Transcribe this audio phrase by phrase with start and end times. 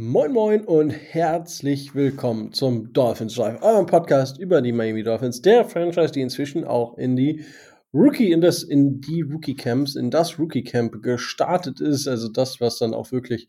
[0.00, 5.64] Moin Moin und herzlich willkommen zum Dolphins Drive, eurem Podcast über die Miami Dolphins, der
[5.64, 7.44] Franchise, die inzwischen auch in die
[7.92, 12.60] Rookie, in das, in die Rookie Camps, in das Rookie Camp gestartet ist, also das,
[12.60, 13.48] was dann auch wirklich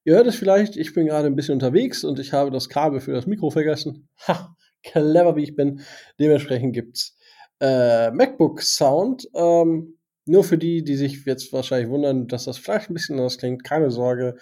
[0.05, 3.01] Ihr hört es vielleicht, ich bin gerade ein bisschen unterwegs und ich habe das Kabel
[3.01, 4.09] für das Mikro vergessen.
[4.27, 5.81] Ha, clever wie ich bin.
[6.19, 7.17] Dementsprechend gibt's
[7.61, 9.29] äh, MacBook Sound.
[9.35, 13.39] Ähm, nur für die, die sich jetzt wahrscheinlich wundern, dass das vielleicht ein bisschen anders
[13.39, 14.37] klingt, keine Sorge.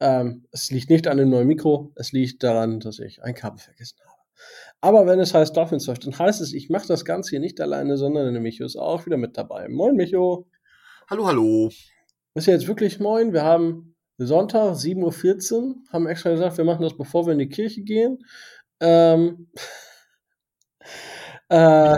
[0.00, 3.58] Ähm, es liegt nicht an dem neuen Mikro, es liegt daran, dass ich ein Kabel
[3.58, 4.16] vergessen habe.
[4.80, 7.60] Aber wenn es heißt Dolphins läuft, dann heißt es, ich mache das Ganze hier nicht
[7.60, 9.68] alleine, sondern der Micho ist auch wieder mit dabei.
[9.68, 10.46] Moin, Micho.
[11.08, 11.70] Hallo, hallo.
[12.34, 13.32] Ist ja jetzt wirklich moin.
[13.32, 17.48] Wir haben Sonntag, 7.14 Uhr, haben extra gesagt, wir machen das, bevor wir in die
[17.48, 18.18] Kirche gehen.
[18.80, 19.48] Ähm,
[21.48, 21.94] äh,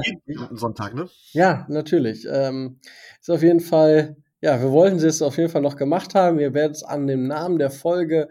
[0.53, 1.09] Sonntag, ne?
[1.33, 2.27] Ja, natürlich.
[2.31, 2.81] Ähm,
[3.21, 6.39] ist auf jeden Fall, ja, wir wollten es auf jeden Fall noch gemacht haben.
[6.39, 8.29] Ihr werdet es an dem Namen der Folge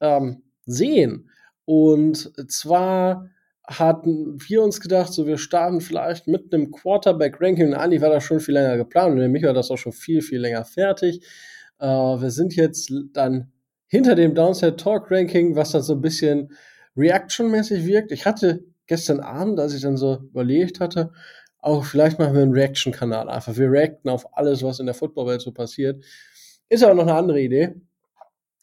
[0.00, 1.30] ähm, sehen.
[1.64, 3.28] Und zwar
[3.66, 7.74] hatten wir uns gedacht, so wir starten vielleicht mit einem Quarterback-Ranking.
[7.74, 10.38] Eigentlich war das schon viel länger geplant und nämlich war das auch schon viel, viel
[10.38, 11.20] länger fertig.
[11.80, 13.52] Äh, wir sind jetzt dann
[13.88, 16.52] hinter dem Downside Talk Ranking, was dann so ein bisschen
[16.96, 18.12] Reaction-mäßig wirkt.
[18.12, 21.12] Ich hatte gestern Abend, als ich dann so überlegt hatte,
[21.58, 23.56] auch vielleicht machen wir einen Reaction-Kanal einfach.
[23.56, 26.04] Wir reacten auf alles, was in der Footballwelt so passiert.
[26.68, 27.74] Ist aber noch eine andere Idee.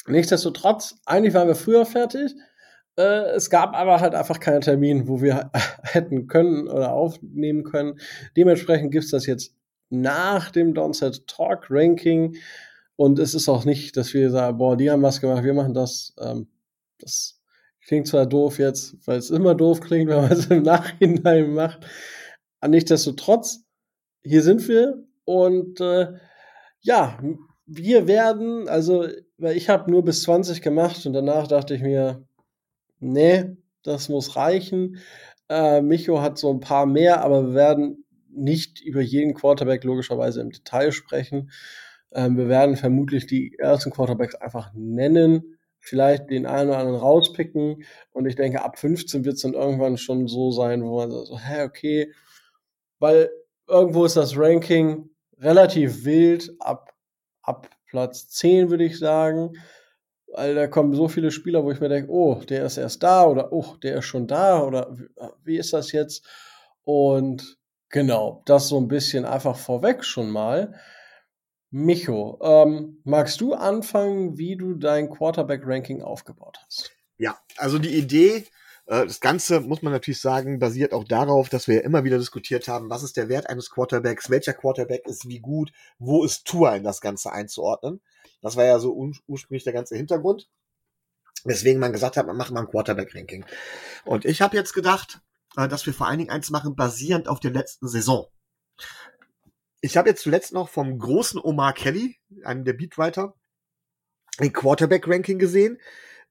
[0.07, 2.33] Nichtsdestotrotz, eigentlich waren wir früher fertig.
[2.97, 5.51] Äh, es gab aber halt einfach keinen Termin, wo wir
[5.83, 7.99] hätten können oder aufnehmen können.
[8.37, 9.55] Dementsprechend gibt es das jetzt
[9.89, 12.37] nach dem Downset Talk Ranking.
[12.95, 15.73] Und es ist auch nicht, dass wir sagen, boah, die haben was gemacht, wir machen
[15.73, 16.13] das.
[16.19, 16.47] Ähm,
[16.99, 17.42] das
[17.87, 21.85] Klingt zwar doof jetzt, weil es immer doof klingt, wenn man es im Nachhinein macht.
[22.65, 23.65] Nichtsdestotrotz,
[24.23, 26.13] hier sind wir und äh,
[26.81, 27.19] ja,
[27.65, 29.07] wir werden, also,
[29.37, 32.25] weil ich habe nur bis 20 gemacht und danach dachte ich mir,
[32.99, 34.97] nee, das muss reichen.
[35.49, 40.41] Äh, Micho hat so ein paar mehr, aber wir werden nicht über jeden Quarterback logischerweise
[40.41, 41.51] im Detail sprechen.
[42.13, 47.83] Ähm, wir werden vermutlich die ersten Quarterbacks einfach nennen vielleicht den einen oder anderen rauspicken.
[48.11, 51.37] Und ich denke, ab 15 wird es dann irgendwann schon so sein, wo man so,
[51.37, 52.13] hä, okay,
[52.99, 53.29] weil
[53.67, 56.93] irgendwo ist das Ranking relativ wild, ab,
[57.41, 59.53] ab Platz 10 würde ich sagen.
[60.27, 63.25] Weil da kommen so viele Spieler, wo ich mir denke, oh, der ist erst da
[63.25, 64.95] oder oh, der ist schon da oder
[65.43, 66.25] wie ist das jetzt?
[66.83, 67.57] Und
[67.89, 70.73] genau, das so ein bisschen einfach vorweg schon mal.
[71.75, 76.91] Micho, ähm, magst du anfangen, wie du dein Quarterback-Ranking aufgebaut hast?
[77.17, 78.45] Ja, also die Idee,
[78.85, 82.67] äh, das Ganze, muss man natürlich sagen, basiert auch darauf, dass wir immer wieder diskutiert
[82.67, 86.75] haben, was ist der Wert eines Quarterbacks, welcher Quarterback ist wie gut, wo ist Tour
[86.75, 88.01] in das Ganze einzuordnen.
[88.43, 88.93] Das war ja so
[89.25, 90.47] ursprünglich der ganze Hintergrund.
[91.43, 93.45] Weswegen man gesagt hat, man macht mal ein Quarterback-Ranking.
[94.05, 95.21] Und ich habe jetzt gedacht,
[95.57, 98.27] äh, dass wir vor allen Dingen eins machen, basierend auf der letzten Saison.
[99.85, 103.35] Ich habe jetzt zuletzt noch vom großen Omar Kelly, einem der Beatwriter,
[104.37, 105.77] ein Quarterback-Ranking gesehen.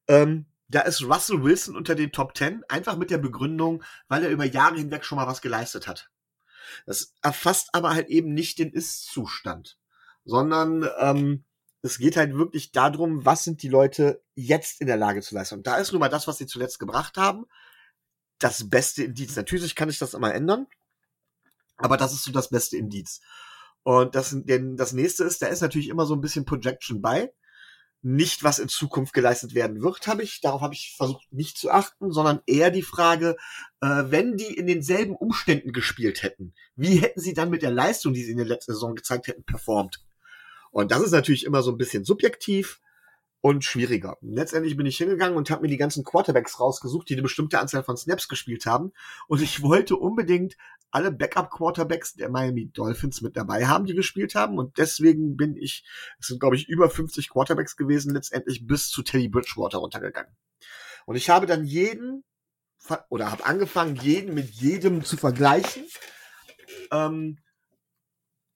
[0.09, 4.31] Ähm, da ist Russell Wilson unter den Top 10, einfach mit der Begründung, weil er
[4.31, 6.11] über Jahre hinweg schon mal was geleistet hat.
[6.87, 9.79] Das erfasst aber halt eben nicht den Ist-Zustand,
[10.25, 11.45] sondern ähm,
[11.83, 15.57] es geht halt wirklich darum, was sind die Leute jetzt in der Lage zu leisten.
[15.57, 17.45] Und da ist nun mal das, was sie zuletzt gebracht haben,
[18.39, 19.37] das beste Indiz.
[19.37, 20.69] Natürlich kann ich das immer ändern,
[21.83, 23.21] aber das ist so das beste Indiz.
[23.83, 27.33] Und das, denn das nächste ist, da ist natürlich immer so ein bisschen Projection bei.
[28.05, 31.71] Nicht, was in Zukunft geleistet werden wird, habe ich, darauf habe ich versucht nicht zu
[31.71, 33.37] achten, sondern eher die Frage,
[33.81, 38.13] äh, wenn die in denselben Umständen gespielt hätten, wie hätten sie dann mit der Leistung,
[38.13, 40.05] die sie in der letzten Saison gezeigt hätten, performt?
[40.73, 42.81] Und das ist natürlich immer so ein bisschen subjektiv
[43.43, 44.17] und schwieriger.
[44.21, 47.83] Letztendlich bin ich hingegangen und habe mir die ganzen Quarterbacks rausgesucht, die eine bestimmte Anzahl
[47.83, 48.93] von Snaps gespielt haben.
[49.27, 50.57] Und ich wollte unbedingt
[50.93, 54.59] alle Backup-Quarterbacks der Miami Dolphins mit dabei haben, die gespielt haben.
[54.59, 55.85] Und deswegen bin ich,
[56.21, 60.33] es sind glaube ich über 50 Quarterbacks gewesen, letztendlich bis zu Teddy Bridgewater runtergegangen.
[61.05, 62.23] Und ich habe dann jeden,
[63.09, 65.83] oder habe angefangen, jeden mit jedem zu vergleichen.
[66.93, 67.39] Ähm,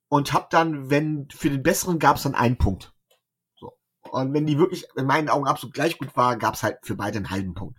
[0.08, 2.92] und habe dann, wenn für den besseren gab es dann einen Punkt.
[4.10, 6.96] Und wenn die wirklich in meinen Augen absolut gleich gut war, gab es halt für
[6.96, 7.78] beide einen halben Punkt.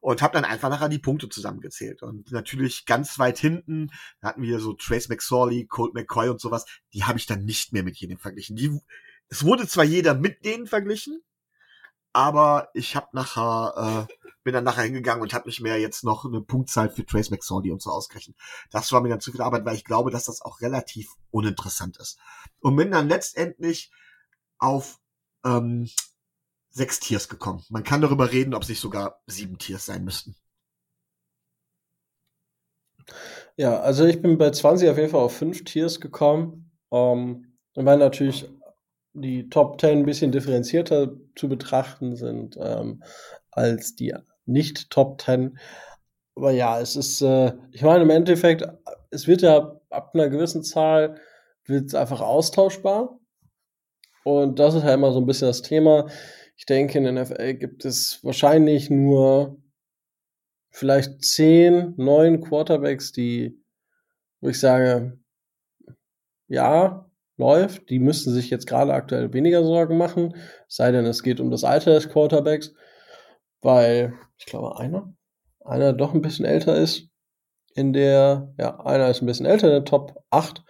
[0.00, 2.02] Und habe dann einfach nachher die Punkte zusammengezählt.
[2.02, 3.90] Und natürlich ganz weit hinten
[4.22, 6.66] hatten wir so Trace McSorley, Colt McCoy und sowas.
[6.92, 8.56] Die habe ich dann nicht mehr mit jedem verglichen.
[8.56, 8.78] Die,
[9.28, 11.22] es wurde zwar jeder mit denen verglichen,
[12.12, 14.14] aber ich habe nachher äh,
[14.44, 17.72] bin dann nachher hingegangen und habe nicht mehr jetzt noch eine Punktzahl für Trace McSorley
[17.72, 18.36] und so ausgerechnet.
[18.70, 21.96] Das war mir dann zu viel Arbeit, weil ich glaube, dass das auch relativ uninteressant
[21.96, 22.18] ist.
[22.60, 23.90] Und bin dann letztendlich
[24.58, 25.00] auf
[25.44, 25.88] ähm,
[26.70, 27.64] sechs Tiers gekommen.
[27.68, 30.34] Man kann darüber reden, ob es nicht sogar sieben Tiers sein müssten.
[33.56, 36.70] Ja, also ich bin bei 20 auf jeden Fall auf fünf Tiers gekommen.
[36.90, 38.48] Ähm, weil natürlich
[39.12, 43.02] die Top 10 ein bisschen differenzierter zu betrachten sind ähm,
[43.50, 44.14] als die
[44.46, 45.58] nicht Top 10.
[46.36, 48.66] Aber ja, es ist, äh, ich meine, im Endeffekt,
[49.10, 51.20] es wird ja ab einer gewissen Zahl
[51.64, 53.18] wird es einfach austauschbar.
[54.24, 56.08] Und das ist halt immer so ein bisschen das Thema.
[56.56, 59.58] Ich denke, in der NFL gibt es wahrscheinlich nur
[60.70, 63.62] vielleicht zehn, neun Quarterbacks, die,
[64.40, 65.18] wo ich sage,
[66.48, 67.90] ja, läuft.
[67.90, 70.36] Die müssten sich jetzt gerade aktuell weniger Sorgen machen,
[70.68, 72.74] sei denn es geht um das Alter des Quarterbacks,
[73.60, 75.14] weil ich glaube, einer,
[75.64, 77.08] einer doch ein bisschen älter ist.
[77.74, 80.62] In der, ja, einer ist ein bisschen älter, in der Top 8.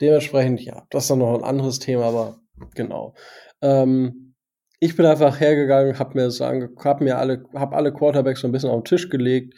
[0.00, 2.43] Dementsprechend, ja, das ist dann noch ein anderes Thema, aber
[2.74, 3.14] genau.
[3.62, 4.34] Ähm,
[4.80, 8.52] ich bin einfach hergegangen, habe mir das hab mir alle, hab alle Quarterbacks so ein
[8.52, 9.54] bisschen auf den Tisch gelegt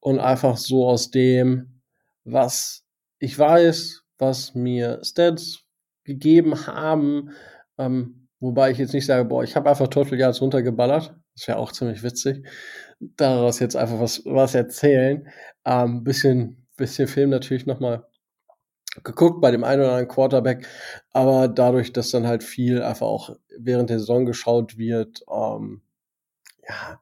[0.00, 1.80] und einfach so aus dem,
[2.24, 2.84] was
[3.18, 5.64] ich weiß, was mir Stats
[6.04, 7.30] gegeben haben.
[7.78, 11.14] Ähm, wobei ich jetzt nicht sage, boah, ich habe einfach Total Yards runtergeballert.
[11.34, 12.46] Das wäre auch ziemlich witzig.
[13.00, 15.28] Daraus jetzt einfach was, was erzählen.
[15.64, 18.04] Ähm, bisschen, bisschen Film natürlich nochmal
[19.04, 20.66] geguckt bei dem einen oder anderen Quarterback,
[21.12, 25.82] aber dadurch, dass dann halt viel einfach auch während der Saison geschaut wird, ähm,
[26.68, 27.00] ja,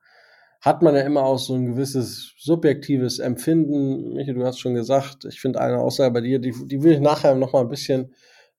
[0.60, 4.14] hat man ja immer auch so ein gewisses subjektives Empfinden.
[4.14, 7.00] Michi, du hast schon gesagt, ich finde eine Aussage bei dir, die, die will ich
[7.00, 8.12] nachher noch mal ein bisschen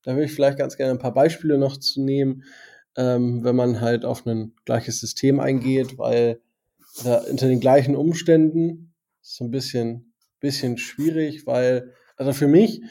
[0.07, 2.45] da würde ich vielleicht ganz gerne ein paar Beispiele noch zu nehmen,
[2.95, 6.39] ähm, wenn man halt auf ein gleiches System eingeht, weil
[7.03, 12.81] da unter den gleichen Umständen ist so ein bisschen, bisschen schwierig, weil, also für mich,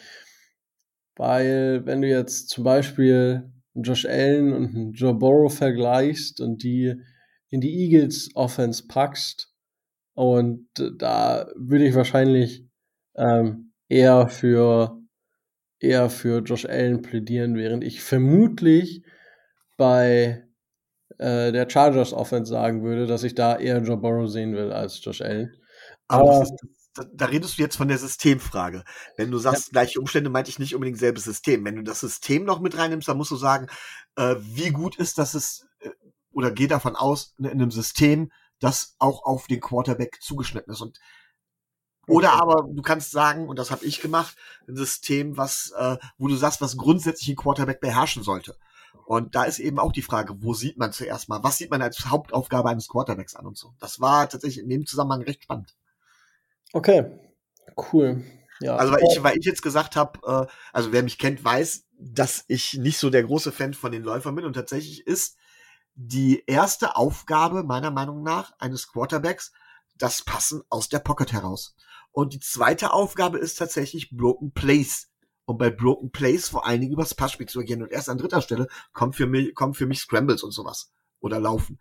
[1.16, 6.94] weil wenn du jetzt zum Beispiel Josh Allen und Joe Burrow vergleichst und die
[7.48, 9.52] in die Eagles Offense packst,
[10.14, 10.68] und
[10.98, 12.66] da würde ich wahrscheinlich
[13.16, 14.98] ähm, eher für
[15.78, 19.04] eher für Josh Allen plädieren, während ich vermutlich
[19.76, 20.46] bei
[21.18, 25.04] äh, der Chargers Offense sagen würde, dass ich da eher Joe Burrow sehen will als
[25.04, 25.54] Josh Allen.
[26.08, 26.54] Aber, Aber ist,
[26.96, 28.84] da, da, redest du jetzt von der Systemfrage.
[29.16, 29.72] Wenn du sagst, ja.
[29.72, 31.64] gleiche Umstände, meinte ich nicht unbedingt selbes System.
[31.64, 33.68] Wenn du das System noch mit reinnimmst, dann musst du sagen,
[34.16, 35.90] äh, wie gut ist das es, äh,
[36.32, 40.80] oder geh davon aus, in einem System, das auch auf den Quarterback zugeschnitten ist.
[40.80, 40.98] Und
[42.08, 44.36] oder aber du kannst sagen, und das habe ich gemacht,
[44.68, 48.56] ein System, was, äh, wo du sagst, was grundsätzlich ein Quarterback beherrschen sollte.
[49.06, 51.82] Und da ist eben auch die Frage, wo sieht man zuerst mal, was sieht man
[51.82, 53.74] als Hauptaufgabe eines Quarterbacks an und so.
[53.78, 55.76] Das war tatsächlich in dem Zusammenhang recht spannend.
[56.76, 57.06] Okay,
[57.90, 58.22] cool.
[58.60, 58.76] Ja.
[58.76, 62.44] Also weil ich, weil ich jetzt gesagt habe, äh, also wer mich kennt, weiß, dass
[62.48, 65.38] ich nicht so der große Fan von den Läufern bin und tatsächlich ist
[65.94, 69.52] die erste Aufgabe meiner Meinung nach eines Quarterbacks
[69.96, 71.74] das Passen aus der Pocket heraus.
[72.12, 75.08] Und die zweite Aufgabe ist tatsächlich Broken Place.
[75.46, 77.82] Und bei Broken Place vor allen Dingen übers Passspiel zu agieren.
[77.82, 80.92] Und erst an dritter Stelle kommen für mich, kommen für mich Scrambles und sowas.
[81.20, 81.80] Oder Laufen.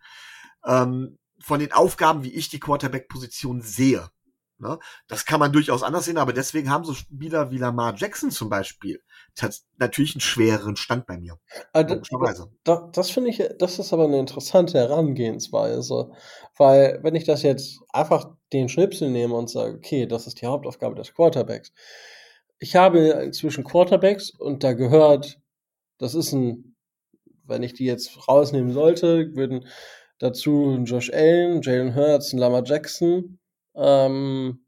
[0.64, 4.10] Ähm, von den Aufgaben, wie ich die Quarterback-Position sehe,
[4.58, 4.78] Ne?
[5.06, 8.48] Das kann man durchaus anders sehen, aber deswegen haben so Spieler wie Lamar Jackson zum
[8.48, 9.02] Beispiel
[9.78, 11.38] natürlich einen schwereren Stand bei mir.
[11.72, 16.10] Also, das, das finde ich, das ist aber eine interessante Herangehensweise,
[16.56, 20.46] weil wenn ich das jetzt einfach den Schnipsel nehme und sage, okay, das ist die
[20.46, 21.72] Hauptaufgabe des Quarterbacks.
[22.58, 25.38] Ich habe inzwischen Quarterbacks und da gehört,
[25.98, 26.76] das ist ein,
[27.44, 29.66] wenn ich die jetzt rausnehmen sollte, würden
[30.18, 33.38] dazu Josh Allen, Jalen Hurts, Lamar Jackson,
[33.76, 34.64] ähm,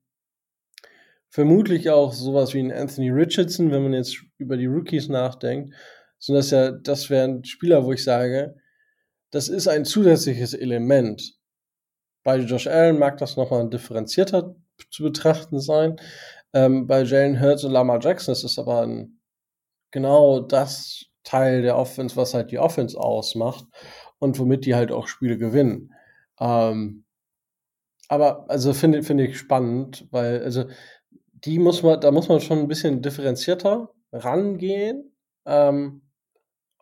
[1.30, 5.74] vermutlich auch sowas wie ein Anthony Richardson, wenn man jetzt über die Rookies nachdenkt,
[6.18, 8.56] sind das ja, das wären Spieler, wo ich sage,
[9.30, 11.34] das ist ein zusätzliches Element.
[12.24, 14.56] Bei Josh Allen mag das nochmal differenzierter
[14.90, 16.00] zu betrachten sein.
[16.52, 19.20] Ähm, bei Jalen Hurts und Lamar Jackson ist es aber ein,
[19.90, 23.66] genau das Teil der Offense, was halt die Offense ausmacht
[24.18, 25.92] und womit die halt auch Spiele gewinnen.
[26.40, 27.04] Ähm,
[28.08, 30.64] aber also finde finde ich spannend, weil also
[31.44, 35.14] die muss man, da muss man schon ein bisschen differenzierter rangehen.
[35.46, 36.02] Ähm,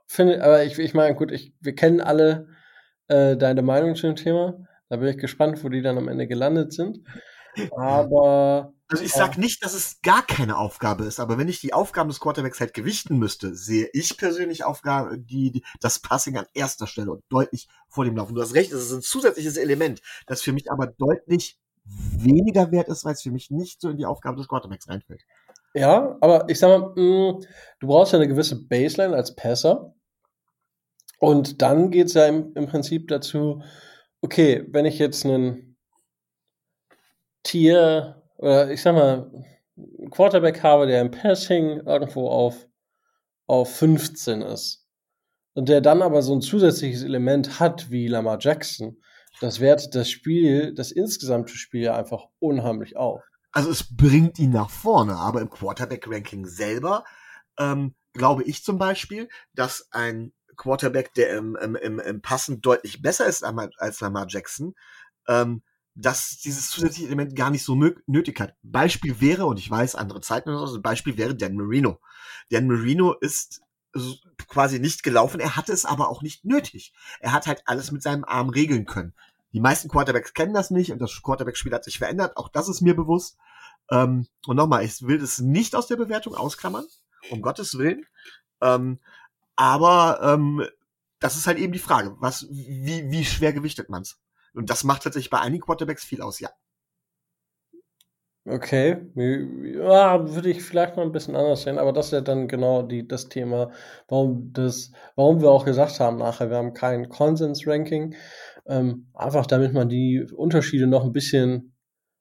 [0.06, 2.49] finde, aber ich, ich meine, gut, ich, wir kennen alle
[3.09, 4.66] äh, deine Meinung zu dem Thema.
[4.88, 7.00] Da bin ich gespannt, wo die dann am Ende gelandet sind.
[7.76, 11.73] Aber Also ich sag nicht, dass es gar keine Aufgabe ist, aber wenn ich die
[11.73, 16.47] Aufgaben des Quarterbacks halt gewichten müsste, sehe ich persönlich Aufgabe, die, die das Passing an
[16.55, 18.37] erster Stelle und deutlich vor dem Laufen.
[18.37, 22.88] Du hast recht, es ist ein zusätzliches Element, das für mich aber deutlich weniger wert
[22.88, 25.23] ist, weil es für mich nicht so in die Aufgabe des Quarterbacks reinfällt.
[25.75, 27.40] Ja, aber ich sag mal, mh,
[27.81, 29.95] du brauchst ja eine gewisse Baseline als Passer.
[31.19, 33.62] Und dann geht es ja im, im Prinzip dazu,
[34.21, 35.76] okay, wenn ich jetzt einen
[37.43, 39.31] Tier oder ich sag mal,
[39.76, 42.66] einen Quarterback habe, der im Passing irgendwo auf,
[43.47, 44.87] auf 15 ist
[45.55, 49.02] und der dann aber so ein zusätzliches Element hat wie Lamar Jackson,
[49.40, 53.23] das wertet das Spiel, das insgesamte Spiel einfach unheimlich auf.
[53.52, 57.05] Also es bringt ihn nach vorne, aber im Quarterback-Ranking selber
[57.59, 63.02] ähm, glaube ich zum Beispiel, dass ein Quarterback, der im, im, im, im Passen deutlich
[63.02, 64.75] besser ist als Lamar Jackson,
[65.28, 65.62] ähm,
[65.97, 67.75] dass dieses zusätzliche Element gar nicht so
[68.07, 68.55] nötig hat.
[68.62, 71.99] Beispiel wäre, und ich weiß, andere Zeiten oder so, Beispiel wäre Dan Marino.
[72.50, 73.62] Dan Marino ist
[74.47, 76.93] quasi nicht gelaufen, er hatte es aber auch nicht nötig.
[77.21, 79.15] Er hat halt alles mit seinem Arm regeln können.
[79.55, 82.83] Die meisten Quarterbacks kennen das nicht und das Quarterback-Spiel hat sich verändert, auch das ist
[82.83, 83.38] mir bewusst.
[83.91, 86.85] Ähm, und nochmal, ich will das nicht aus der Bewertung ausklammern,
[87.31, 88.05] um Gottes Willen.
[88.61, 88.99] Ähm,
[89.55, 90.62] aber ähm,
[91.21, 94.19] das ist halt eben die Frage, was, wie, wie schwer gewichtet man's?
[94.57, 96.51] Und das macht tatsächlich bei einigen Quarterbacks viel aus, ja.
[98.49, 102.47] Okay, ja, würde ich vielleicht mal ein bisschen anders sehen, aber das ist ja dann
[102.47, 103.73] genau die, das Thema,
[104.07, 108.15] warum das, warum wir auch gesagt haben nachher, wir haben kein Konsens-Ranking,
[108.69, 111.75] ähm, einfach damit man die Unterschiede noch ein bisschen,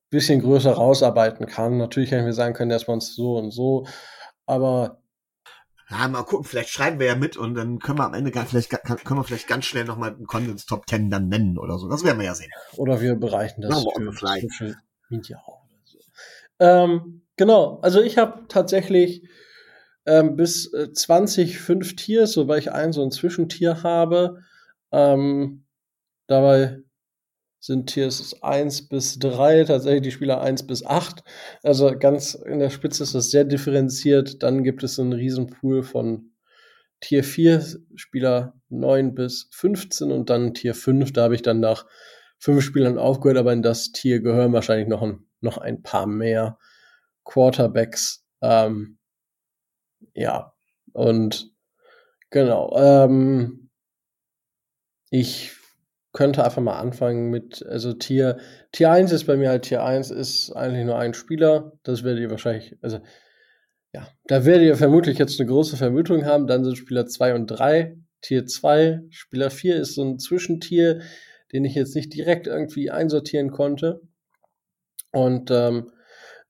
[0.10, 1.78] bisschen größer rausarbeiten kann.
[1.78, 3.86] Natürlich hätten wir sagen können, dass man es so und so,
[4.48, 5.04] aber
[5.90, 8.46] ja, mal gucken, vielleicht schreiben wir ja mit und dann können wir am Ende gar,
[8.46, 11.88] vielleicht, können wir vielleicht ganz schnell nochmal einen Konsens Top 10 dann nennen oder so.
[11.88, 12.52] Das werden wir ja sehen.
[12.76, 14.78] Oder wir bereichen das für Social
[15.10, 15.62] Media auch.
[15.84, 16.00] So.
[16.60, 19.28] Ähm, genau, also ich habe tatsächlich
[20.08, 24.42] ähm, bis äh, 20 fünf Tiers, wobei ich ein so ein Zwischentier habe.
[24.92, 25.66] Ähm,
[26.28, 26.80] dabei
[27.66, 31.24] sind Tiers 1 bis 3, tatsächlich die Spieler 1 bis 8.
[31.64, 34.44] Also ganz in der Spitze ist das sehr differenziert.
[34.44, 36.30] Dann gibt es einen Riesenpool von
[37.00, 41.12] Tier 4, Spieler 9 bis 15 und dann Tier 5.
[41.12, 41.88] Da habe ich dann nach
[42.38, 46.60] fünf Spielern aufgehört, aber in das Tier gehören wahrscheinlich noch ein, noch ein paar mehr
[47.24, 48.24] Quarterbacks.
[48.44, 49.00] Ähm,
[50.14, 50.54] ja,
[50.94, 51.52] und
[52.30, 52.78] genau.
[52.78, 53.72] Ähm,
[55.10, 55.52] ich
[56.16, 58.38] könnte einfach mal anfangen mit, also Tier,
[58.72, 61.74] Tier 1 ist bei mir halt Tier 1 ist eigentlich nur ein Spieler.
[61.84, 63.00] Das werdet ihr wahrscheinlich, also
[63.94, 66.48] ja, da werdet ihr vermutlich jetzt eine große Vermutung haben.
[66.48, 67.98] Dann sind Spieler 2 und 3.
[68.22, 71.02] Tier 2, Spieler 4 ist so ein Zwischentier,
[71.52, 74.02] den ich jetzt nicht direkt irgendwie einsortieren konnte.
[75.12, 75.92] Und ähm,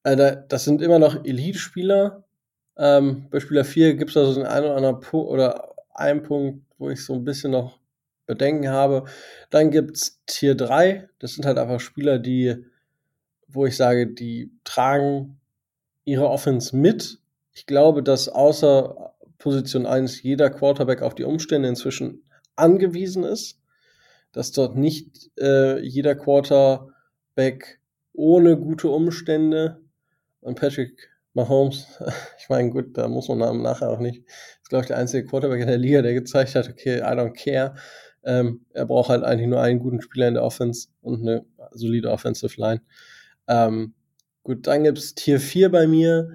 [0.04, 2.24] also das sind immer noch Elite-Spieler.
[2.78, 6.92] Ähm, bei Spieler 4 gibt es also einen oder anderen Punkt oder einen Punkt, wo
[6.92, 7.80] ich so ein bisschen noch
[8.26, 9.06] Bedenken habe.
[9.50, 11.08] Dann gibt's Tier 3.
[11.20, 12.66] Das sind halt einfach Spieler, die,
[13.48, 15.40] wo ich sage, die tragen
[16.04, 17.20] ihre Offense mit.
[17.54, 22.24] Ich glaube, dass außer Position 1 jeder Quarterback auf die Umstände inzwischen
[22.56, 23.60] angewiesen ist.
[24.32, 27.80] Dass dort nicht äh, jeder Quarterback
[28.14, 29.82] ohne gute Umstände
[30.42, 31.88] und Patrick Mahomes,
[32.40, 34.24] ich meine, gut, da muss man nachher auch nicht.
[34.26, 37.34] ist, glaube ich, der einzige Quarterback in der Liga, der gezeigt hat, okay, I don't
[37.34, 37.76] care.
[38.26, 42.12] Ähm, er braucht halt eigentlich nur einen guten Spieler in der Offense und eine solide
[42.12, 42.82] Offensive Line.
[43.48, 43.94] Ähm,
[44.44, 46.30] gut, dann gibt's Tier 4 bei mir.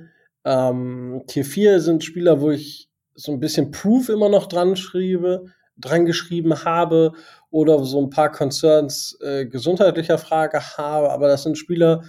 [0.45, 5.47] Ähm, Tier 4 sind Spieler, wo ich so ein bisschen Proof immer noch dran schriebe,
[5.77, 7.13] dran geschrieben habe
[7.51, 12.05] oder so ein paar Concerns äh, gesundheitlicher Frage habe, aber das sind Spieler,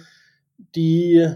[0.74, 1.28] die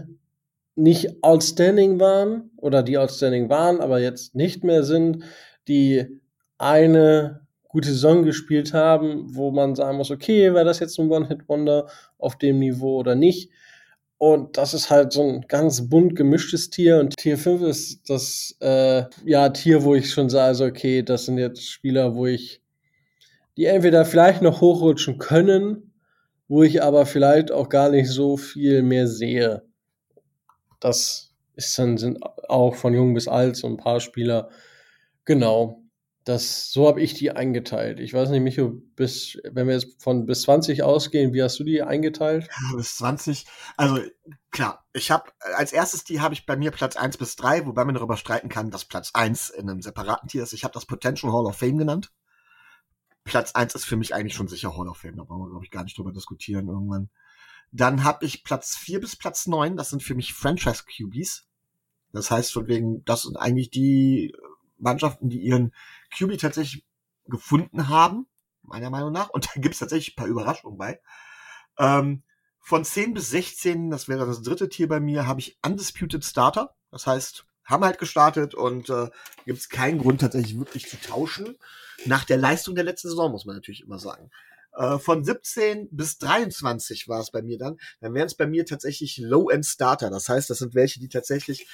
[0.75, 5.23] nicht outstanding waren oder die outstanding waren, aber jetzt nicht mehr sind,
[5.67, 6.21] die
[6.57, 7.46] eine
[7.77, 11.85] gute Saison gespielt haben, wo man sagen muss, okay, wäre das jetzt ein One-Hit-Wonder
[12.17, 13.51] auf dem Niveau oder nicht.
[14.17, 16.99] Und das ist halt so ein ganz bunt gemischtes Tier.
[16.99, 21.25] Und Tier 5 ist das äh, ja Tier, wo ich schon sage, also okay, das
[21.25, 22.63] sind jetzt Spieler, wo ich
[23.57, 25.93] die entweder vielleicht noch hochrutschen können,
[26.47, 29.61] wo ich aber vielleicht auch gar nicht so viel mehr sehe.
[30.79, 32.17] Das ist dann sind
[32.49, 34.49] auch von jung bis alt so ein paar Spieler.
[35.25, 35.86] Genau.
[36.27, 38.01] Das, so habe ich die eingeteilt.
[38.01, 41.63] Ich weiß nicht, Micho, bis, wenn wir jetzt von bis 20 ausgehen, wie hast du
[41.63, 42.49] die eingeteilt?
[42.75, 43.45] Bis 20.
[43.77, 44.01] Also
[44.51, 47.85] klar, ich habe als erstes die habe ich bei mir Platz 1 bis 3, wobei
[47.85, 50.51] man darüber streiten kann, dass Platz 1 in einem separaten Tier ist.
[50.51, 52.11] Ich habe das Potential Hall of Fame genannt.
[53.23, 55.63] Platz 1 ist für mich eigentlich schon sicher Hall of Fame, da brauchen wir, glaube
[55.63, 57.09] ich, gar nicht drüber diskutieren irgendwann.
[57.71, 61.47] Dann habe ich Platz 4 bis Platz 9, das sind für mich Franchise QBs.
[62.11, 64.35] Das heißt von wegen, das sind eigentlich die
[64.77, 65.73] Mannschaften, die ihren
[66.15, 66.85] QB tatsächlich
[67.25, 68.27] gefunden haben,
[68.61, 69.29] meiner Meinung nach.
[69.29, 71.01] Und da gibt es tatsächlich ein paar Überraschungen bei.
[71.77, 72.23] Ähm,
[72.59, 76.75] von 10 bis 16, das wäre das dritte Tier bei mir, habe ich Undisputed Starter.
[76.91, 79.09] Das heißt, haben halt gestartet und äh,
[79.45, 81.57] gibt es keinen Grund tatsächlich wirklich zu tauschen.
[82.05, 84.31] Nach der Leistung der letzten Saison muss man natürlich immer sagen.
[84.73, 87.77] Äh, von 17 bis 23 war es bei mir dann.
[87.99, 90.09] Dann wären es bei mir tatsächlich Low-End Starter.
[90.09, 91.67] Das heißt, das sind welche, die tatsächlich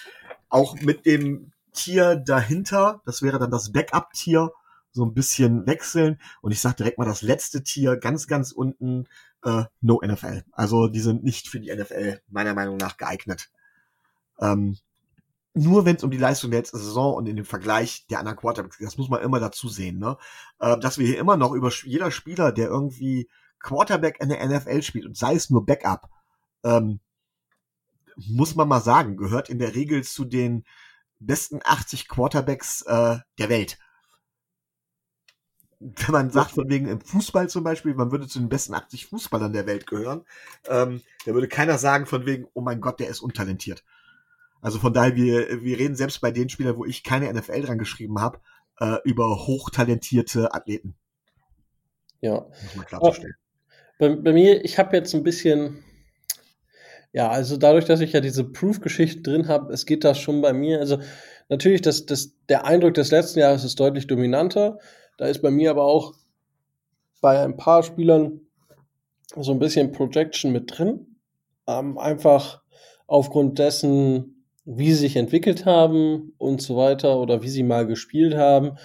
[0.50, 4.52] auch mit dem Tier dahinter, das wäre dann das Backup-Tier,
[4.92, 6.20] so ein bisschen wechseln.
[6.42, 9.08] Und ich sage direkt mal das letzte Tier, ganz, ganz unten,
[9.44, 10.44] äh, No NFL.
[10.52, 13.50] Also die sind nicht für die NFL meiner Meinung nach geeignet.
[14.40, 14.78] Ähm,
[15.54, 18.38] nur wenn es um die Leistung der letzten Saison und in dem Vergleich der anderen
[18.38, 20.18] Quarterbacks geht, das muss man immer dazu sehen, ne?
[20.60, 24.82] Äh, dass wir hier immer noch über jeder Spieler, der irgendwie Quarterback in der NFL
[24.82, 26.10] spielt und sei es nur Backup,
[26.64, 27.00] ähm,
[28.16, 30.66] muss man mal sagen, gehört in der Regel zu den
[31.26, 33.78] besten 80 Quarterbacks äh, der Welt.
[35.80, 39.08] Wenn man sagt, von wegen im Fußball zum Beispiel, man würde zu den besten 80
[39.08, 40.26] Fußballern der Welt gehören,
[40.68, 43.84] ähm, da würde keiner sagen, von wegen, oh mein Gott, der ist untalentiert.
[44.62, 47.78] Also von daher, wir, wir reden selbst bei den Spielern, wo ich keine NFL dran
[47.78, 48.40] geschrieben habe,
[48.80, 50.96] äh, über hochtalentierte Athleten.
[52.22, 52.46] Ja.
[52.64, 53.36] Muss man klarzustellen.
[54.00, 55.84] Bei, bei mir, ich habe jetzt ein bisschen,
[57.14, 60.52] ja, also dadurch, dass ich ja diese Proof-Geschichte drin habe, es geht das schon bei
[60.52, 60.80] mir.
[60.80, 60.98] Also
[61.48, 64.80] natürlich, das, das, der Eindruck des letzten Jahres ist deutlich dominanter.
[65.20, 66.16] Da ist bei mir aber auch
[67.22, 68.42] bei ein paar Spielern
[69.36, 71.18] so ein bisschen Projection mit drin.
[71.68, 72.64] Ähm, einfach
[73.06, 78.34] aufgrund dessen, wie sie sich entwickelt haben und so weiter oder wie sie mal gespielt
[78.34, 78.78] haben.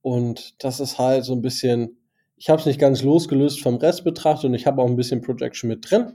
[0.00, 1.98] Und das ist halt so ein bisschen,
[2.36, 5.22] ich habe es nicht ganz losgelöst vom Rest betrachtet und ich habe auch ein bisschen
[5.22, 6.14] Projection mit drin.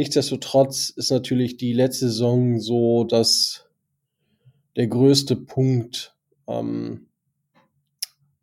[0.00, 3.68] Nichtsdestotrotz ist natürlich die letzte Saison so, dass
[4.74, 6.16] der größte Punkt,
[6.48, 7.08] ähm,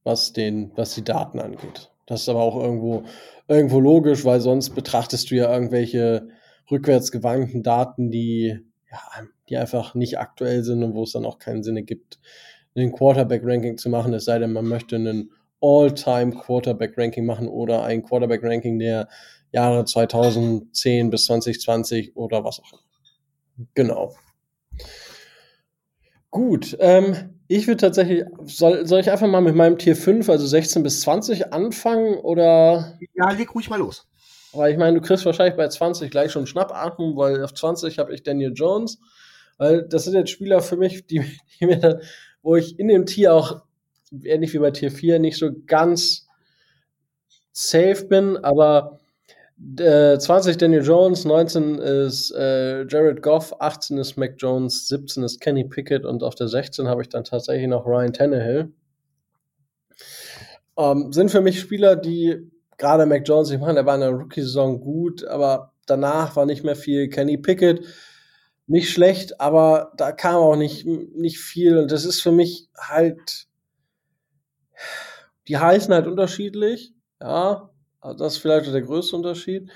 [0.03, 1.89] was den, was die Daten angeht.
[2.05, 3.05] Das ist aber auch irgendwo,
[3.47, 6.27] irgendwo logisch, weil sonst betrachtest du ja irgendwelche
[6.69, 8.59] rückwärtsgewandten Daten, die
[8.91, 9.01] ja,
[9.49, 12.19] die einfach nicht aktuell sind und wo es dann auch keinen Sinn gibt,
[12.75, 18.03] ein Quarterback-Ranking zu machen, es sei denn, man möchte einen All-Time Quarterback-Ranking machen oder ein
[18.03, 19.07] Quarterback-Ranking der
[19.51, 23.67] Jahre 2010 bis 2020 oder was auch immer.
[23.73, 24.15] Genau.
[26.29, 30.45] Gut, ähm, ich würde tatsächlich, soll, soll ich einfach mal mit meinem Tier 5, also
[30.45, 32.97] 16 bis 20 anfangen oder?
[33.15, 34.07] Ja, leg ruhig mal los.
[34.53, 38.13] Weil ich meine, du kriegst wahrscheinlich bei 20 gleich schon Schnappatmung, weil auf 20 habe
[38.13, 38.99] ich Daniel Jones.
[39.57, 41.19] Weil das sind jetzt Spieler für mich, die,
[41.59, 42.01] die mir dann,
[42.41, 43.61] wo ich in dem Tier auch,
[44.23, 46.27] ähnlich wie bei Tier 4, nicht so ganz
[47.51, 48.99] safe bin, aber
[49.79, 55.41] äh, 20 Daniel Jones, 19 ist äh, Jared Goff, 18 ist Mac Jones, 17 ist
[55.41, 58.71] Kenny Pickett und auf der 16 habe ich dann tatsächlich noch Ryan Tannehill.
[60.77, 64.11] Ähm, sind für mich Spieler, die gerade Mac Jones, ich meine, der war in der
[64.11, 67.09] Rookie-Saison gut, aber danach war nicht mehr viel.
[67.09, 67.83] Kenny Pickett,
[68.67, 71.77] nicht schlecht, aber da kam auch nicht, nicht viel.
[71.77, 73.47] Und das ist für mich halt,
[75.47, 77.71] die heißen halt unterschiedlich, ja.
[78.07, 79.69] Also das ist vielleicht der größte Unterschied.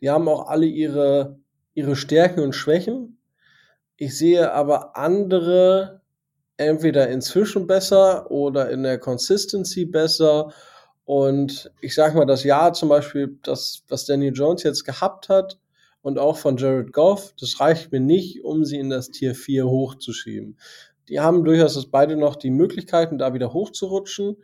[0.00, 1.38] Die haben auch alle ihre,
[1.74, 3.18] ihre Stärken und Schwächen.
[3.96, 6.00] Ich sehe aber andere
[6.56, 10.52] entweder inzwischen besser oder in der Consistency besser
[11.04, 15.58] und ich sag mal, das Jahr zum Beispiel, das, was Daniel Jones jetzt gehabt hat
[16.00, 19.66] und auch von Jared Goff, das reicht mir nicht, um sie in das Tier 4
[19.66, 20.56] hochzuschieben.
[21.10, 24.38] Die haben durchaus beide noch die Möglichkeiten, da wieder hochzurutschen.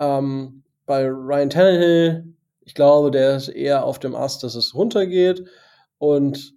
[0.00, 2.34] Ähm, bei Ryan Tannehill,
[2.70, 5.44] ich glaube, der ist eher auf dem Ast, dass es runtergeht.
[5.98, 6.54] Und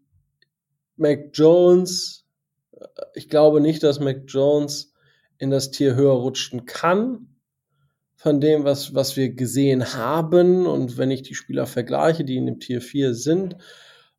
[0.95, 2.27] Mac Jones,
[2.71, 4.93] äh, ich glaube nicht, dass Mac Jones
[5.39, 7.29] in das Tier höher rutschen kann
[8.13, 10.67] von dem, was, was wir gesehen haben.
[10.67, 13.57] Und wenn ich die Spieler vergleiche, die in dem Tier 4 sind,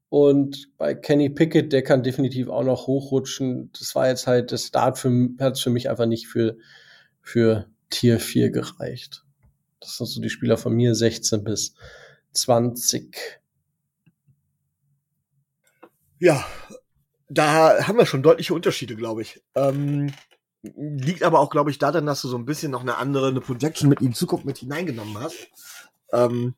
[0.09, 3.71] und bei Kenny Pickett, der kann definitiv auch noch hochrutschen.
[3.79, 6.57] Das war jetzt halt, das Start für, hat für mich einfach nicht für,
[7.21, 9.25] für Tier 4 gereicht.
[9.85, 11.75] Das sind so die Spieler von mir, 16 bis
[12.33, 13.40] 20.
[16.18, 16.44] Ja,
[17.29, 19.42] da haben wir schon deutliche Unterschiede, glaube ich.
[19.55, 20.12] Ähm,
[20.77, 23.42] Liegt aber auch, glaube ich, daran, dass du so ein bisschen noch eine andere eine
[23.42, 25.49] Projection mit ihm Zukunft mit hineingenommen hast.
[26.11, 26.55] Ähm,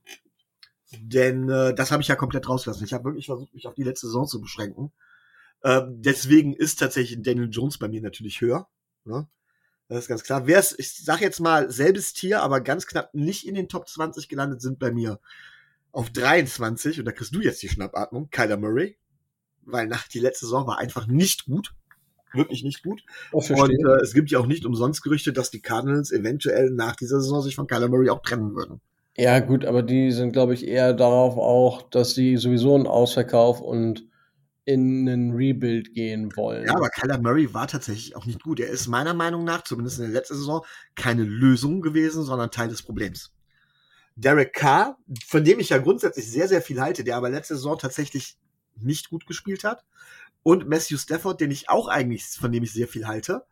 [0.92, 2.84] denn äh, das habe ich ja komplett rausgelassen.
[2.84, 4.92] Ich habe wirklich versucht, mich auf die letzte Saison zu beschränken.
[5.62, 8.68] Äh, deswegen ist tatsächlich Daniel Jones bei mir natürlich höher.
[9.04, 9.26] Ne?
[9.88, 10.46] Das ist ganz klar.
[10.46, 13.88] Wer ist, ich sage jetzt mal, selbes Tier, aber ganz knapp nicht in den Top
[13.88, 15.20] 20 gelandet sind bei mir
[15.92, 18.96] Auf 23, und da kriegst du jetzt die Schnappatmung, Kyler Murray.
[19.62, 21.74] Weil nach die letzte Saison war einfach nicht gut.
[22.32, 23.02] Wirklich nicht gut.
[23.32, 27.20] Und äh, es gibt ja auch nicht umsonst Gerüchte, dass die Cardinals eventuell nach dieser
[27.20, 28.80] Saison sich von Kyler Murray auch trennen würden.
[29.16, 33.60] Ja, gut, aber die sind, glaube ich, eher darauf auch, dass sie sowieso einen Ausverkauf
[33.60, 34.06] und
[34.66, 36.66] in einen Rebuild gehen wollen.
[36.66, 38.58] Ja, aber Kyler Murray war tatsächlich auch nicht gut.
[38.58, 42.68] Er ist meiner Meinung nach, zumindest in der letzten Saison, keine Lösung gewesen, sondern Teil
[42.68, 43.32] des Problems.
[44.16, 47.78] Derek Carr, von dem ich ja grundsätzlich sehr, sehr viel halte, der aber letzte Saison
[47.78, 48.38] tatsächlich
[48.74, 49.84] nicht gut gespielt hat.
[50.42, 53.44] Und Matthew Stafford, den ich auch eigentlich, von dem ich sehr viel halte,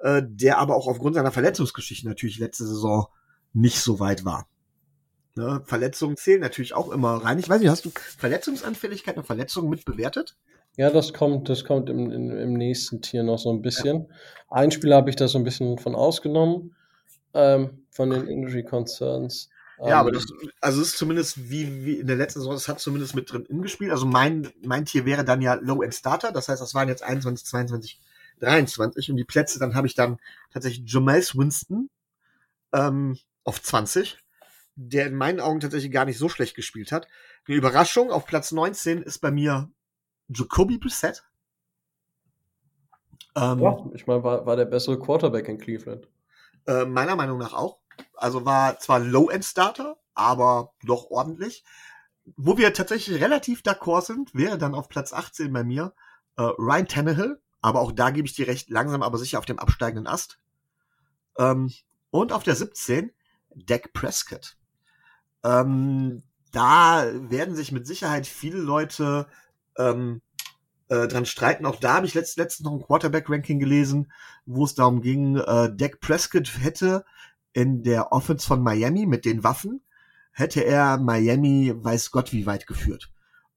[0.00, 3.06] äh, der aber auch aufgrund seiner Verletzungsgeschichte natürlich letzte Saison
[3.52, 4.48] nicht so weit war.
[5.36, 5.62] Ne?
[5.64, 7.38] Verletzungen zählen natürlich auch immer rein.
[7.38, 10.36] Ich weiß nicht, hast du Verletzungsanfälligkeit und Verletzungen mit bewertet?
[10.76, 14.12] Ja, das kommt, das kommt im, im, im nächsten Tier noch so ein bisschen.
[14.50, 16.76] Ein Spieler habe ich da so ein bisschen von ausgenommen,
[17.34, 19.48] ähm, von den Injury Concerns.
[19.78, 20.26] Ja, aber Ähm, das,
[20.60, 23.62] also es ist zumindest wie, wie in der letzten Saison, das hat zumindest mit drin
[23.62, 23.90] gespielt.
[23.90, 26.32] Also mein, mein Tier wäre dann ja Low-End-Starter.
[26.32, 28.00] Das heißt, das waren jetzt 21, 22,
[28.40, 29.10] 23.
[29.10, 30.18] Und die Plätze, dann habe ich dann
[30.52, 31.90] tatsächlich Jameis Winston
[32.72, 34.18] ähm, auf 20,
[34.76, 37.06] der in meinen Augen tatsächlich gar nicht so schlecht gespielt hat.
[37.46, 39.70] Eine Überraschung, auf Platz 19 ist bei mir
[40.28, 41.24] Jacoby Brissett.
[43.36, 46.08] Ähm, ja, ich meine, war, war der bessere Quarterback in Cleveland.
[46.66, 47.78] Äh, meiner Meinung nach auch.
[48.14, 51.64] Also war zwar Low-End-Starter, aber doch ordentlich.
[52.36, 55.92] Wo wir tatsächlich relativ d'accord sind, wäre dann auf Platz 18 bei mir
[56.36, 57.40] äh, Ryan Tannehill.
[57.60, 60.38] Aber auch da gebe ich dir recht, langsam aber sicher auf dem absteigenden Ast.
[61.38, 61.72] Ähm,
[62.10, 63.12] und auf der 17
[63.54, 64.56] Dak Prescott.
[65.44, 69.26] Ähm, da werden sich mit Sicherheit viele Leute
[69.78, 70.22] ähm,
[70.88, 71.66] äh, dran streiten.
[71.66, 74.12] Auch da habe ich letzt, letztens noch ein Quarterback-Ranking gelesen,
[74.44, 77.04] wo es darum ging, äh, Dak Prescott hätte
[77.52, 79.82] in der Offense von Miami mit den Waffen,
[80.32, 83.10] hätte er Miami weiß Gott wie weit geführt.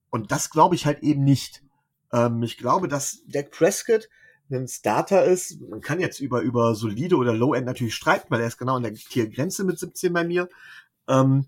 [0.10, 1.64] Und das glaube ich halt eben nicht.
[2.12, 4.10] Ähm, ich glaube, dass Dak Prescott
[4.52, 5.62] ein Starter ist.
[5.62, 8.84] Man kann jetzt über, über solide oder Low-End natürlich streiten, weil er ist genau an
[8.84, 10.50] der Tiergrenze mit 17 bei mir.
[11.08, 11.48] Ähm,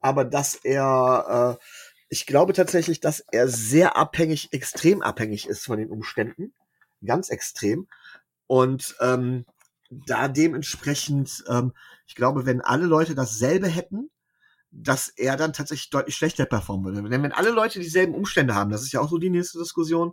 [0.00, 1.64] aber dass er, äh,
[2.08, 6.54] ich glaube tatsächlich, dass er sehr abhängig, extrem abhängig ist von den Umständen.
[7.04, 7.86] Ganz extrem.
[8.46, 9.44] Und ähm,
[9.90, 11.72] da dementsprechend, ähm,
[12.06, 14.10] ich glaube, wenn alle Leute dasselbe hätten,
[14.70, 17.08] dass er dann tatsächlich deutlich schlechter performen würde.
[17.08, 20.12] Denn wenn alle Leute dieselben Umstände haben, das ist ja auch so die nächste Diskussion,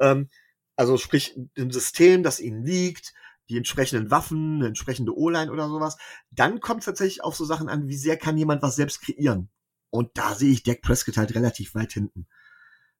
[0.00, 0.28] ähm,
[0.76, 3.12] also sprich ein System, das ihnen liegt,
[3.48, 5.96] die entsprechenden Waffen, eine entsprechende O-Line oder sowas,
[6.30, 9.50] dann kommt es tatsächlich auf so Sachen an, wie sehr kann jemand was selbst kreieren.
[9.94, 12.26] Und da sehe ich Dak Prescott halt relativ weit hinten.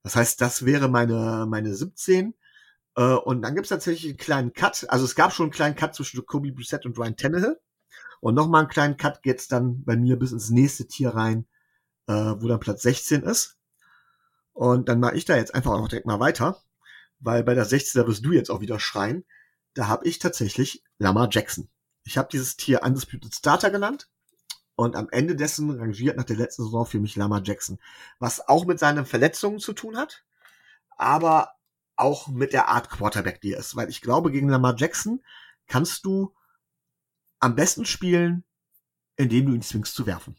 [0.04, 2.34] Das heißt, das wäre meine, meine 17.
[2.94, 4.86] Äh, und dann gibt es tatsächlich einen kleinen Cut.
[4.90, 7.60] Also es gab schon einen kleinen Cut zwischen Jacoby Brissett und Ryan Tannehill.
[8.20, 11.48] Und nochmal einen kleinen Cut geht's dann bei mir bis ins nächste Tier rein,
[12.06, 13.58] äh, wo dann Platz 16 ist.
[14.52, 16.62] Und dann mache ich da jetzt einfach auch direkt mal weiter,
[17.18, 19.24] weil bei der 16, da wirst du jetzt auch wieder schreien.
[19.74, 21.68] Da habe ich tatsächlich Lamar Jackson.
[22.04, 24.08] Ich habe dieses Tier Undisputed Starter genannt
[24.76, 27.78] und am Ende dessen rangiert nach der letzten Saison für mich Lamar Jackson.
[28.18, 30.24] Was auch mit seinen Verletzungen zu tun hat,
[30.96, 31.52] aber
[31.96, 33.76] auch mit der Art Quarterback, die er ist.
[33.76, 35.22] Weil ich glaube, gegen Lamar Jackson
[35.66, 36.34] kannst du
[37.40, 38.44] am besten spielen,
[39.16, 40.36] indem du ihn zwingst zu werfen.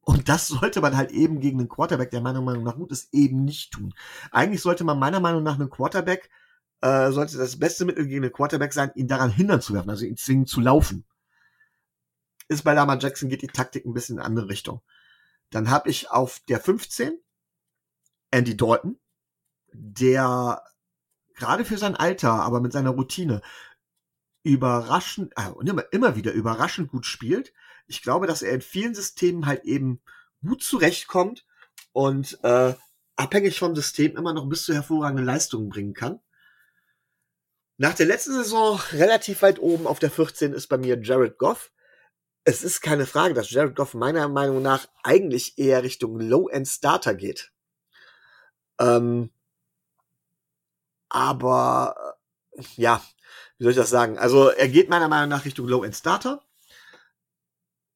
[0.00, 3.12] Und das sollte man halt eben gegen einen Quarterback, der meiner Meinung nach gut ist,
[3.14, 3.94] eben nicht tun.
[4.30, 6.28] Eigentlich sollte man meiner Meinung nach einen Quarterback,
[6.82, 10.04] äh, sollte das beste Mittel gegen einen Quarterback sein, ihn daran hindern zu werfen, also
[10.04, 11.06] ihn zwingen zu laufen.
[12.48, 14.82] Ist bei Lamar Jackson geht die Taktik ein bisschen in eine andere Richtung.
[15.50, 17.18] Dann habe ich auf der 15
[18.30, 18.98] Andy Dalton,
[19.72, 20.62] der
[21.34, 23.42] gerade für sein Alter, aber mit seiner Routine
[24.42, 27.52] überraschend, und immer, immer wieder überraschend gut spielt.
[27.86, 30.00] Ich glaube, dass er in vielen Systemen halt eben
[30.44, 31.46] gut zurechtkommt
[31.92, 32.74] und äh,
[33.16, 36.20] abhängig vom System immer noch bis zu hervorragenden Leistungen bringen kann.
[37.76, 41.72] Nach der letzten Saison relativ weit oben auf der 14 ist bei mir Jared Goff.
[42.44, 47.52] Es ist keine Frage, dass Jared Goff meiner Meinung nach eigentlich eher Richtung Low-End-Starter geht.
[48.78, 49.30] Ähm,
[51.08, 52.16] aber
[52.52, 53.02] äh, ja,
[53.56, 54.18] wie soll ich das sagen?
[54.18, 56.42] Also er geht meiner Meinung nach Richtung Low-End-Starter.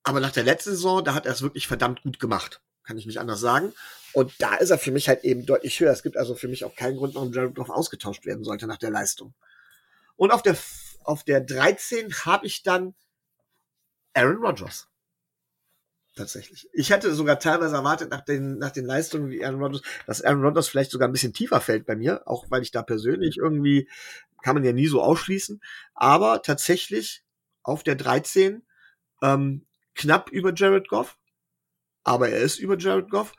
[0.02, 2.62] Aber nach der letzten Saison, da hat er es wirklich verdammt gut gemacht.
[2.84, 3.74] Kann ich nicht anders sagen.
[4.14, 5.92] Und da ist er für mich halt eben deutlich höher.
[5.92, 8.78] Es gibt also für mich auch keinen Grund, warum Jared Goff ausgetauscht werden sollte nach
[8.78, 9.34] der Leistung.
[10.16, 10.56] Und auf der,
[11.04, 12.94] auf der 13 habe ich dann
[14.14, 14.88] Aaron Rodgers.
[16.18, 16.68] Tatsächlich.
[16.72, 20.42] Ich hätte sogar teilweise erwartet, nach den, nach den Leistungen wie Aaron Rodgers, dass Aaron
[20.42, 23.88] Rodgers vielleicht sogar ein bisschen tiefer fällt bei mir, auch weil ich da persönlich irgendwie,
[24.42, 25.60] kann man ja nie so ausschließen.
[25.94, 27.22] Aber tatsächlich
[27.62, 28.66] auf der 13
[29.22, 31.18] ähm, knapp über Jared Goff,
[32.02, 33.34] aber er ist über Jared Goff.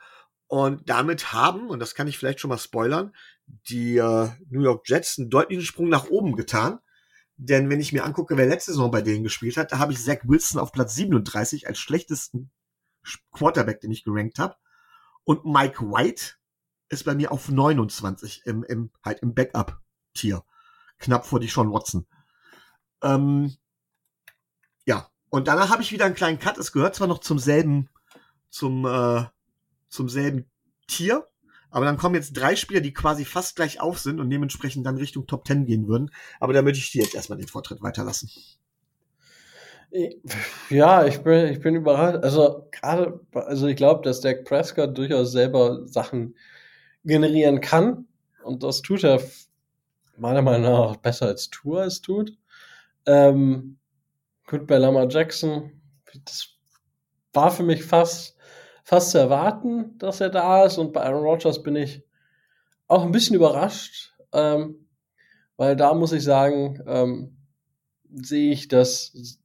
[0.46, 3.14] Und damit haben, und das kann ich vielleicht schon mal spoilern,
[3.68, 6.80] die äh, New York Jets einen deutlichen Sprung nach oben getan.
[7.42, 10.04] Denn wenn ich mir angucke, wer letzte Saison bei denen gespielt hat, da habe ich
[10.04, 12.50] Zach Wilson auf Platz 37 als schlechtesten
[13.32, 14.56] Quarterback, den ich gerankt habe.
[15.24, 16.34] Und Mike White
[16.90, 20.44] ist bei mir auf 29 im, im halt im Backup-Tier.
[20.98, 22.06] Knapp vor die Sean Watson.
[23.02, 23.56] Ähm,
[24.84, 26.58] ja, und danach habe ich wieder einen kleinen Cut.
[26.58, 27.88] Es gehört zwar noch zum selben,
[28.50, 29.24] zum, äh,
[29.88, 30.50] zum selben
[30.88, 31.26] Tier,
[31.70, 34.96] aber dann kommen jetzt drei Spieler, die quasi fast gleich auf sind und dementsprechend dann
[34.96, 36.10] Richtung Top 10 gehen würden.
[36.40, 38.30] Aber da möchte ich dir jetzt erstmal den Vortritt weiterlassen.
[40.68, 42.22] Ja, ich bin, ich bin überrascht.
[42.22, 46.36] Also gerade, also ich glaube, dass Dak Prescott durchaus selber Sachen
[47.04, 48.06] generieren kann.
[48.44, 49.20] Und das tut er
[50.16, 52.36] meiner Meinung nach besser als Tour es tut.
[53.06, 53.78] Ähm,
[54.46, 55.72] gut, bei Lama Jackson,
[56.24, 56.50] das
[57.32, 58.36] war für mich fast
[58.90, 60.76] fast zu erwarten, dass er da ist.
[60.76, 62.02] Und bei Aaron Rodgers bin ich
[62.88, 64.88] auch ein bisschen überrascht, ähm,
[65.56, 67.36] weil da muss ich sagen, ähm,
[68.12, 69.36] sehe ich, dass ich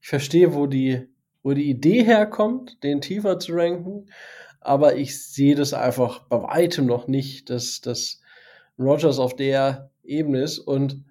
[0.00, 1.06] verstehe, wo die,
[1.44, 4.06] wo die Idee herkommt, den tiefer zu ranken,
[4.60, 8.20] aber ich sehe das einfach bei weitem noch nicht, dass, dass
[8.76, 11.04] Rogers auf der Ebene ist und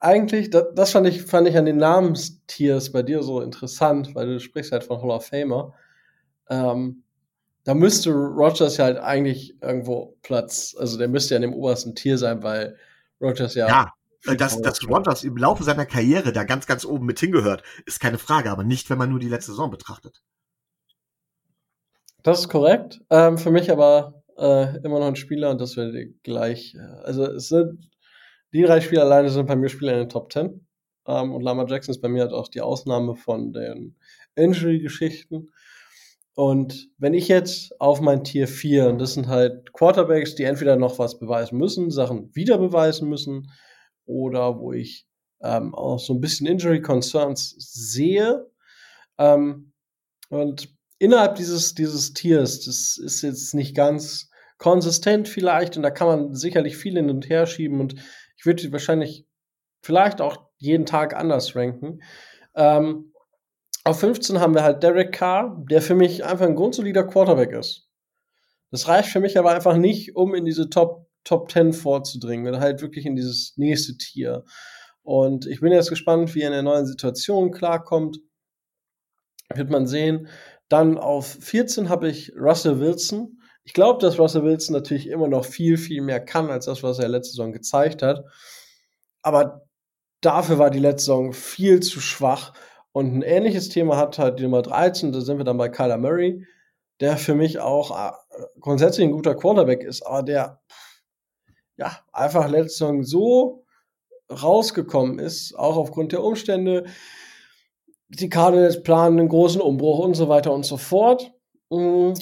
[0.00, 4.26] eigentlich, das, das fand ich, fand ich an den Namenstiers bei dir so interessant, weil
[4.26, 5.74] du sprichst halt von Hall of Famer.
[6.52, 7.04] Ähm,
[7.64, 11.94] da müsste Rogers ja halt eigentlich irgendwo Platz, also der müsste ja in dem obersten
[11.94, 12.76] Tier sein, weil
[13.20, 13.68] Rogers ja.
[13.68, 13.92] Ja,
[14.26, 18.00] äh, dass, dass Rogers im Laufe seiner Karriere da ganz, ganz oben mit hingehört, ist
[18.00, 20.22] keine Frage, aber nicht, wenn man nur die letzte Saison betrachtet.
[22.22, 23.00] Das ist korrekt.
[23.10, 26.74] Ähm, für mich aber äh, immer noch ein Spieler und das werde gleich.
[26.74, 27.90] Äh, also es sind
[28.52, 30.66] die drei Spieler alleine sind bei mir Spieler in den Top 10.
[31.06, 33.96] Ähm, und Lama Jackson ist bei mir halt auch die Ausnahme von den
[34.34, 35.52] Injury-Geschichten.
[36.34, 40.76] Und wenn ich jetzt auf mein Tier 4, und das sind halt Quarterbacks, die entweder
[40.76, 43.50] noch was beweisen müssen, Sachen wieder beweisen müssen,
[44.06, 45.06] oder wo ich
[45.42, 48.50] ähm, auch so ein bisschen Injury Concerns sehe.
[49.18, 49.72] Ähm,
[50.30, 56.06] und innerhalb dieses, dieses Tiers, das ist jetzt nicht ganz konsistent vielleicht, und da kann
[56.06, 57.96] man sicherlich viel hin und her schieben, und
[58.36, 59.26] ich würde wahrscheinlich
[59.82, 62.00] vielleicht auch jeden Tag anders ranken.
[62.54, 63.11] Ähm,
[63.84, 67.88] auf 15 haben wir halt Derek Carr, der für mich einfach ein grundsolider Quarterback ist.
[68.70, 72.60] Das reicht für mich aber einfach nicht, um in diese Top, Top 10 vorzudringen, oder
[72.60, 74.44] halt wirklich in dieses nächste Tier.
[75.02, 78.18] Und ich bin jetzt gespannt, wie er in der neuen Situation klarkommt.
[79.52, 80.28] Wird man sehen.
[80.68, 83.40] Dann auf 14 habe ich Russell Wilson.
[83.64, 86.98] Ich glaube, dass Russell Wilson natürlich immer noch viel, viel mehr kann als das, was
[86.98, 88.24] er letzte Saison gezeigt hat.
[89.22, 89.66] Aber
[90.20, 92.54] dafür war die letzte Saison viel zu schwach.
[92.92, 95.96] Und ein ähnliches Thema hat halt die Nummer 13, da sind wir dann bei Kyler
[95.96, 96.46] Murray,
[97.00, 98.12] der für mich auch äh,
[98.60, 100.60] grundsätzlich ein guter Quarterback ist, aber der
[101.76, 103.64] ja einfach letzte Saison so
[104.30, 106.84] rausgekommen ist, auch aufgrund der Umstände.
[108.08, 111.32] Die Cardinals planen einen großen Umbruch und so weiter und so fort.
[111.70, 112.12] Mm.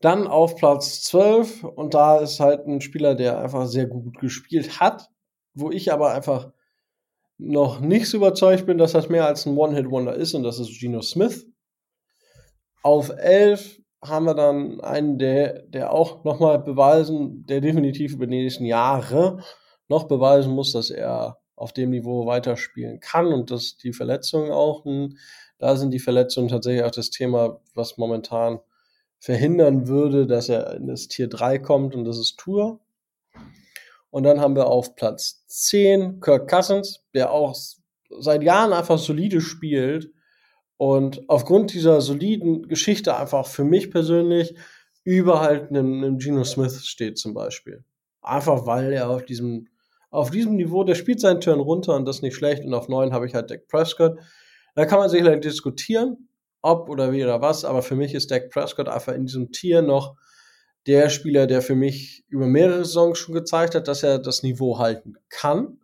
[0.00, 4.80] Dann auf Platz 12 und da ist halt ein Spieler, der einfach sehr gut gespielt
[4.80, 5.10] hat,
[5.54, 6.50] wo ich aber einfach
[7.44, 10.78] noch nicht so überzeugt bin, dass das mehr als ein One-Hit-Wonder ist und das ist
[10.78, 11.46] Geno Smith.
[12.82, 18.42] Auf 11 haben wir dann einen, der, der auch nochmal beweisen, der definitiv über die
[18.42, 19.42] nächsten Jahre
[19.88, 24.84] noch beweisen muss, dass er auf dem Niveau weiterspielen kann und dass die Verletzungen auch,
[25.58, 28.58] da sind die Verletzungen tatsächlich auch das Thema, was momentan
[29.20, 32.80] verhindern würde, dass er in das Tier 3 kommt und das ist Tour.
[34.12, 37.56] Und dann haben wir auf Platz 10 Kirk Cousins, der auch
[38.20, 40.10] seit Jahren einfach solide spielt
[40.76, 44.54] und aufgrund dieser soliden Geschichte einfach für mich persönlich
[45.02, 47.84] über halt einem, einem Geno Smith steht zum Beispiel.
[48.20, 49.68] Einfach weil er auf diesem,
[50.10, 52.66] auf diesem Niveau, der spielt seinen Turn runter und das nicht schlecht.
[52.66, 54.18] Und auf 9 habe ich halt Dak Prescott.
[54.74, 56.28] Da kann man sicherlich diskutieren,
[56.60, 59.80] ob oder wie oder was, aber für mich ist Dak Prescott einfach in diesem Tier
[59.80, 60.16] noch
[60.86, 64.78] der Spieler, der für mich über mehrere Saisons schon gezeigt hat, dass er das Niveau
[64.78, 65.78] halten kann.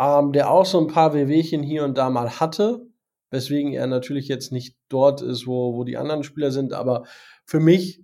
[0.00, 2.86] Ähm, der auch so ein paar Wehwehchen hier und da mal hatte,
[3.30, 7.04] weswegen er natürlich jetzt nicht dort ist, wo, wo die anderen Spieler sind, aber
[7.44, 8.02] für mich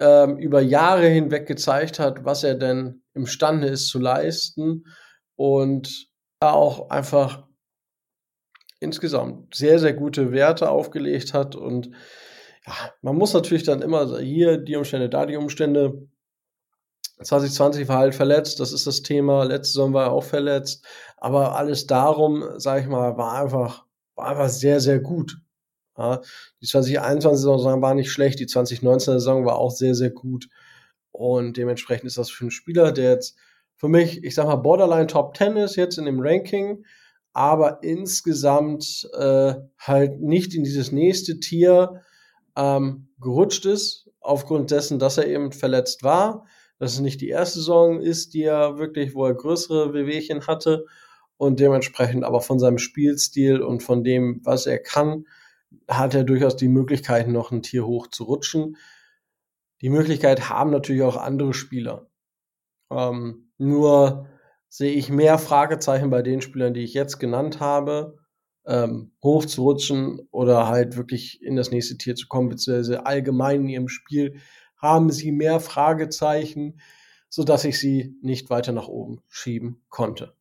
[0.00, 4.84] ähm, über Jahre hinweg gezeigt hat, was er denn imstande ist zu leisten
[5.36, 6.08] und
[6.40, 7.46] auch einfach
[8.80, 11.90] insgesamt sehr, sehr gute Werte aufgelegt hat und
[12.66, 16.08] ja, man muss natürlich dann immer hier die Umstände, da die Umstände.
[17.22, 19.44] 2020 war halt verletzt, das ist das Thema.
[19.44, 20.84] Letzte Saison war er auch verletzt.
[21.16, 25.38] Aber alles darum, sag ich mal, war einfach, war einfach sehr, sehr gut.
[25.96, 26.20] Ja,
[26.60, 30.48] die 2021-Saison war nicht schlecht, die 2019-Saison war auch sehr, sehr gut.
[31.10, 33.36] Und dementsprechend ist das für einen Spieler, der jetzt
[33.76, 36.84] für mich, ich sag mal, Borderline Top 10 ist jetzt in dem Ranking,
[37.32, 42.02] aber insgesamt äh, halt nicht in dieses nächste Tier
[42.56, 46.46] ähm, gerutscht ist, aufgrund dessen, dass er eben verletzt war,
[46.78, 50.86] dass es nicht die erste Saison ist, die er wirklich, wo er größere Wehwehchen hatte
[51.36, 55.26] und dementsprechend aber von seinem Spielstil und von dem, was er kann,
[55.88, 58.76] hat er durchaus die Möglichkeit, noch ein Tier hoch zu rutschen.
[59.80, 62.08] Die Möglichkeit haben natürlich auch andere Spieler.
[62.90, 64.26] Ähm, nur
[64.68, 68.18] sehe ich mehr Fragezeichen bei den Spielern, die ich jetzt genannt habe,
[68.66, 73.62] ähm, hoch zu rutschen oder halt wirklich in das nächste Tier zu kommen, beziehungsweise allgemein
[73.62, 74.40] in ihrem Spiel
[74.76, 76.80] haben sie mehr Fragezeichen,
[77.28, 80.34] so dass ich sie nicht weiter nach oben schieben konnte.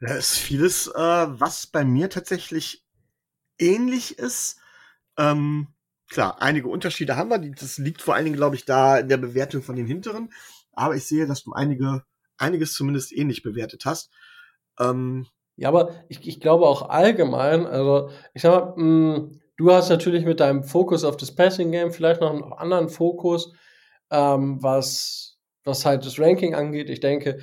[0.00, 2.86] Da ist vieles, äh, was bei mir tatsächlich
[3.58, 4.58] ähnlich ist.
[5.18, 5.68] Ähm,
[6.08, 7.38] klar, einige Unterschiede haben wir.
[7.38, 10.32] Das liegt vor allen Dingen, glaube ich, da in der Bewertung von den hinteren.
[10.72, 12.04] Aber ich sehe, dass du einige,
[12.38, 14.10] einiges zumindest ähnlich bewertet hast.
[14.80, 19.70] Ähm, ja, aber ich, ich glaube auch allgemein, also ich sag mal, mh, mm, du
[19.72, 23.52] hast natürlich mit deinem Fokus auf das Passing Game vielleicht noch einen anderen Fokus,
[24.10, 26.88] ähm, was, was halt das Ranking angeht.
[26.88, 27.40] Ich denke,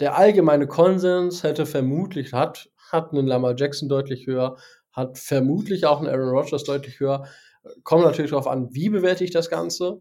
[0.00, 4.56] der allgemeine Konsens hätte vermutlich, hat, hat einen Lamar Jackson deutlich höher,
[4.92, 7.26] hat vermutlich auch einen Aaron Rodgers deutlich höher.
[7.84, 10.00] Kommt natürlich darauf an, wie bewerte ich das Ganze.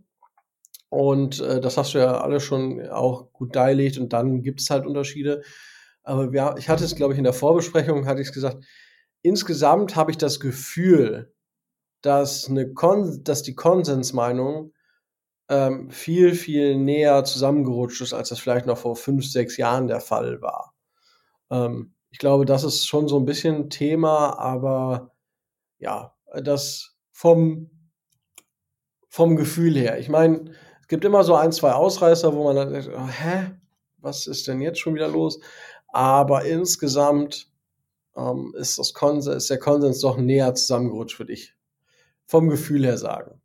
[0.89, 4.69] Und äh, das hast du ja alle schon auch gut dargelegt und dann gibt es
[4.69, 5.43] halt Unterschiede.
[6.03, 8.65] Aber ja, ich hatte es, glaube ich, in der Vorbesprechung, hatte ich es gesagt,
[9.21, 11.33] insgesamt habe ich das Gefühl,
[12.01, 14.73] dass, eine Kon dass die Konsensmeinung
[15.49, 19.99] ähm, viel, viel näher zusammengerutscht ist, als das vielleicht noch vor fünf, sechs Jahren der
[19.99, 20.73] Fall war.
[21.49, 25.11] Ähm, ich glaube, das ist schon so ein bisschen Thema, aber
[25.79, 27.69] ja, das vom,
[29.09, 29.99] vom Gefühl her.
[29.99, 33.51] Ich meine, es gibt immer so ein, zwei Ausreißer, wo man dann denkt, oh, hä,
[33.97, 35.39] was ist denn jetzt schon wieder los?
[35.91, 37.49] Aber insgesamt
[38.15, 41.55] ähm, ist, das Konsens, ist der Konsens doch näher zusammengerutscht, würde ich
[42.25, 43.41] vom Gefühl her sagen.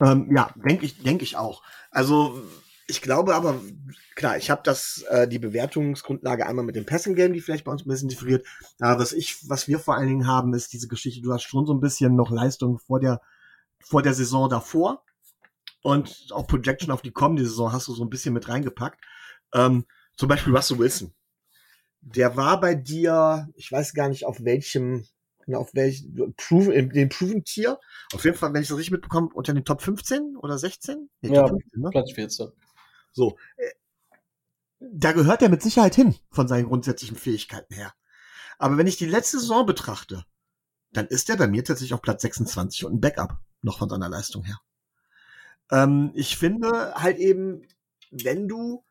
[0.00, 1.62] Ähm, ja, denke ich, denke ich auch.
[1.90, 2.42] Also
[2.86, 3.60] ich glaube aber,
[4.14, 7.72] klar, ich habe das, äh, die Bewertungsgrundlage einmal mit dem Passing Game, die vielleicht bei
[7.72, 8.46] uns ein bisschen differiert.
[8.78, 11.66] Aber was ich, was wir vor allen Dingen haben, ist diese Geschichte, du hast schon
[11.66, 13.20] so ein bisschen noch Leistung vor der,
[13.80, 15.02] vor der Saison davor.
[15.82, 19.00] Und auch Projection auf die kommende Saison hast du so ein bisschen mit reingepackt.
[19.56, 21.12] Ähm, zum Beispiel Russell Wilson.
[22.00, 25.06] Der war bei dir, ich weiß gar nicht auf welchem,
[25.52, 27.80] auf welchen Proven, in dem Proven-Tier.
[28.12, 31.08] Auf jeden Fall, wenn ich das richtig mitbekomme, unter den Top 15 oder 16?
[31.22, 31.90] Nee, ja, 15, ne?
[31.90, 32.48] Platz 14.
[33.12, 33.36] So.
[33.56, 33.70] Äh,
[34.78, 37.94] da gehört er mit Sicherheit hin, von seinen grundsätzlichen Fähigkeiten her.
[38.58, 40.24] Aber wenn ich die letzte Saison betrachte,
[40.92, 44.08] dann ist er bei mir tatsächlich auf Platz 26 und ein Backup noch von seiner
[44.08, 44.60] Leistung her.
[45.70, 47.62] Ähm, ich finde halt eben,
[48.10, 48.84] wenn du,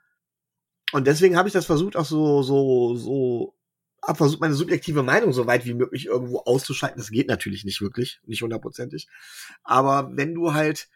[0.95, 3.53] und deswegen habe ich das versucht, auch so, so, so
[4.01, 6.97] habe versucht, meine subjektive Meinung so weit wie möglich irgendwo auszuschalten.
[6.97, 9.09] Das geht natürlich nicht wirklich, nicht hundertprozentig.
[9.65, 10.87] Aber wenn du halt,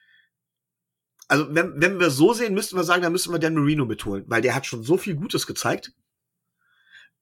[1.28, 4.24] also wenn, wenn wir so sehen, müssten wir sagen, dann müssten wir Dan Marino mitholen,
[4.28, 5.92] weil der hat schon so viel Gutes gezeigt.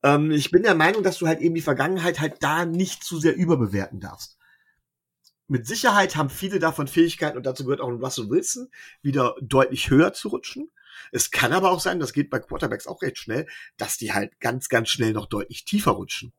[0.04, 3.18] Ähm, ich bin der Meinung, dass du halt eben die Vergangenheit halt da nicht zu
[3.18, 4.38] sehr überbewerten darfst.
[5.48, 8.70] Mit Sicherheit haben viele davon Fähigkeiten und dazu gehört auch ein Russell Wilson,
[9.02, 10.72] wieder deutlich höher zu rutschen.
[11.12, 14.40] Es kann aber auch sein, das geht bei Quarterbacks auch recht schnell, dass die halt
[14.40, 16.34] ganz, ganz schnell noch deutlich tiefer rutschen.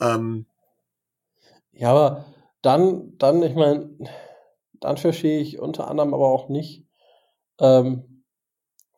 [0.00, 0.46] Ähm,
[1.72, 2.24] ja, aber
[2.62, 3.90] dann, dann, ich meine,
[4.80, 6.84] dann verstehe ich unter anderem aber auch nicht,
[7.58, 8.24] ähm,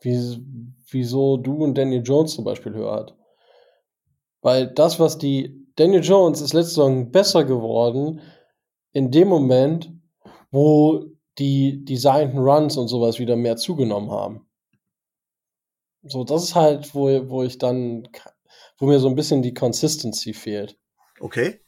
[0.00, 0.42] wie,
[0.90, 3.16] wieso du und Daniel Jones zum Beispiel höher hat.
[4.40, 8.20] Weil das, was die Daniel Jones ist letzte Saison besser geworden,
[8.92, 9.92] in dem Moment,
[10.50, 11.06] wo
[11.38, 14.46] die designten Runs und sowas wieder mehr zugenommen haben.
[16.02, 18.08] So, das ist halt, wo, wo ich dann,
[18.78, 20.76] wo mir so ein bisschen die Consistency fehlt.
[21.20, 21.60] Okay.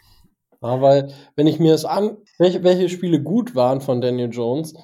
[0.60, 4.74] Ja, weil, wenn ich mir es an, welche, welche Spiele gut waren von Daniel Jones,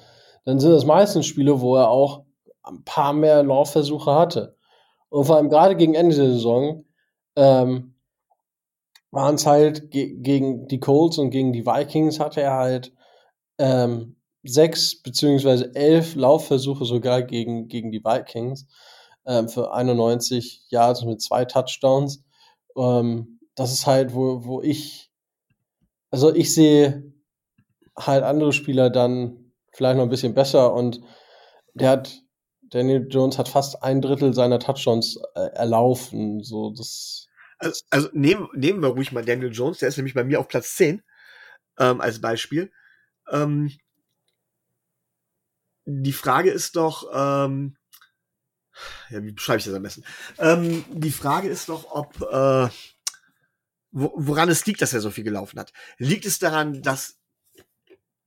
[0.45, 2.23] dann sind es meistens Spiele, wo er auch
[2.63, 4.55] ein paar mehr Laufversuche hatte.
[5.09, 6.85] Und vor allem gerade gegen Ende der Saison
[7.35, 7.90] ähm,
[9.11, 12.93] waren es halt ge gegen die Colts und gegen die Vikings hatte er halt
[13.57, 18.67] ähm, sechs beziehungsweise elf Laufversuche sogar gegen, gegen die Vikings
[19.25, 22.23] ähm, für 91 Yards mit zwei Touchdowns.
[22.75, 25.11] Ähm, das ist halt, wo, wo ich,
[26.09, 27.13] also ich sehe
[27.97, 31.01] halt andere Spieler dann vielleicht noch ein bisschen besser und
[31.73, 32.21] der hat,
[32.61, 36.41] Daniel Jones hat fast ein Drittel seiner Touchdowns äh, erlaufen.
[36.41, 37.27] So, das
[37.61, 40.47] Also, also nehmen, nehmen wir ruhig mal Daniel Jones, der ist nämlich bei mir auf
[40.47, 41.03] Platz 10
[41.77, 42.71] ähm, als Beispiel.
[43.29, 43.71] Ähm,
[45.85, 47.77] die Frage ist doch, ähm,
[49.09, 50.03] ja, wie beschreibe ich das am besten?
[50.37, 52.69] Ähm, die Frage ist doch, ob äh,
[53.91, 55.73] wo, woran es liegt, dass er so viel gelaufen hat.
[55.97, 57.19] Liegt es daran, dass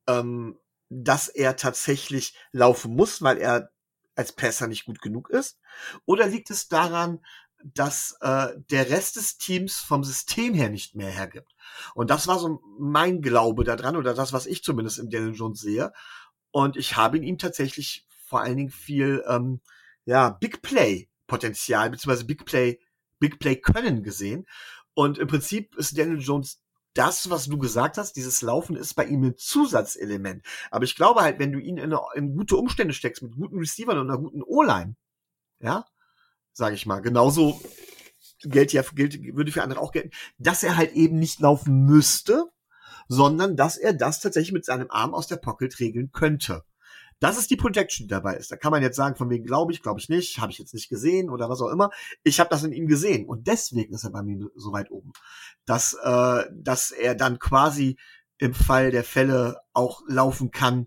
[0.06, 0.58] ähm,
[0.90, 3.70] dass er tatsächlich laufen muss, weil er
[4.14, 5.58] als Passer nicht gut genug ist?
[6.04, 7.24] Oder liegt es daran,
[7.72, 11.54] dass äh, der Rest des Teams vom System her nicht mehr hergibt?
[11.94, 15.60] Und das war so mein Glaube daran oder das, was ich zumindest im Daniel Jones
[15.60, 15.92] sehe.
[16.50, 19.60] Und ich habe in ihm tatsächlich vor allen Dingen viel ähm,
[20.04, 22.78] ja, Big Play Potenzial beziehungsweise Big Play
[23.18, 24.46] Big Play Können gesehen.
[24.92, 26.60] Und im Prinzip ist Daniel Jones
[26.94, 30.44] das, was du gesagt hast, dieses Laufen ist bei ihm ein Zusatzelement.
[30.70, 33.58] Aber ich glaube halt, wenn du ihn in, eine, in gute Umstände steckst, mit guten
[33.58, 34.94] Receivern und einer guten O-Line,
[35.60, 35.84] ja,
[36.54, 37.60] sage ich mal, genauso
[38.42, 42.44] gilt ja, gilt, würde für andere auch gelten, dass er halt eben nicht laufen müsste,
[43.08, 46.62] sondern dass er das tatsächlich mit seinem Arm aus der Pocket regeln könnte.
[47.20, 48.50] Das ist die Projection, die dabei ist.
[48.50, 50.74] Da kann man jetzt sagen, von wegen glaube ich, glaube ich nicht, habe ich jetzt
[50.74, 51.90] nicht gesehen oder was auch immer.
[52.22, 55.12] Ich habe das in ihm gesehen und deswegen ist er bei mir so weit oben,
[55.64, 57.98] dass, äh, dass er dann quasi
[58.38, 60.86] im Fall der Fälle auch laufen kann,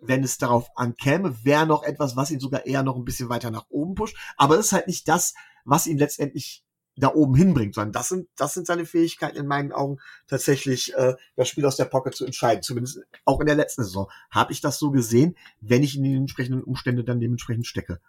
[0.00, 3.50] wenn es darauf ankäme, wäre noch etwas, was ihn sogar eher noch ein bisschen weiter
[3.50, 4.16] nach oben pusht.
[4.36, 5.34] Aber es ist halt nicht das,
[5.64, 6.64] was ihn letztendlich
[6.96, 11.14] da oben hinbringt, sondern das sind, das sind seine Fähigkeiten in meinen Augen tatsächlich äh,
[11.36, 12.62] das Spiel aus der Pocket zu entscheiden.
[12.62, 16.14] Zumindest auch in der letzten Saison habe ich das so gesehen, wenn ich in die
[16.14, 18.00] entsprechenden Umstände dann dementsprechend stecke.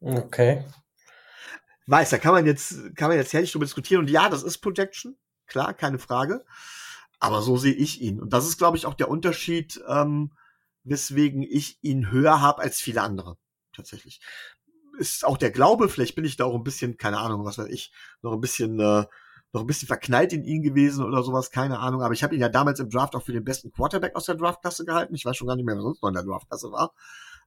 [0.00, 0.64] Okay.
[1.86, 4.02] Weiß, da kann man jetzt, kann man jetzt herrlich drüber diskutieren.
[4.02, 5.16] Und ja, das ist Projection,
[5.46, 6.44] klar, keine Frage.
[7.18, 8.20] Aber so sehe ich ihn.
[8.20, 10.32] Und das ist, glaube ich, auch der Unterschied, ähm,
[10.84, 13.36] weswegen ich ihn höher habe als viele andere.
[13.72, 14.20] Tatsächlich
[14.98, 17.68] ist auch der Glaube, vielleicht bin ich da auch ein bisschen, keine Ahnung, was weiß
[17.68, 17.92] ich,
[18.22, 19.04] noch ein bisschen, äh,
[19.52, 22.02] noch ein bisschen verknallt in ihn gewesen oder sowas, keine Ahnung.
[22.02, 24.34] Aber ich habe ihn ja damals im Draft auch für den besten Quarterback aus der
[24.34, 25.14] Draftklasse gehalten.
[25.14, 26.92] Ich weiß schon gar nicht mehr, wer sonst noch in der Draftklasse war.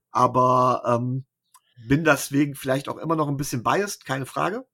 [0.09, 1.25] Aber ähm,
[1.87, 4.65] bin deswegen vielleicht auch immer noch ein bisschen biased, keine Frage.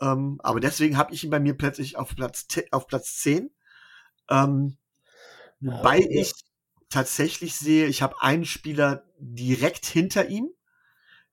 [0.00, 3.50] Ähm, aber deswegen habe ich ihn bei mir plötzlich auf Platz, auf Platz 10.
[4.30, 4.76] Ähm,
[5.60, 6.20] wobei okay.
[6.20, 6.32] ich
[6.88, 10.50] tatsächlich sehe, ich habe einen Spieler direkt hinter ihm,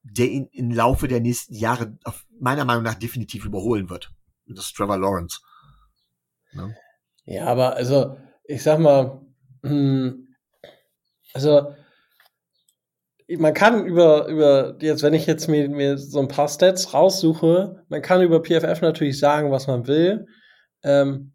[0.04, 4.12] der ihn im Laufe der nächsten Jahre auf meiner Meinung nach definitiv überholen wird.
[4.48, 5.40] Das ist Trevor Lawrence.
[6.52, 6.76] Ja, ne?
[7.26, 9.22] ja aber also, ich sag mal,
[9.64, 10.36] hm,
[11.34, 11.74] also
[13.38, 17.84] man kann über, über, jetzt, wenn ich jetzt mir, mir so ein paar Stats raussuche,
[17.88, 20.28] man kann über PFF natürlich sagen, was man will.
[20.84, 21.34] Ähm,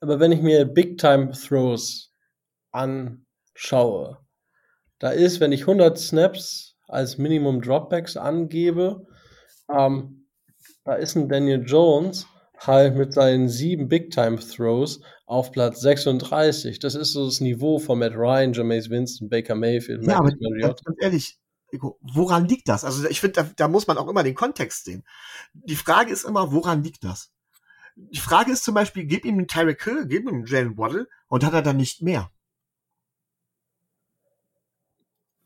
[0.00, 2.12] aber wenn ich mir Big Time Throws
[2.72, 4.18] anschaue,
[4.98, 9.06] da ist, wenn ich 100 Snaps als Minimum Dropbacks angebe,
[9.74, 10.26] ähm,
[10.84, 12.26] da ist ein Daniel Jones
[12.58, 16.78] halt mit seinen sieben Big Time Throws auf Platz 36.
[16.78, 20.04] Das ist so das Niveau von Matt Ryan, Jameis Winston, Baker Mayfield.
[20.04, 21.38] Ja, aber ganz ehrlich,
[22.00, 22.84] woran liegt das?
[22.84, 25.04] Also ich finde, da, da muss man auch immer den Kontext sehen.
[25.54, 27.32] Die Frage ist immer, woran liegt das?
[28.12, 31.08] Die Frage ist zum Beispiel, gib ihm einen Tyreek Hill, gib ihm einen Jalen Waddle
[31.28, 32.30] und hat er dann nicht mehr?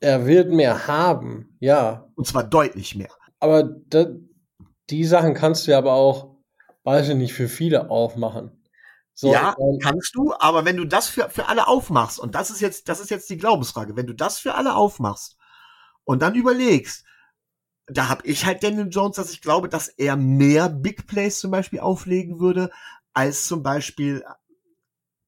[0.01, 2.09] Er wird mehr haben, ja.
[2.15, 3.11] Und zwar deutlich mehr.
[3.41, 4.07] Aber da,
[4.91, 6.37] die Sachen kannst du ja aber auch,
[6.85, 8.65] weiß ich nicht, für viele aufmachen.
[9.15, 12.51] So, ja, ähm, kannst du, aber wenn du das für, für alle aufmachst, und das
[12.51, 15.37] ist jetzt, das ist jetzt die Glaubensfrage, wenn du das für alle aufmachst
[16.03, 17.05] und dann überlegst,
[17.87, 21.51] da habe ich halt Daniel Jones, dass ich glaube, dass er mehr Big Plays zum
[21.51, 22.71] Beispiel auflegen würde,
[23.13, 24.25] als zum Beispiel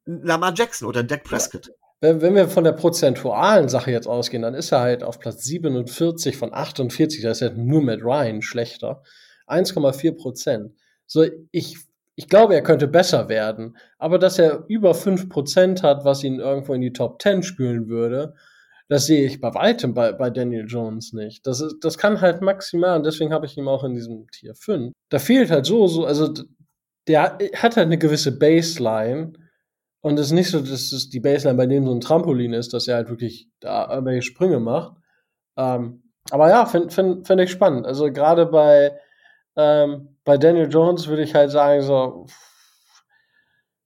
[0.04, 4.54] Lamar Jackson oder Dak Prescott wenn, wenn wir von der prozentualen Sache jetzt ausgehen, dann
[4.54, 9.02] ist er halt auf Platz 47 von 48, da ist er nur mit Ryan schlechter.
[9.46, 10.72] 1,4 Prozent.
[11.06, 11.76] So, ich,
[12.14, 16.40] ich glaube, er könnte besser werden, aber dass er über 5 Prozent hat, was ihn
[16.40, 18.34] irgendwo in die Top 10 spülen würde,
[18.88, 21.46] das sehe ich bei weitem bei, bei Daniel Jones nicht.
[21.46, 24.54] Das, ist, das kann halt maximal, und deswegen habe ich ihn auch in diesem Tier
[24.54, 24.92] 5.
[25.08, 26.32] Da fehlt halt so, so, also
[27.08, 29.32] der hat halt eine gewisse Baseline,
[30.06, 32.72] und es ist nicht so, dass es die Baseline bei dem so ein Trampolin ist,
[32.72, 34.96] dass er halt wirklich da irgendwelche Sprünge macht.
[35.56, 37.86] Ähm, aber ja, finde find, find ich spannend.
[37.86, 38.96] Also gerade bei,
[39.56, 42.26] ähm, bei Daniel Jones würde ich halt sagen, so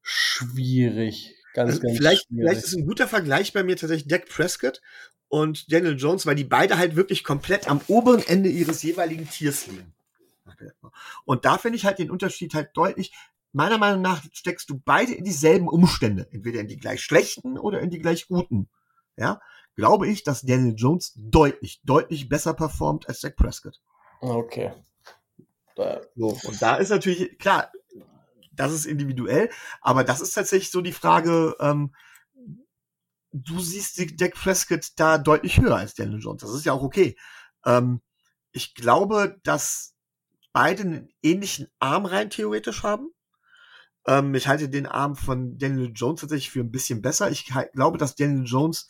[0.03, 1.40] schwierig.
[1.55, 2.49] Ganz, also ganz vielleicht, schwierig.
[2.49, 4.81] vielleicht ist ein guter Vergleich bei mir tatsächlich Dak Prescott
[5.29, 9.67] und Daniel Jones, weil die beide halt wirklich komplett am oberen Ende ihres jeweiligen Tiers
[9.67, 9.93] liegen.
[11.25, 13.13] Und da finde ich halt den Unterschied halt deutlich
[13.53, 17.81] meiner Meinung nach steckst du beide in dieselben Umstände, entweder in die gleich schlechten oder
[17.81, 18.69] in die gleich guten.
[19.17, 19.41] Ja,
[19.77, 23.81] glaube ich, dass Daniel Jones deutlich, deutlich besser performt als Zach Prescott.
[24.21, 24.73] Okay.
[26.15, 27.73] So, und da ist natürlich, klar,
[28.61, 29.51] das ist individuell,
[29.81, 31.95] aber das ist tatsächlich so die Frage, ähm,
[33.33, 36.43] du siehst Dak Prescott da deutlich höher als Daniel Jones.
[36.43, 37.17] Das ist ja auch okay.
[37.65, 38.01] Ähm,
[38.53, 39.95] ich glaube, dass
[40.53, 43.13] beide einen ähnlichen Arm rein theoretisch haben.
[44.07, 47.31] Ähm, ich halte den Arm von Daniel Jones tatsächlich für ein bisschen besser.
[47.31, 48.89] Ich glaube, dass Daniel Jones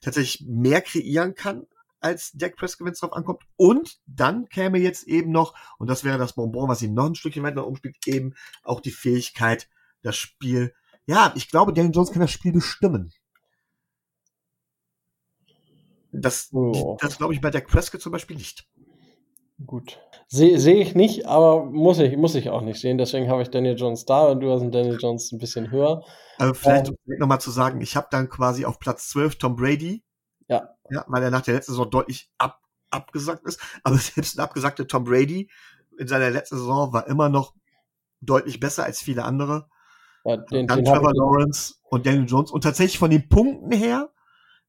[0.00, 1.66] tatsächlich mehr kreieren kann
[2.00, 3.42] als Dak Prescott, wenn es drauf ankommt.
[3.56, 7.14] Und dann käme jetzt eben noch, und das wäre das Bonbon, was ihn noch ein
[7.14, 9.68] Stückchen weiter umspielt, eben auch die Fähigkeit,
[10.02, 10.74] das Spiel.
[11.06, 13.12] Ja, ich glaube, Daniel Jones kann das Spiel bestimmen.
[16.12, 16.96] Das, oh.
[17.00, 18.66] das glaube ich bei Dak Prescott zum Beispiel nicht.
[19.64, 19.98] Gut.
[20.28, 22.98] Sehe seh ich nicht, aber muss ich, muss ich auch nicht sehen.
[22.98, 26.04] Deswegen habe ich Daniel Jones da und du hast einen Daniel Jones ein bisschen höher.
[26.36, 30.02] Also vielleicht ähm, nochmal zu sagen, ich habe dann quasi auf Platz 12 Tom Brady.
[30.48, 30.70] Ja.
[30.90, 33.60] Ja, weil er nach der letzten Saison deutlich ab, abgesagt ist.
[33.82, 35.50] Aber selbst ein abgesagter Tom Brady
[35.98, 37.54] in seiner letzten Saison war immer noch
[38.20, 39.68] deutlich besser als viele andere.
[40.24, 42.50] Ja, den, dann den Trevor Lawrence und Daniel Jones.
[42.50, 44.10] Und tatsächlich von den Punkten her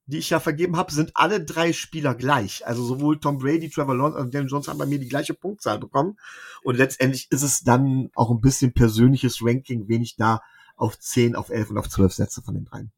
[0.07, 2.65] die ich ja vergeben habe, sind alle drei Spieler gleich.
[2.65, 5.79] Also sowohl Tom Brady, Trevor Lawrence und Daniel Jones haben bei mir die gleiche Punktzahl
[5.79, 6.17] bekommen.
[6.63, 10.41] Und letztendlich ist es dann auch ein bisschen persönliches Ranking, wen ich da
[10.77, 12.91] auf 10, auf 11 und auf 12 setze von den dreien.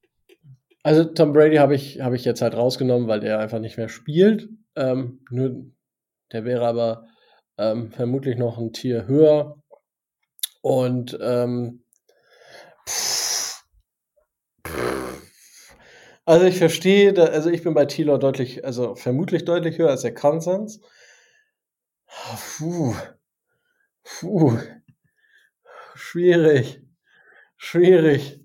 [0.84, 3.90] Also Tom Brady habe ich, hab ich jetzt halt rausgenommen, weil der einfach nicht mehr
[3.90, 4.50] spielt.
[4.76, 5.66] Ähm, nur,
[6.32, 7.08] der wäre aber
[7.58, 9.62] ähm, vermutlich noch ein Tier höher.
[10.62, 11.84] Und ähm,
[16.26, 20.14] also ich verstehe, also ich bin bei Taylor deutlich, also vermutlich deutlich höher als der
[20.14, 20.82] Konsens.
[22.58, 22.96] Puh.
[24.04, 24.58] Puh.
[25.96, 26.82] Schwierig.
[27.58, 28.40] Schwierig,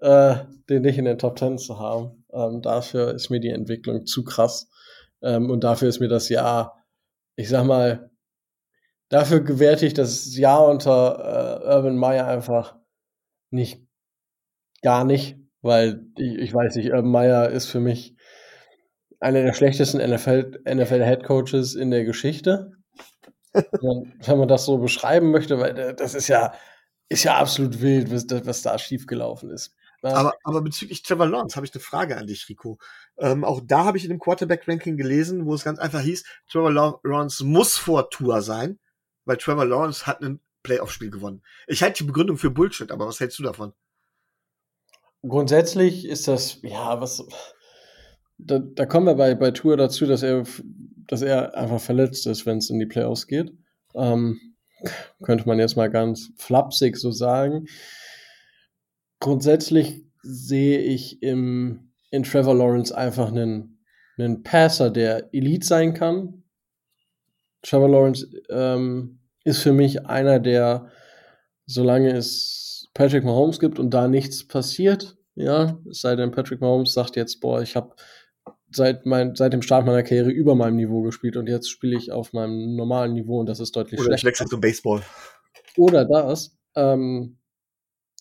[0.00, 2.24] äh, den nicht in den Top Ten zu haben.
[2.32, 4.68] Ähm, dafür ist mir die Entwicklung zu krass.
[5.22, 6.84] Ähm, und dafür ist mir das Jahr,
[7.36, 8.10] ich sag mal,
[9.08, 12.76] dafür gewährte ich das Jahr unter äh, Urban Meyer einfach
[13.50, 13.82] nicht,
[14.82, 18.16] gar nicht weil ich, ich weiß nicht, Urban Meyer ist für mich
[19.20, 22.72] einer der schlechtesten NFL, NFL Head Coaches in der Geschichte.
[23.52, 26.52] wenn man das so beschreiben möchte, weil das ist ja,
[27.08, 29.74] ist ja absolut wild, was, was da schiefgelaufen ist.
[30.02, 32.78] Aber, aber bezüglich Trevor Lawrence habe ich eine Frage an dich, Rico.
[33.18, 36.72] Ähm, auch da habe ich in dem Quarterback-Ranking gelesen, wo es ganz einfach hieß, Trevor
[36.72, 38.78] Lawrence muss vor Tour sein,
[39.24, 41.42] weil Trevor Lawrence hat ein Playoff-Spiel gewonnen.
[41.66, 43.72] Ich halte die Begründung für Bullshit, aber was hältst du davon?
[45.22, 47.24] Grundsätzlich ist das, ja, was.
[48.38, 50.44] Da, da kommen wir bei, bei Tour dazu, dass er,
[51.08, 53.52] dass er einfach verletzt ist, wenn es in die Playoffs geht.
[53.94, 54.40] Ähm,
[55.22, 57.66] könnte man jetzt mal ganz flapsig so sagen.
[59.20, 63.84] Grundsätzlich sehe ich im, in Trevor Lawrence einfach einen,
[64.16, 66.44] einen Passer, der Elite sein kann.
[67.62, 70.90] Trevor Lawrence ähm, ist für mich einer, der,
[71.66, 76.92] solange es Patrick Mahomes gibt und da nichts passiert, ja, es sei denn, Patrick Mahomes
[76.92, 77.94] sagt jetzt, boah, ich habe
[78.72, 82.10] seit, mein, seit dem Start meiner Karriere über meinem Niveau gespielt und jetzt spiele ich
[82.10, 84.26] auf meinem normalen Niveau und das ist deutlich Oder schlechter.
[84.26, 85.02] Oder ich wechsle zum Baseball.
[85.76, 86.58] Oder das.
[86.74, 87.38] Ähm,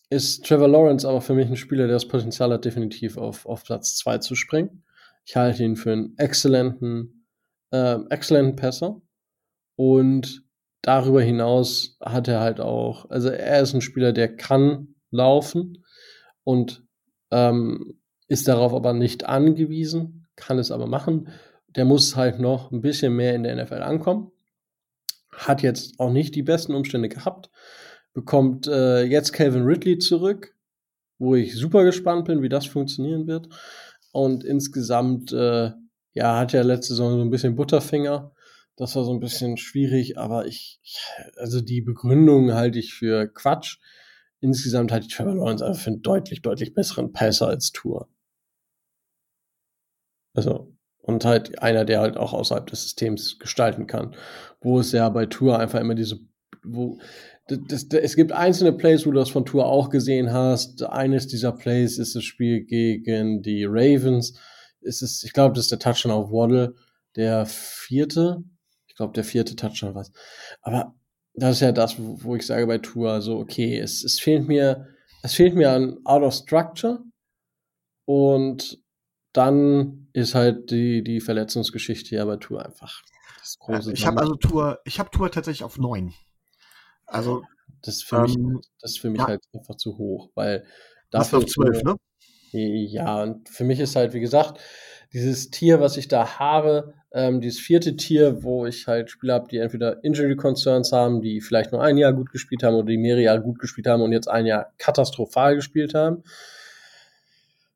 [0.10, 3.64] ist Trevor Lawrence aber für mich ein Spieler, der das Potenzial hat, definitiv auf, auf
[3.64, 4.84] Platz 2 zu springen.
[5.26, 7.28] Ich halte ihn für einen exzellenten,
[7.72, 9.02] äh, exzellenten Passer.
[9.76, 10.44] Und
[10.82, 15.84] darüber hinaus hat er halt auch, also er ist ein Spieler, der kann laufen
[16.44, 16.84] und
[17.32, 21.30] ähm, ist darauf aber nicht angewiesen, kann es aber machen.
[21.76, 24.32] Der muss halt noch ein bisschen mehr in der NFL ankommen.
[25.32, 27.50] Hat jetzt auch nicht die besten Umstände gehabt.
[28.18, 30.56] Bekommt äh, jetzt Calvin Ridley zurück,
[31.20, 33.48] wo ich super gespannt bin, wie das funktionieren wird.
[34.12, 35.72] Und insgesamt, äh,
[36.14, 38.32] ja, hat er letzte Saison so ein bisschen Butterfinger.
[38.76, 40.80] Das war so ein bisschen schwierig, aber ich,
[41.36, 43.78] also die Begründung halte ich für Quatsch.
[44.40, 48.10] Insgesamt halte ich Trevor Lawrence einfach für einen deutlich, deutlich besseren Passer als Tour.
[50.34, 54.16] Also, und halt einer, der halt auch außerhalb des Systems gestalten kann.
[54.60, 56.20] Wo es ja bei Tour einfach immer diese,
[56.64, 56.98] wo,
[57.48, 60.84] das, das, es gibt einzelne Plays, wo du das von Tour auch gesehen hast.
[60.84, 64.40] Eines dieser Plays ist das Spiel gegen die Ravens.
[64.82, 66.76] Es ist, ich glaube, das ist der Touchdown auf Waddle.
[67.16, 68.44] Der vierte,
[68.98, 70.12] glaube, der vierte Touchdown was.
[70.62, 70.94] Aber
[71.34, 74.88] das ist ja das, wo ich sage bei Tour, so, okay, es, es fehlt mir,
[75.24, 77.04] es fehlt mir an Out of Structure
[78.06, 78.84] und
[79.34, 83.04] dann ist halt die, die Verletzungsgeschichte ja bei Tour einfach
[83.40, 83.94] das große.
[83.94, 86.14] Ich habe also Tour, ich habe Tour tatsächlich auf neun.
[87.08, 87.44] Also
[87.82, 89.28] das ist für mich, ähm, das ist für mich ja.
[89.28, 90.66] halt einfach zu hoch, weil
[91.10, 91.96] dafür auf zwölf, ne?
[92.52, 94.60] Ja, und für mich ist halt, wie gesagt,
[95.14, 99.48] dieses Tier, was ich da habe, ähm, dieses vierte Tier, wo ich halt Spieler habe,
[99.50, 102.98] die entweder Injury Concerns haben, die vielleicht nur ein Jahr gut gespielt haben oder die
[102.98, 106.24] mehrere Jahre gut gespielt haben und jetzt ein Jahr katastrophal gespielt haben.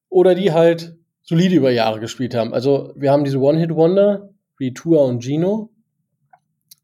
[0.10, 2.54] Oder die halt solide über Jahre gespielt haben.
[2.54, 5.72] Also wir haben diese One-Hit-Wonder wie Tua und Gino.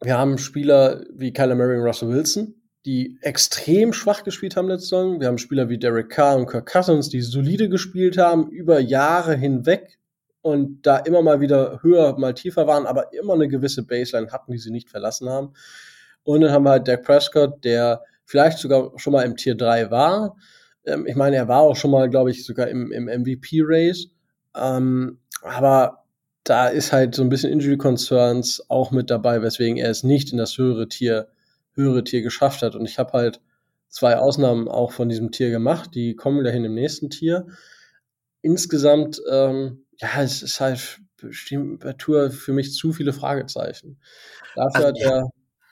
[0.01, 2.53] Wir haben Spieler wie Kyler Murray und Russell Wilson,
[2.85, 5.19] die extrem schwach gespielt haben letzte Saison.
[5.19, 9.35] Wir haben Spieler wie Derek Carr und Kirk Cousins, die solide gespielt haben über Jahre
[9.35, 9.97] hinweg
[10.41, 14.51] und da immer mal wieder höher, mal tiefer waren, aber immer eine gewisse Baseline hatten,
[14.51, 15.53] die sie nicht verlassen haben.
[16.23, 19.89] Und dann haben wir halt Dak Prescott, der vielleicht sogar schon mal im Tier 3
[19.89, 20.37] war.
[20.85, 24.09] Ähm, ich meine, er war auch schon mal, glaube ich, sogar im, im MVP-Race.
[24.55, 26.05] Ähm, aber
[26.49, 30.31] da ist halt so ein bisschen Injury Concerns auch mit dabei, weswegen er es nicht
[30.31, 31.27] in das höhere Tier,
[31.73, 32.75] höhere Tier geschafft hat.
[32.75, 33.41] Und ich habe halt
[33.89, 37.47] zwei Ausnahmen auch von diesem Tier gemacht, die kommen dahin im nächsten Tier.
[38.41, 43.99] Insgesamt ähm, ja, es ist halt bestimmt bei Tour für mich zu viele Fragezeichen.
[44.55, 45.29] Dafür also, hat er,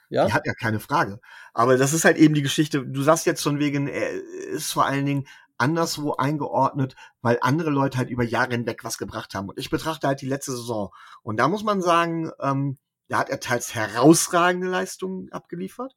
[0.10, 0.26] ja.
[0.26, 1.20] Die hat ja keine Frage.
[1.54, 2.86] Aber das ist halt eben die Geschichte.
[2.86, 4.12] Du sagst jetzt schon wegen, er
[4.54, 9.34] ist vor allen Dingen anderswo eingeordnet, weil andere Leute halt über Jahre hinweg was gebracht
[9.34, 9.50] haben.
[9.50, 10.92] Und ich betrachte halt die letzte Saison.
[11.24, 12.78] Und da muss man sagen, ähm,
[13.08, 15.96] da hat er teils herausragende Leistungen abgeliefert.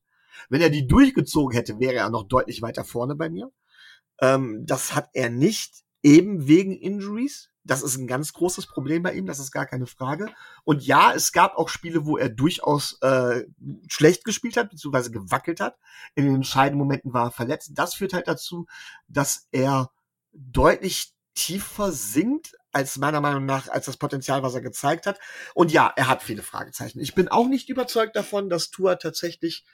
[0.48, 3.50] Wenn er die durchgezogen hätte, wäre er noch deutlich weiter vorne bei mir.
[4.20, 7.50] Ähm, das hat er nicht, eben wegen Injuries.
[7.68, 10.32] Das ist ein ganz großes Problem bei ihm, das ist gar keine Frage.
[10.64, 13.44] Und ja, es gab auch Spiele, wo er durchaus äh,
[13.88, 15.78] schlecht gespielt hat, beziehungsweise gewackelt hat.
[16.14, 17.72] In den entscheidenden Momenten war er verletzt.
[17.74, 18.66] Das führt halt dazu,
[19.06, 19.90] dass er
[20.32, 25.18] deutlich tiefer sinkt, als meiner Meinung nach, als das Potenzial, was er gezeigt hat.
[25.54, 27.00] Und ja, er hat viele Fragezeichen.
[27.00, 29.64] Ich bin auch nicht überzeugt davon, dass Tua tatsächlich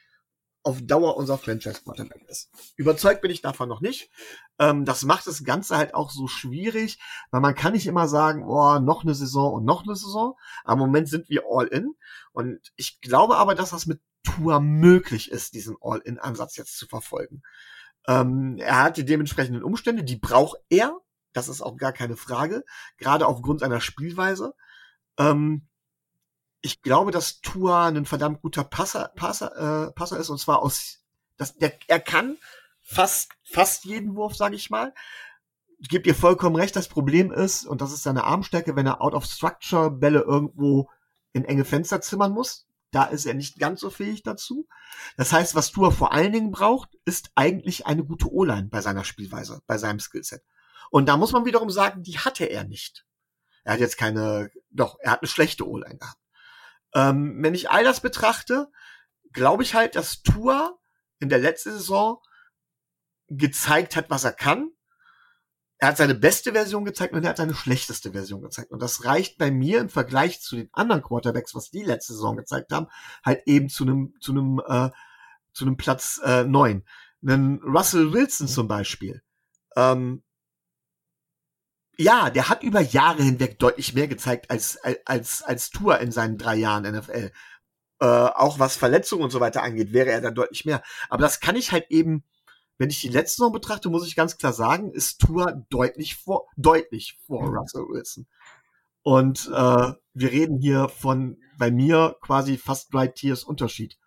[0.65, 2.51] auf Dauer unser Franchise-Quarterback ist.
[2.77, 4.11] Überzeugt bin ich davon noch nicht.
[4.59, 6.99] Ähm, das macht das Ganze halt auch so schwierig,
[7.31, 10.37] weil man kann nicht immer sagen, oh, noch eine Saison und noch eine Saison.
[10.65, 11.95] Am Moment sind wir all in.
[12.33, 17.43] Und ich glaube aber, dass das mit Tour möglich ist, diesen All-in-Ansatz jetzt zu verfolgen.
[18.09, 20.99] Ähm, er hat die dementsprechenden Umstände, die braucht er.
[21.35, 22.65] Das ist auch gar keine Frage.
[22.97, 24.55] Gerade aufgrund seiner Spielweise.
[25.19, 25.69] Ähm,
[26.65, 31.01] ich glaube, dass Tua ein verdammt guter Passer, Passer, äh, Passer ist und zwar aus,
[31.37, 32.39] das, der, er kann
[32.81, 34.95] fast, fast jeden Wurf, sage ich mal.
[35.79, 39.03] Ich gebe dir vollkommen recht, das Problem ist, und das ist seine Armstärke, wenn er
[39.03, 40.89] out of structure Bälle irgendwo
[41.35, 42.67] in enge Fenster zimmern muss.
[42.91, 44.67] Da ist er nicht ganz so fähig dazu.
[45.19, 49.05] Das heißt, was Tua vor allen Dingen braucht, ist eigentlich eine gute O-Line bei seiner
[49.05, 50.43] Spielweise, bei seinem Skillset.
[50.91, 53.05] Und da muss man wiederum sagen, die hatte er nicht.
[53.65, 56.24] Er hat jetzt keine, doch, er hat eine schlechte O-Line gehabt.
[56.95, 58.71] Ähm, wenn ich all das betrachte,
[59.33, 60.79] glaube ich halt, dass Tour
[61.21, 62.21] in der letzten Saison
[63.29, 64.71] gezeigt hat, was er kann.
[65.79, 68.71] Er hat seine beste Version gezeigt und er hat seine schlechteste Version gezeigt.
[68.71, 72.37] Und das reicht bei mir im Vergleich zu den anderen Quarterbacks, was die letzte Saison
[72.37, 72.87] gezeigt haben,
[73.25, 74.91] halt eben zu einem zu einem äh,
[75.53, 76.85] zu einem Platz äh, neun.
[77.23, 79.23] Einen Russell Wilson zum Beispiel.
[79.77, 80.23] Ähm,
[81.97, 86.39] ja, der hat über Jahre hinweg deutlich mehr gezeigt als, als, als Tour in seinen
[86.39, 87.33] drei Jahren NFL.
[88.01, 90.83] Äh, auch was Verletzungen und so weiter angeht, wäre er dann deutlich mehr.
[91.09, 92.25] Aber das kann ich halt eben,
[92.79, 96.49] wenn ich die letzte Saison betrachte, muss ich ganz klar sagen, ist Tour deutlich vor,
[96.57, 97.57] deutlich vor mhm.
[97.57, 98.27] Russell Wilson.
[99.03, 103.99] Und äh, wir reden hier von bei mir quasi fast drei Tiers Unterschied.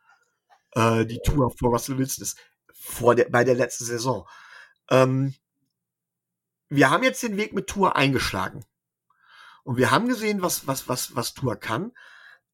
[0.71, 2.37] Äh, die Tour vor Russell Wilson ist
[2.73, 4.27] vor der, bei der letzten Saison.
[4.89, 5.35] Ähm,
[6.69, 8.65] wir haben jetzt den Weg mit Tour eingeschlagen.
[9.63, 11.91] Und wir haben gesehen, was, was, was, was Tour kann.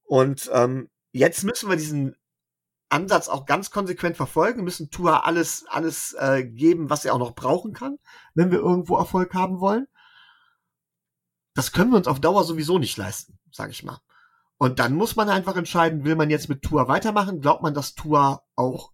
[0.03, 2.15] Und ähm, jetzt müssen wir diesen
[2.89, 7.35] Ansatz auch ganz konsequent verfolgen, müssen Tour alles, alles äh, geben, was er auch noch
[7.35, 7.97] brauchen kann,
[8.35, 9.87] wenn wir irgendwo Erfolg haben wollen.
[11.55, 13.99] Das können wir uns auf Dauer sowieso nicht leisten, sage ich mal.
[14.57, 17.41] Und dann muss man einfach entscheiden, will man jetzt mit Tour weitermachen?
[17.41, 18.91] Glaubt man, dass Tour auch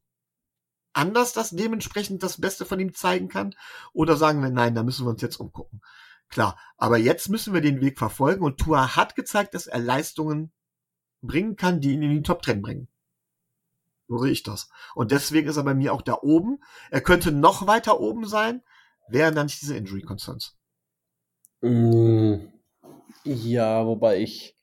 [0.94, 3.56] anders das dementsprechend das Beste von ihm zeigen kann?
[3.94, 5.82] Oder sagen wir, nein, da müssen wir uns jetzt umgucken.
[6.30, 10.52] Klar, aber jetzt müssen wir den Weg verfolgen und Tua hat gezeigt, dass er Leistungen
[11.22, 12.88] bringen kann, die ihn in die Top Ten bringen.
[14.08, 14.70] So sehe ich das.
[14.96, 16.60] Und deswegen ist er bei mir auch da oben.
[16.90, 18.64] Er könnte noch weiter oben sein,
[19.08, 20.58] wären dann nicht diese Injury Concerns.
[21.62, 22.36] Mm,
[23.24, 24.56] ja, wobei ich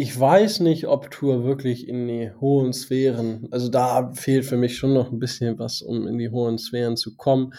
[0.00, 4.78] ich weiß nicht, ob Tour wirklich in die hohen Sphären, also da fehlt für mich
[4.78, 7.52] schon noch ein bisschen was, um in die hohen Sphären zu kommen.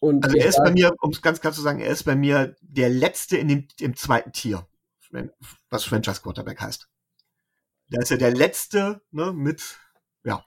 [0.00, 2.16] Und also er ist bei mir, um es ganz klar zu sagen, er ist bei
[2.16, 4.66] mir der letzte in dem, im zweiten Tier,
[5.68, 6.88] was Franchise Quarterback heißt.
[7.90, 9.60] Da ist er der letzte, ne, mit,
[10.24, 10.42] ja.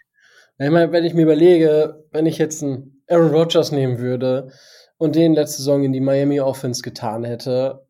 [0.57, 4.51] Ich meine, wenn ich mir überlege, wenn ich jetzt einen Aaron Rodgers nehmen würde
[4.97, 7.86] und den letzte Saison in die Miami Offense getan hätte,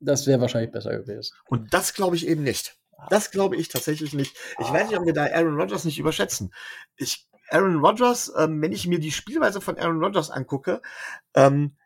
[0.00, 1.34] das wäre wahrscheinlich besser gewesen.
[1.46, 2.76] Und das glaube ich eben nicht.
[3.10, 4.36] Das glaube ich tatsächlich nicht.
[4.58, 6.52] Ich weiß nicht, ob wir da Aaron Rodgers nicht überschätzen.
[6.96, 10.80] Ich, Aaron Rodgers, ähm, wenn ich mir die Spielweise von Aaron Rodgers angucke,
[11.34, 11.76] ähm,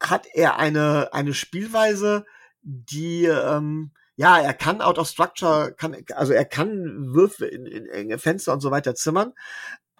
[0.00, 2.24] hat er eine, eine Spielweise,
[2.62, 7.86] die, ähm, ja, er kann out of structure, kann, also er kann Würfe in, in
[7.86, 9.32] enge Fenster und so weiter zimmern.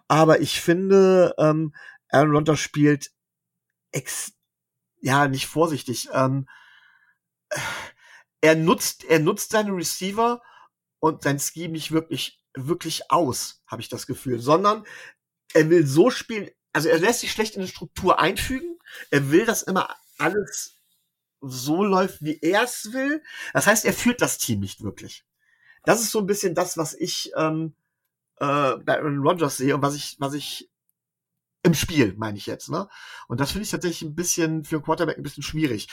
[0.08, 1.74] Aber ich finde, ähm,
[2.08, 3.10] Aaron Rodgers spielt
[3.92, 4.32] ex,
[5.00, 6.46] ja, nicht vorsichtig, ähm,
[8.40, 10.42] er nutzt, er nutzt seine Receiver
[11.00, 14.84] und sein Scheme nicht wirklich, wirklich aus, habe ich das Gefühl, sondern
[15.54, 18.78] er will so spielen, also er lässt sich schlecht in eine Struktur einfügen,
[19.10, 20.76] er will, dass immer alles
[21.40, 23.22] so läuft, wie er es will.
[23.52, 25.24] Das heißt, er führt das Team nicht wirklich.
[25.84, 27.74] Das ist so ein bisschen das, was ich ähm,
[28.38, 30.70] äh, bei Aaron Rodgers sehe und was ich, was ich
[31.62, 32.88] im Spiel, meine ich jetzt, ne?
[33.28, 35.88] Und das finde ich tatsächlich ein bisschen für Quarterback ein bisschen schwierig.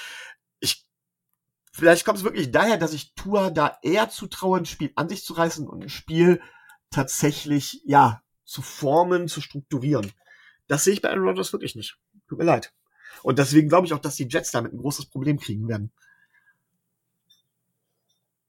[1.74, 5.10] Ich vielleicht kommt es wirklich daher, dass ich Tua da eher zutraue, ein Spiel an
[5.10, 6.42] sich zu reißen und ein Spiel
[6.90, 10.12] tatsächlich, ja, zu formen, zu strukturieren.
[10.68, 11.98] Das sehe ich bei Aaron Rodgers wirklich nicht.
[12.28, 12.74] Tut mir leid.
[13.24, 15.92] Und deswegen glaube ich auch, dass die Jets damit ein großes Problem kriegen werden.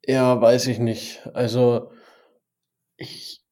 [0.07, 1.27] Ja, weiß ich nicht.
[1.33, 1.91] Also,
[2.97, 3.43] ich,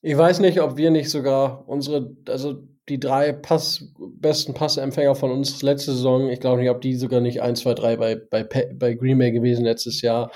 [0.00, 5.30] ich weiß nicht, ob wir nicht sogar unsere, also die drei Pass, besten Passempfänger von
[5.30, 8.42] uns letzte Saison, ich glaube nicht, ob die sogar nicht 1, 2, 3 bei, bei,
[8.42, 10.30] bei Green Bay gewesen letztes Jahr.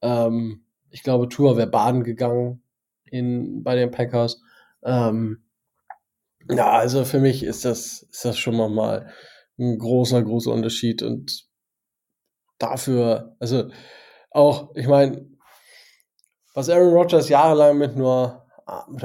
[0.00, 2.62] Ähm, ich glaube, Tour wäre baden gegangen
[3.04, 4.40] in, bei den Packers.
[4.84, 5.42] Ähm,
[6.48, 9.12] ja, also für mich ist das, ist das schon mal
[9.58, 11.46] ein großer, großer Unterschied und
[12.58, 13.68] dafür, also
[14.30, 15.28] auch, ich meine,
[16.54, 18.46] was Aaron Rodgers jahrelang mit nur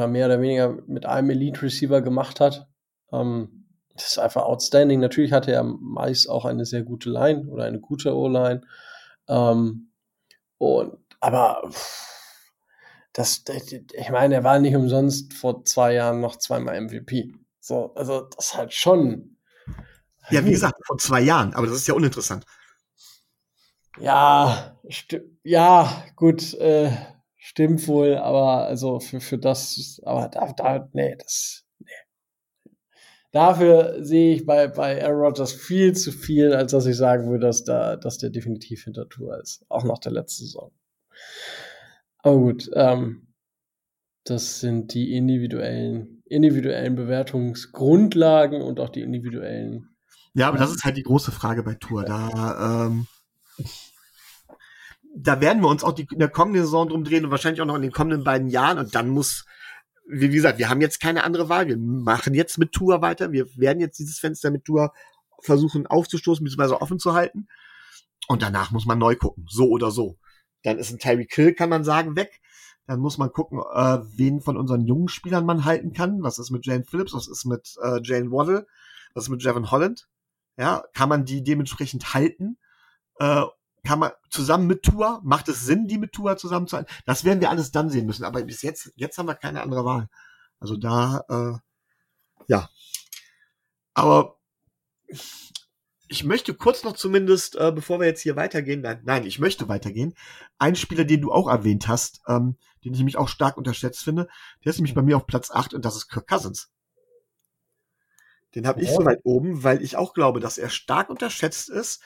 [0.07, 2.70] mehr oder weniger mit einem Elite Receiver gemacht hat,
[3.11, 4.99] ähm, das ist einfach outstanding.
[4.99, 8.61] Natürlich hatte er meist auch eine sehr gute Line oder eine gute O-Line.
[9.27, 9.91] Ähm,
[10.57, 11.69] und, aber
[13.13, 13.43] das,
[13.93, 17.33] ich meine, er war nicht umsonst vor zwei Jahren noch zweimal MVP.
[17.59, 19.37] So, also das ist halt schon.
[20.29, 22.45] Ja, wie gesagt, vor zwei Jahren, aber das ist ja uninteressant.
[23.99, 24.77] Ja,
[25.43, 26.91] ja, gut, äh,
[27.37, 31.65] stimmt wohl, aber also für, für das, aber da, da, nee, das.
[33.31, 37.47] Dafür sehe ich bei, bei Aaron Rodgers viel zu viel, als dass ich sagen würde,
[37.47, 39.63] dass da, dass der definitiv hinter Tour ist.
[39.69, 40.71] Auch nach der letzten Saison.
[42.19, 43.27] Aber gut, ähm,
[44.25, 49.95] das sind die individuellen, individuellen Bewertungsgrundlagen und auch die individuellen.
[50.33, 52.03] Ja, aber das ist halt die große Frage bei Tour.
[52.03, 53.07] Da, ähm,
[55.15, 57.65] da werden wir uns auch die, in der kommenden Saison drum drehen und wahrscheinlich auch
[57.65, 58.77] noch in den kommenden beiden Jahren.
[58.77, 59.45] Und dann muss,
[60.11, 61.67] wie gesagt, wir haben jetzt keine andere Wahl.
[61.67, 63.31] Wir machen jetzt mit Tour weiter.
[63.31, 64.93] Wir werden jetzt dieses Fenster mit Tour
[65.41, 66.73] versuchen aufzustoßen bzw.
[66.75, 67.47] offen zu halten.
[68.27, 70.17] Und danach muss man neu gucken, so oder so.
[70.63, 72.41] Dann ist ein Terry Kill, kann man sagen, weg.
[72.87, 76.21] Dann muss man gucken, äh, wen von unseren jungen Spielern man halten kann.
[76.23, 77.13] Was ist mit Jane Phillips?
[77.13, 78.67] Was ist mit äh, Jane Waddle?
[79.13, 80.07] Was ist mit Jevon Holland?
[80.57, 82.57] Ja, kann man die dementsprechend halten?
[83.17, 83.43] Äh,
[83.83, 86.91] kann man zusammen mit Tour, macht es Sinn, die mit Tour zusammen zu halten?
[87.05, 88.23] Das werden wir alles dann sehen müssen.
[88.23, 90.07] Aber bis jetzt, jetzt haben wir keine andere Wahl.
[90.59, 91.57] Also da, äh,
[92.47, 92.69] ja.
[93.93, 94.37] Aber
[96.07, 99.69] ich möchte kurz noch zumindest, äh, bevor wir jetzt hier weitergehen, nein, nein, ich möchte
[99.69, 100.13] weitergehen.
[100.59, 104.27] Ein Spieler, den du auch erwähnt hast, ähm, den ich nämlich auch stark unterschätzt finde,
[104.63, 106.69] der ist nämlich bei mir auf Platz 8 und das ist Kirk Cousins.
[108.53, 112.03] Den habe ich so weit oben, weil ich auch glaube, dass er stark unterschätzt ist.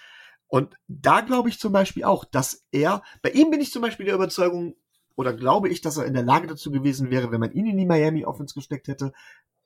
[0.48, 4.06] Und da glaube ich zum Beispiel auch, dass er, bei ihm bin ich zum Beispiel
[4.06, 4.76] der Überzeugung,
[5.16, 7.78] oder glaube ich, dass er in der Lage dazu gewesen wäre, wenn man ihn in
[7.78, 9.14] die Miami Offense gesteckt hätte,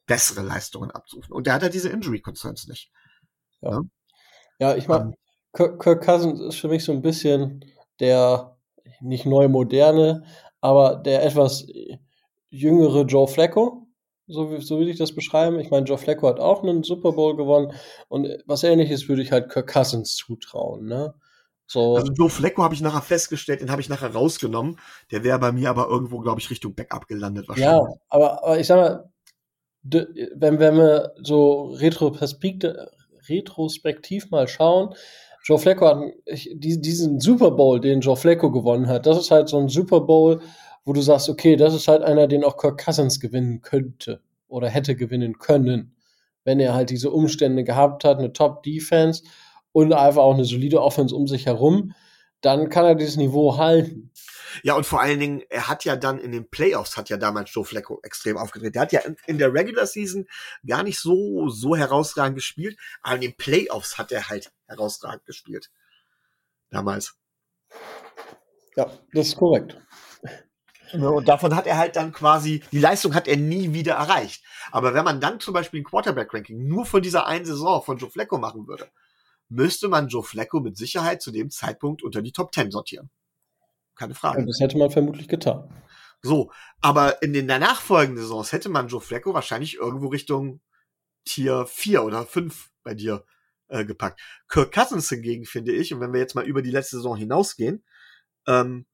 [0.05, 1.33] bessere Leistungen abzurufen.
[1.33, 2.91] Und der hat ja diese Injury Concerns nicht.
[3.61, 3.71] Ja.
[3.71, 3.81] ja?
[4.59, 5.13] Ja, ich meine,
[5.53, 7.63] Kirk, Kirk Cousins ist für mich so ein bisschen
[7.99, 8.57] der
[8.99, 10.23] nicht neu moderne,
[10.61, 11.65] aber der etwas
[12.49, 13.87] jüngere Joe Flacco,
[14.29, 15.59] so, wie, so will ich das beschreiben.
[15.59, 17.73] Ich meine, Joe Flacco hat auch einen Super Bowl gewonnen
[18.07, 21.13] und was ähnliches würde ich halt Kirk Cousins zutrauen, ne?
[21.65, 21.97] So.
[21.97, 24.79] Also Joe Flacco habe ich nachher festgestellt, den habe ich nachher rausgenommen.
[25.11, 27.71] Der wäre bei mir aber irgendwo, glaube ich, Richtung Backup gelandet wahrscheinlich.
[27.71, 29.11] Ja, aber, aber ich sag mal,
[29.83, 34.95] wenn, wenn wir so retrospektiv mal schauen,
[35.43, 35.99] Joe Flacco hat
[36.53, 40.41] diesen Super Bowl, den Joe Flacco gewonnen hat, das ist halt so ein Super Bowl,
[40.89, 44.69] wo du sagst, okay, das ist halt einer, den auch Kirk Cousins gewinnen könnte oder
[44.69, 45.95] hätte gewinnen können,
[46.43, 49.23] wenn er halt diese Umstände gehabt hat, eine Top-Defense
[49.71, 51.93] und einfach auch eine solide Offense um sich herum,
[52.41, 54.09] dann kann er dieses Niveau halten.
[54.63, 57.53] Ja, und vor allen Dingen, er hat ja dann in den Playoffs, hat ja damals
[57.53, 58.73] Joe Flacco extrem aufgedreht.
[58.73, 60.25] Der hat ja in, in, der Regular Season
[60.65, 65.69] gar nicht so, so herausragend gespielt, aber in den Playoffs hat er halt herausragend gespielt.
[66.71, 67.13] damals.
[68.75, 69.77] Ja, das ist korrekt.
[70.93, 74.43] Und davon hat er halt dann quasi, die Leistung hat er nie wieder erreicht.
[74.71, 78.09] Aber wenn man dann zum Beispiel ein Quarterback-Ranking nur von dieser einen Saison von Joe
[78.09, 78.89] Flacco machen würde,
[79.49, 83.09] müsste man Joe Flacco mit Sicherheit zu dem Zeitpunkt unter die Top 10 sortieren.
[83.95, 84.39] Keine Frage.
[84.39, 85.69] Und das hätte man vermutlich getan.
[86.21, 90.61] So, aber in den danach folgenden Saisons hätte man Joe Flacco wahrscheinlich irgendwo Richtung
[91.25, 93.23] Tier 4 oder 5 bei dir
[93.67, 94.19] äh, gepackt.
[94.47, 97.83] Kirk Cousins hingegen finde ich, und wenn wir jetzt mal über die letzte Saison hinausgehen,
[98.47, 98.85] ähm,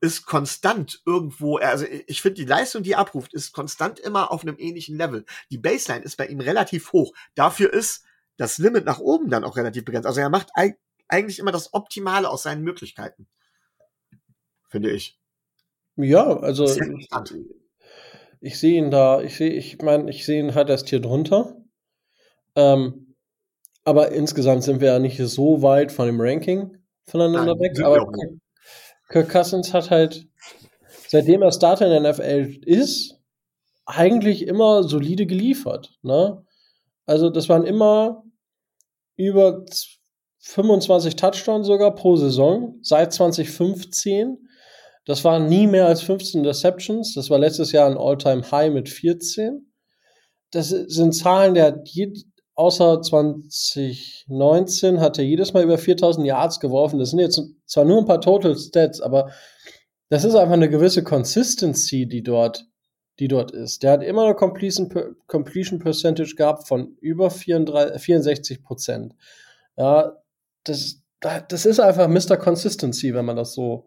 [0.00, 4.42] ist konstant irgendwo, also ich finde die Leistung, die er abruft, ist konstant immer auf
[4.42, 5.24] einem ähnlichen Level.
[5.50, 7.12] Die Baseline ist bei ihm relativ hoch.
[7.34, 8.04] Dafür ist
[8.36, 10.06] das Limit nach oben dann auch relativ begrenzt.
[10.06, 10.50] Also er macht
[11.08, 13.28] eigentlich immer das Optimale aus seinen Möglichkeiten.
[14.68, 15.18] Finde ich.
[15.96, 16.64] Ja, also
[18.40, 21.56] ich, sehe ihn da, ich sehe, ich meine, ich sehe ihn halt erst hier drunter.
[22.54, 23.14] Ähm,
[23.84, 27.80] aber insgesamt sind wir ja nicht so weit von dem Ranking voneinander Nein, weg.
[27.84, 28.10] Aber
[29.10, 30.26] Kirk Cousins hat halt,
[31.08, 33.16] seitdem er Starter in der NFL ist,
[33.84, 35.98] eigentlich immer solide geliefert.
[36.02, 36.44] Ne?
[37.06, 38.22] Also das waren immer
[39.16, 39.64] über
[40.38, 44.38] 25 Touchdowns sogar pro Saison seit 2015.
[45.04, 47.14] Das waren nie mehr als 15 Interceptions.
[47.14, 49.72] Das war letztes Jahr ein All-Time-High mit 14.
[50.52, 51.84] Das sind Zahlen, der hat
[52.60, 56.98] außer 2019 hat er jedes Mal über 4000 Yards geworfen.
[56.98, 59.30] Das sind jetzt zwar nur ein paar Total Stats, aber
[60.10, 62.66] das ist einfach eine gewisse Consistency, die dort,
[63.18, 63.82] die dort ist.
[63.82, 64.90] Der hat immer eine Completion,
[65.26, 69.14] Completion Percentage gehabt von über 34, 64 Prozent.
[69.78, 70.18] Ja,
[70.64, 71.02] das,
[71.48, 72.36] das ist einfach Mr.
[72.36, 73.86] Consistency, wenn man das so,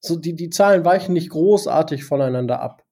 [0.00, 2.82] so die, die Zahlen weichen nicht großartig voneinander ab.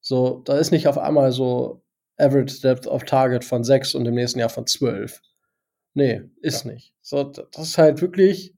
[0.00, 1.81] So, da ist nicht auf einmal so
[2.22, 5.20] Average Depth of Target von 6 und im nächsten Jahr von 12.
[5.94, 6.72] Nee, ist ja.
[6.72, 6.94] nicht.
[7.02, 8.54] So, das ist halt wirklich,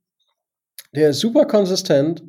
[0.95, 2.23] der ist super konsistent.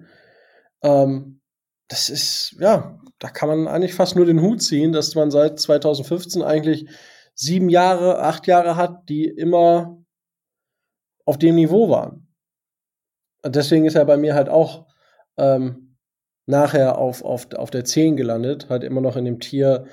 [0.82, 1.42] Ähm,
[1.88, 5.60] das ist, ja, da kann man eigentlich fast nur den Hut ziehen, dass man seit
[5.60, 6.90] 2015 eigentlich
[7.36, 10.04] sieben Jahre, acht Jahre hat, die immer
[11.26, 12.28] auf dem Niveau waren.
[13.44, 14.88] Und deswegen ist er bei mir halt auch
[15.38, 15.98] ähm,
[16.48, 19.86] nachher auf, auf, auf der 10 gelandet, halt immer noch in dem Tier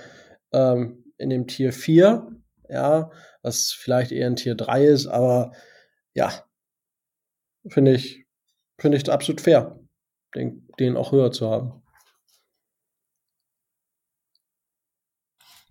[0.52, 2.26] ähm, in dem Tier 4,
[2.68, 3.10] ja,
[3.42, 5.52] was vielleicht eher ein Tier 3 ist, aber
[6.14, 6.32] ja,
[7.66, 8.26] finde ich,
[8.78, 9.78] finde ich absolut fair,
[10.34, 11.82] den, den auch höher zu haben.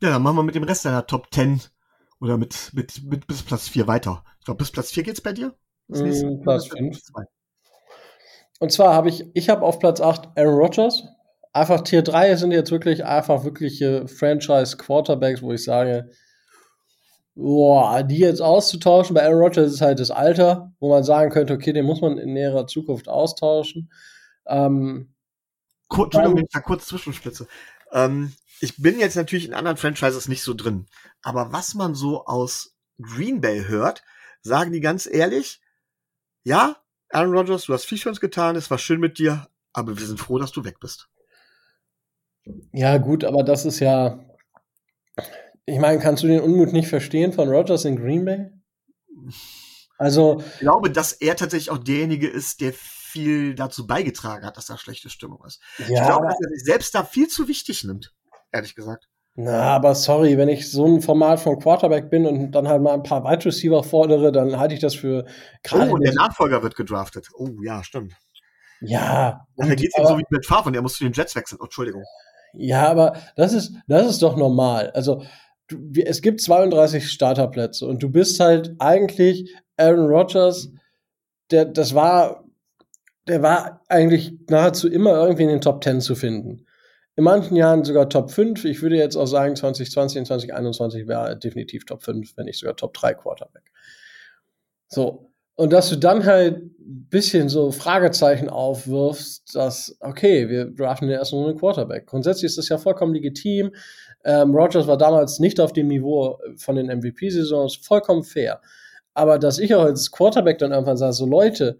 [0.02, 1.62] Ja, dann machen wir mit dem Rest deiner Top 10
[2.20, 4.24] oder mit, mit, mit bis Platz 4 weiter.
[4.40, 5.56] Ich glaube, bis Platz 4 geht's bei dir?
[5.88, 7.00] Mm, Platz 5.
[8.60, 11.04] Und zwar habe ich, ich habe auf Platz 8 Aaron Rodgers,
[11.54, 16.10] einfach Tier 3 sind jetzt wirklich einfach wirkliche Franchise-Quarterbacks, wo ich sage,
[17.36, 21.54] boah, die jetzt auszutauschen bei Aaron Rodgers ist halt das Alter, wo man sagen könnte,
[21.54, 23.92] okay, den muss man in näherer Zukunft austauschen.
[24.46, 25.14] Ähm,
[25.90, 27.48] Entschuldigung, wenn ich da kurz zwischenspitze.
[27.92, 30.86] Ähm, ich bin jetzt natürlich in anderen Franchises nicht so drin,
[31.22, 34.04] aber was man so aus Green Bay hört,
[34.42, 35.62] sagen die ganz ehrlich,
[36.44, 36.78] ja,
[37.10, 40.06] Aaron Rodgers, du hast viel für uns getan, es war schön mit dir, aber wir
[40.06, 41.10] sind froh, dass du weg bist.
[42.72, 44.20] Ja, gut, aber das ist ja.
[45.66, 48.50] Ich meine, kannst du den Unmut nicht verstehen von Rogers in Green Bay?
[49.98, 50.42] Also.
[50.54, 54.78] Ich glaube, dass er tatsächlich auch derjenige ist, der viel dazu beigetragen hat, dass da
[54.78, 55.62] schlechte Stimmung ist.
[55.78, 58.14] Ja, ich glaube, dass er sich selbst da viel zu wichtig nimmt,
[58.52, 59.08] ehrlich gesagt.
[59.36, 62.94] Na, aber sorry, wenn ich so ein Format von Quarterback bin und dann halt mal
[62.94, 65.26] ein paar Wide Receiver fordere, dann halte ich das für
[65.72, 67.30] Oh, und der Nachfolger wird gedraftet.
[67.34, 68.14] Oh, ja, stimmt.
[68.82, 69.48] Ja.
[69.56, 71.60] Nachher geht es ihm so wie mit Favre und er muss zu den Jets wechseln.
[71.62, 72.04] Oh, Entschuldigung.
[72.54, 74.92] Ja, aber das ist, das ist doch normal.
[74.92, 75.24] Also,
[75.68, 80.70] du, es gibt 32 Starterplätze und du bist halt eigentlich Aaron Rodgers,
[81.52, 82.46] der, das war,
[83.28, 86.66] der war eigentlich nahezu immer irgendwie in den Top 10 zu finden.
[87.16, 88.64] In manchen Jahren sogar Top 5.
[88.66, 92.76] Ich würde jetzt auch sagen, 2020 und 2021 wäre definitiv Top 5, wenn nicht sogar
[92.76, 93.72] Top 3 Quarterback.
[94.88, 95.31] So.
[95.62, 101.20] Und dass du dann halt ein bisschen so Fragezeichen aufwirfst, dass, okay, wir draften ja
[101.20, 102.08] erst nur einen Quarterback.
[102.08, 103.70] Grundsätzlich ist das ja vollkommen legitim.
[104.24, 108.60] Ähm, Rogers war damals nicht auf dem Niveau von den MVP-Saisons, vollkommen fair.
[109.14, 111.80] Aber dass ich auch als Quarterback dann irgendwann sage, so Leute,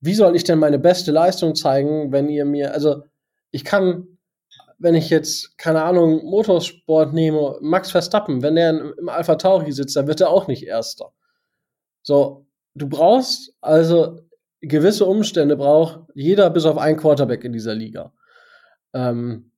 [0.00, 3.04] wie soll ich denn meine beste Leistung zeigen, wenn ihr mir, also
[3.52, 4.18] ich kann,
[4.78, 9.94] wenn ich jetzt, keine Ahnung, Motorsport nehme, Max Verstappen, wenn der im Alpha Tauri sitzt,
[9.94, 11.12] dann wird er auch nicht Erster.
[12.02, 14.20] So, du brauchst also
[14.60, 18.12] gewisse Umstände braucht jeder bis auf einen Quarterback in dieser Liga.
[18.94, 19.50] Ähm,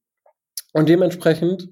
[0.73, 1.69] und dementsprechend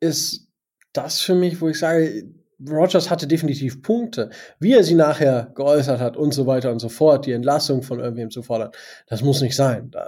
[0.00, 0.48] ist
[0.92, 2.32] das für mich, wo ich sage,
[2.66, 4.30] Rogers hatte definitiv Punkte.
[4.58, 8.00] Wie er sie nachher geäußert hat und so weiter und so fort, die Entlassung von
[8.00, 8.70] irgendwem zu fordern,
[9.06, 9.90] das muss nicht sein.
[9.90, 10.06] Da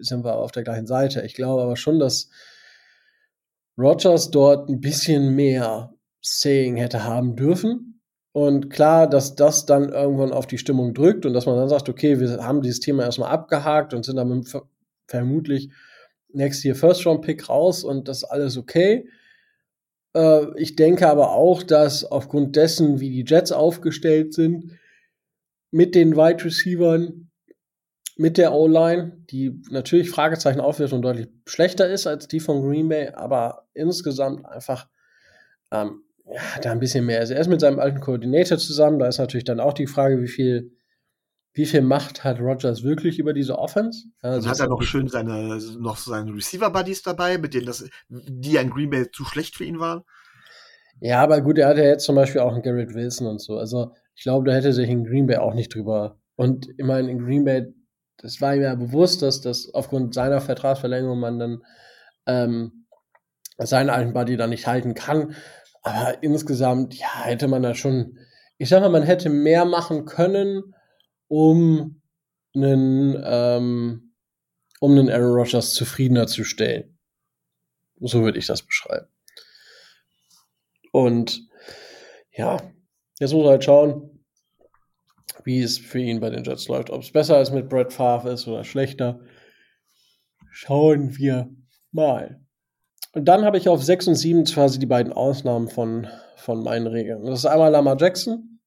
[0.00, 1.22] sind wir auf der gleichen Seite.
[1.22, 2.28] Ich glaube aber schon, dass
[3.78, 7.87] Rogers dort ein bisschen mehr Saying hätte haben dürfen.
[8.38, 11.88] Und klar, dass das dann irgendwann auf die Stimmung drückt und dass man dann sagt,
[11.88, 14.44] okay, wir haben dieses Thema erstmal abgehakt und sind dann
[15.08, 15.70] vermutlich
[16.28, 19.08] Next Year First Round Pick raus und das ist alles okay.
[20.14, 24.78] Äh, ich denke aber auch, dass aufgrund dessen, wie die Jets aufgestellt sind,
[25.72, 27.32] mit den Wide Receivern,
[28.14, 32.88] mit der O-Line, die natürlich Fragezeichen aufwirft und deutlich schlechter ist als die von Green
[32.88, 34.86] Bay, aber insgesamt einfach
[35.72, 37.30] ähm, ja, da ein bisschen mehr ist.
[37.30, 38.98] Er ist mit seinem alten Koordinator zusammen.
[38.98, 40.76] Da ist natürlich dann auch die Frage, wie viel,
[41.54, 44.04] wie viel Macht hat Rogers wirklich über diese Offense?
[44.20, 48.70] Also hat er noch schön seine, noch seine Receiver-Buddies dabei, mit denen das, die ein
[48.70, 50.02] Green Bay zu schlecht für ihn waren.
[51.00, 53.56] Ja, aber gut, er hat ja jetzt zum Beispiel auch einen Garrett Wilson und so.
[53.56, 56.20] Also ich glaube, da hätte sich in Green Bay auch nicht drüber.
[56.36, 57.72] Und ich meine, in Green Bay,
[58.18, 61.62] das war ihm ja bewusst, dass das aufgrund seiner Vertragsverlängerung man dann
[62.26, 62.86] ähm,
[63.58, 65.34] seinen alten Buddy da nicht halten kann.
[65.88, 68.18] Aber insgesamt, ja, hätte man da schon,
[68.58, 70.74] ich sag mal, man hätte mehr machen können,
[71.28, 72.02] um
[72.54, 74.14] einen, ähm,
[74.80, 76.98] um einen Aaron Rodgers zufriedener zu stellen.
[78.00, 79.08] So würde ich das beschreiben.
[80.92, 81.48] Und
[82.32, 82.58] ja,
[83.18, 84.24] jetzt muss man halt schauen,
[85.44, 86.90] wie es für ihn bei den Jets läuft.
[86.90, 89.20] Ob es besser als mit Brett Favre ist oder schlechter.
[90.50, 91.50] Schauen wir
[91.92, 92.44] mal.
[93.18, 96.06] Und dann habe ich auf 6 und 7 quasi die beiden Ausnahmen von,
[96.36, 97.24] von meinen Regeln.
[97.24, 98.60] Das ist einmal Lamar Jackson,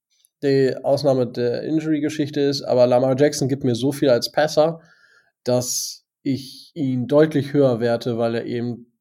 [0.44, 4.82] die Ausnahme der Injury-Geschichte ist, aber Lamar Jackson gibt mir so viel als Passer,
[5.46, 8.92] dass ich ihn deutlich höher werte, weil er eben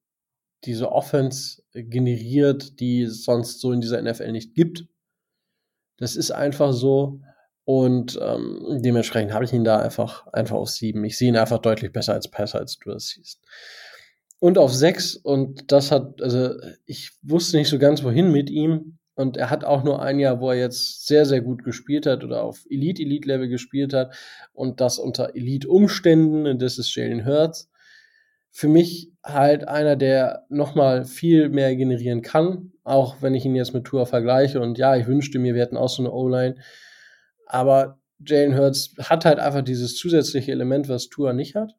[0.66, 4.84] diese Offense generiert, die es sonst so in dieser NFL nicht gibt.
[5.96, 7.22] Das ist einfach so.
[7.64, 11.02] Und ähm, dementsprechend habe ich ihn da einfach, einfach auf sieben.
[11.02, 13.40] Ich sehe ihn einfach deutlich besser als Passer, als du das siehst
[14.40, 16.54] und auf sechs und das hat, also
[16.86, 18.96] ich wusste nicht so ganz wohin mit ihm.
[19.14, 22.24] Und er hat auch nur ein Jahr, wo er jetzt sehr, sehr gut gespielt hat
[22.24, 24.14] oder auf Elite-Elite-Level gespielt hat.
[24.54, 27.70] Und das unter Elite-Umständen und das ist Jalen Hurts.
[28.50, 33.74] Für mich halt einer, der nochmal viel mehr generieren kann, auch wenn ich ihn jetzt
[33.74, 34.58] mit Tour vergleiche.
[34.62, 36.56] Und ja, ich wünschte mir, wir hätten auch so eine O-Line,
[37.44, 41.74] aber Jalen Hurts hat halt einfach dieses zusätzliche Element, was Tour nicht hat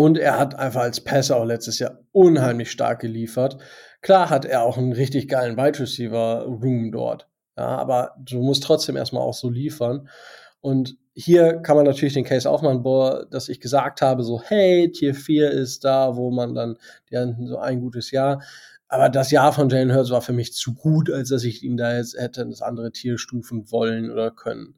[0.00, 3.58] und er hat einfach als Passer auch letztes Jahr unheimlich stark geliefert.
[4.00, 7.28] Klar hat er auch einen richtig geilen Wide Receiver Room dort.
[7.58, 10.08] Ja, aber du musst trotzdem erstmal auch so liefern.
[10.62, 14.90] Und hier kann man natürlich den Case aufmachen, boah, dass ich gesagt habe, so, hey,
[14.90, 16.78] Tier 4 ist da, wo man dann,
[17.10, 18.42] ja, so ein gutes Jahr.
[18.88, 21.76] Aber das Jahr von Jalen Hurts war für mich zu gut, als dass ich ihn
[21.76, 24.76] da jetzt hätte in das andere Tier stufen wollen oder können.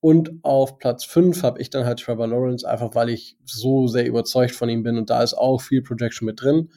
[0.00, 4.06] Und auf Platz 5 habe ich dann halt Trevor Lawrence, einfach weil ich so sehr
[4.06, 6.70] überzeugt von ihm bin und da ist auch viel Projection mit drin.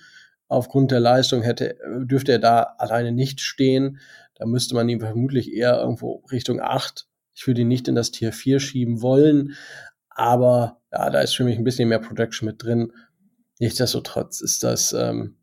[0.47, 3.99] Aufgrund der Leistung hätte, dürfte er da alleine nicht stehen.
[4.35, 7.07] Da müsste man ihn vermutlich eher irgendwo Richtung 8.
[7.33, 9.53] Ich würde ihn nicht in das Tier 4 schieben wollen,
[10.09, 12.91] aber ja, da ist für mich ein bisschen mehr Projection mit drin.
[13.59, 15.37] Nichtsdestotrotz ist das, ähm,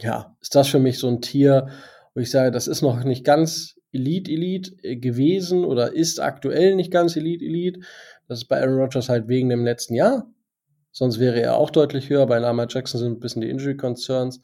[0.00, 1.68] ja, ist das für mich so ein Tier,
[2.14, 6.74] wo ich sage, das ist noch nicht ganz Elite Elite äh, gewesen oder ist aktuell
[6.74, 7.80] nicht ganz Elite Elite.
[8.28, 10.26] Das ist bei Aaron Rodgers halt wegen dem letzten Jahr.
[10.90, 12.26] Sonst wäre er auch deutlich höher.
[12.26, 14.40] Bei Lamar Jackson sind ein bisschen die Injury Concerns.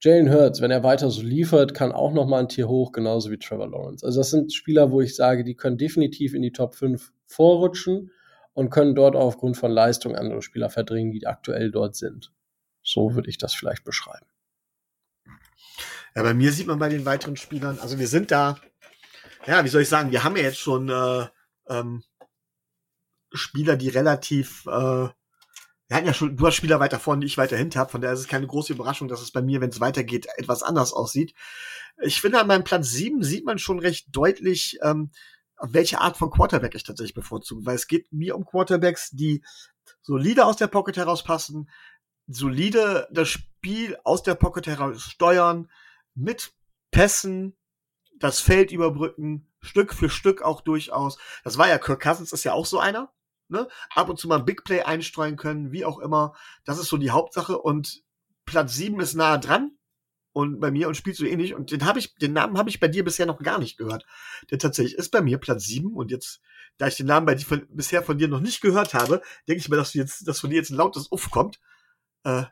[0.00, 3.30] Jalen Hurts, wenn er weiter so liefert, kann auch noch mal ein Tier hoch, genauso
[3.30, 4.04] wie Trevor Lawrence.
[4.04, 8.10] Also das sind Spieler, wo ich sage, die können definitiv in die Top 5 vorrutschen
[8.52, 12.32] und können dort aufgrund von Leistung andere Spieler verdrängen, die aktuell dort sind.
[12.82, 14.26] So würde ich das vielleicht beschreiben.
[16.14, 18.58] Ja, bei mir sieht man bei den weiteren Spielern, also wir sind da,
[19.46, 21.26] ja, wie soll ich sagen, wir haben ja jetzt schon äh,
[21.68, 22.02] ähm,
[23.32, 24.70] Spieler, die relativ, äh,
[25.08, 28.20] wir hatten ja schon, du hast Spieler weiter vorne, ich weiter hinter von daher ist
[28.20, 31.34] es keine große Überraschung, dass es bei mir, wenn es weitergeht, etwas anders aussieht.
[32.02, 35.10] Ich finde, an meinem Platz sieben sieht man schon recht deutlich, ähm,
[35.60, 39.42] welche Art von Quarterback ich tatsächlich bevorzuge, weil es geht mir um Quarterbacks, die
[40.02, 41.70] solide aus der Pocket herauspassen,
[42.26, 45.70] solide das Spiel aus der Pocket heraus steuern,
[46.14, 46.52] mit
[46.90, 47.56] Pässen
[48.18, 51.18] das Feld überbrücken, Stück für Stück auch durchaus.
[51.44, 53.12] Das war ja Kirk Cousins ist ja auch so einer.
[53.48, 53.68] Ne?
[53.94, 56.34] Ab und zu mal ein Big Play einstreuen können, wie auch immer.
[56.64, 57.58] Das ist so die Hauptsache.
[57.58, 58.02] Und
[58.44, 59.72] Platz 7 ist nahe dran.
[60.34, 61.54] Und bei mir und spielt so ähnlich.
[61.54, 64.06] Und den habe ich, den Namen habe ich bei dir bisher noch gar nicht gehört.
[64.50, 65.92] Der tatsächlich ist bei mir Platz 7.
[65.92, 66.40] Und jetzt,
[66.78, 69.60] da ich den Namen bei dir von, bisher von dir noch nicht gehört habe, denke
[69.60, 71.60] ich mir, dass du jetzt, dass von dir jetzt ein lautes Uff kommt.
[72.24, 72.44] Äh,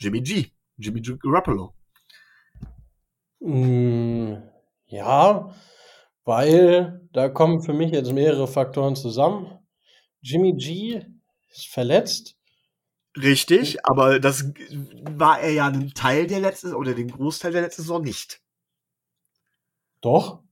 [0.00, 0.52] Jimmy G.
[0.78, 1.16] Jimmy G.
[1.18, 1.75] Garoppolo.
[3.40, 4.36] Mm,
[4.86, 5.54] ja,
[6.24, 9.58] weil da kommen für mich jetzt mehrere Faktoren zusammen.
[10.20, 11.02] Jimmy G
[11.50, 12.36] ist verletzt.
[13.16, 14.52] Richtig, aber das
[15.10, 18.40] war er ja ein Teil der letzten oder den Großteil der letzten Saison nicht.
[20.02, 20.42] Doch.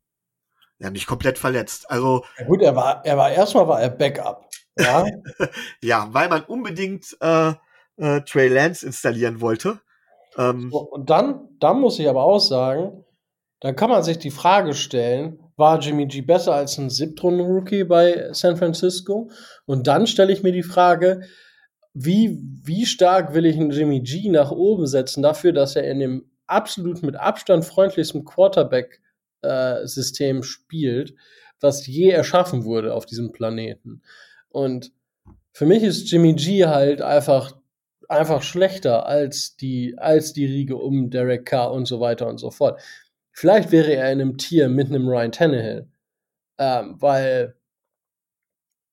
[0.79, 1.91] Ja, nicht komplett verletzt.
[1.91, 2.25] Also.
[2.39, 4.49] Ja, gut, er war, er war erstmal war er Backup.
[4.79, 5.05] Ja,
[5.83, 7.53] ja weil man unbedingt äh,
[7.97, 9.81] äh, Trey Lance installieren wollte.
[10.37, 13.05] Ähm, so, und dann, dann muss ich aber auch sagen,
[13.61, 18.33] dann kann man sich die Frage stellen, war Jimmy G besser als ein Siebtrunden-Rookie bei
[18.33, 19.31] San Francisco?
[19.67, 21.23] Und dann stelle ich mir die Frage,
[21.95, 26.01] wie, wie stark will ich einen Jimmy G nach oben setzen dafür, dass er in
[26.01, 31.15] dem absolut mit Abstand freundlichsten Quarterback-System äh, spielt,
[31.61, 34.03] was je erschaffen wurde auf diesem Planeten.
[34.49, 34.93] Und
[35.53, 37.57] für mich ist Jimmy G halt einfach
[38.09, 42.51] einfach schlechter als die, als die Riege um Derek Carr und so weiter und so
[42.51, 42.81] fort.
[43.33, 45.89] Vielleicht wäre er in einem Tier mit einem Ryan Tannehill.
[46.59, 47.57] Ähm, weil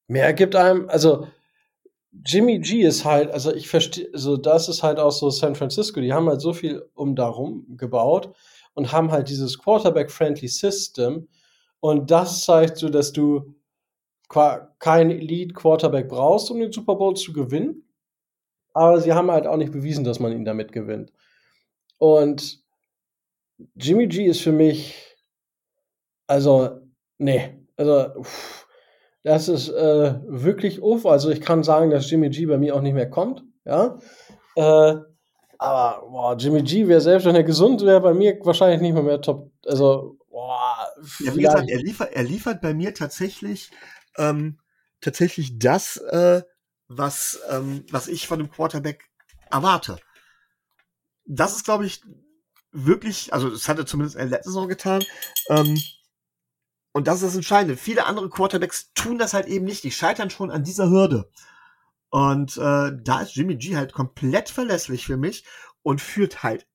[0.08, 1.28] mehr gibt einem, also
[2.26, 6.02] Jimmy G ist halt, also ich verstehe, also das ist halt auch so San Francisco,
[6.02, 8.36] die haben halt so viel um darum gebaut
[8.74, 11.28] und haben halt dieses Quarterback-friendly System
[11.80, 13.56] und das zeigt so, dass du
[14.28, 17.84] kein Elite Quarterback brauchst, um den Super Bowl zu gewinnen
[18.74, 21.12] aber sie haben halt auch nicht bewiesen, dass man ihn damit gewinnt.
[21.98, 22.60] Und
[23.76, 25.16] Jimmy G ist für mich,
[26.28, 26.82] also,
[27.18, 28.68] nee, also, uff,
[29.24, 31.06] das ist äh, wirklich uff.
[31.06, 34.00] Also, ich kann sagen, dass Jimmy G bei mir auch nicht mehr kommt, ja.
[34.56, 34.96] Äh,
[35.58, 39.04] aber, boah, Jimmy G wäre selbst, wenn er gesund wäre, bei mir wahrscheinlich nicht mehr
[39.04, 39.52] mehr top.
[39.66, 40.88] Also, boah.
[41.20, 43.70] Ja, wie gesagt, er liefert, er liefert bei mir tatsächlich,
[44.18, 44.58] ähm,
[45.02, 46.42] tatsächlich das, äh,
[46.98, 49.10] was, ähm, was ich von dem Quarterback
[49.50, 49.98] erwarte.
[51.26, 52.02] Das ist, glaube ich,
[52.72, 55.04] wirklich, also das hat er zumindest in der letzten Saison getan.
[55.50, 55.82] Ähm,
[56.94, 57.78] und das ist das Entscheidende.
[57.78, 59.84] Viele andere Quarterbacks tun das halt eben nicht.
[59.84, 61.30] Die scheitern schon an dieser Hürde.
[62.10, 65.46] Und äh, da ist Jimmy G halt komplett verlässlich für mich
[65.84, 66.68] und führt halt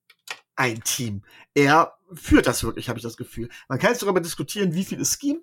[0.55, 1.23] ein Team.
[1.53, 3.49] Er führt das wirklich, habe ich das Gefühl.
[3.67, 5.41] Man kann jetzt darüber diskutieren, wie viel ist Scheme.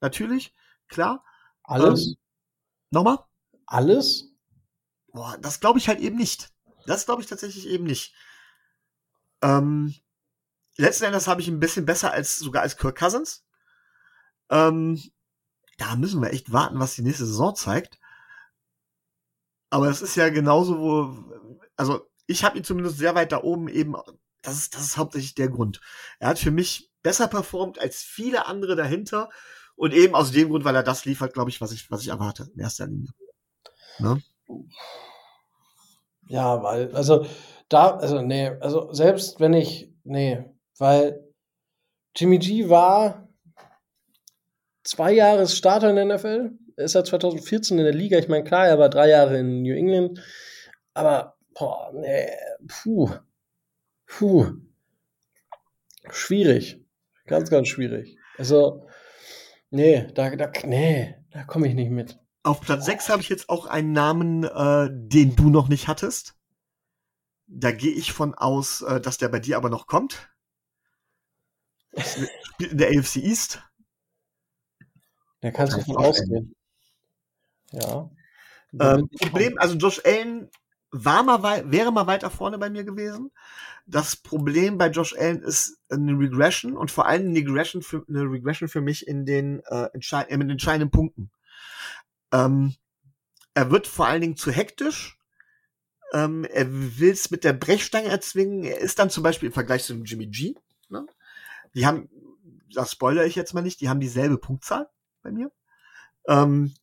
[0.00, 0.52] Natürlich,
[0.88, 1.24] klar.
[1.62, 2.06] Alles.
[2.06, 2.16] Ähm,
[2.90, 3.18] nochmal?
[3.66, 4.32] Alles?
[5.12, 6.50] Boah, das glaube ich halt eben nicht.
[6.86, 8.14] Das glaube ich tatsächlich eben nicht.
[9.42, 9.94] Ähm,
[10.76, 13.44] letzten Endes habe ich ein bisschen besser als sogar als Kirk Cousins.
[14.50, 15.00] Ähm,
[15.78, 17.98] da müssen wir echt warten, was die nächste Saison zeigt.
[19.70, 23.68] Aber es ist ja genauso, wo, also ich habe ihn zumindest sehr weit da oben
[23.68, 23.94] eben,
[24.42, 25.80] das ist, das ist hauptsächlich der Grund.
[26.18, 29.28] Er hat für mich besser performt als viele andere dahinter
[29.74, 32.08] und eben aus dem Grund, weil er das liefert, glaube ich, was ich, was ich
[32.08, 33.10] erwarte in erster Linie.
[33.98, 34.20] Ne?
[36.28, 37.26] Ja, weil, also
[37.68, 40.44] da, also nee, also selbst wenn ich, nee,
[40.78, 41.24] weil
[42.14, 43.28] Jimmy G war
[44.82, 48.66] zwei Jahre Starter in der NFL, ist er 2014 in der Liga, ich meine, klar,
[48.66, 50.20] er war drei Jahre in New England,
[50.94, 52.28] aber, boah, nee,
[52.68, 53.10] puh,
[54.06, 54.52] puh,
[56.10, 56.84] schwierig,
[57.26, 58.18] ganz, ganz schwierig.
[58.38, 58.86] Also,
[59.70, 62.18] nee, da, da, nee, da komme ich nicht mit.
[62.46, 66.36] Auf Platz 6 habe ich jetzt auch einen Namen, äh, den du noch nicht hattest.
[67.48, 70.30] Da gehe ich von aus, äh, dass der bei dir aber noch kommt.
[71.96, 73.64] Spielt in der AFC East.
[75.40, 76.54] Da kannst du von ausgehen.
[77.72, 78.10] Ja.
[78.78, 80.48] Ähm, Problem, also Josh Allen
[80.92, 83.32] war mal wäre mal weiter vorne bei mir gewesen.
[83.86, 88.22] Das Problem bei Josh Allen ist eine Regression und vor allem eine Regression für, eine
[88.22, 91.32] Regression für mich in den, äh, entschei in den entscheidenden Punkten.
[92.32, 92.74] Ähm,
[93.54, 95.18] er wird vor allen Dingen zu hektisch.
[96.12, 98.64] Ähm, er will es mit der Brechstange erzwingen.
[98.64, 100.54] Er ist dann zum Beispiel im Vergleich zu Jimmy G.
[100.88, 101.06] Ne?
[101.74, 102.08] Die haben,
[102.72, 104.88] das spoilere ich jetzt mal nicht, die haben dieselbe Punktzahl
[105.22, 105.50] bei mir.
[106.28, 106.74] Ähm,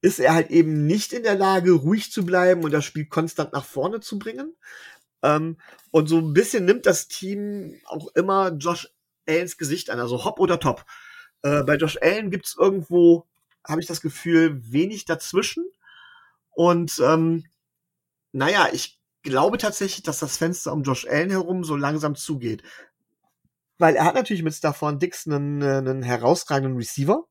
[0.00, 3.54] ist er halt eben nicht in der Lage, ruhig zu bleiben und das Spiel konstant
[3.54, 4.54] nach vorne zu bringen.
[5.22, 5.56] Ähm,
[5.90, 8.90] und so ein bisschen nimmt das Team auch immer Josh
[9.26, 10.84] Allens Gesicht an, also hopp oder top.
[11.42, 13.26] Äh, bei Josh Allen gibt's irgendwo
[13.66, 15.64] habe ich das Gefühl, wenig dazwischen.
[16.50, 17.44] Und ähm,
[18.32, 22.62] naja, ich glaube tatsächlich, dass das Fenster um Josh Allen herum so langsam zugeht.
[23.78, 27.24] Weil er hat natürlich mit Stafford Dix einen, einen herausragenden Receiver.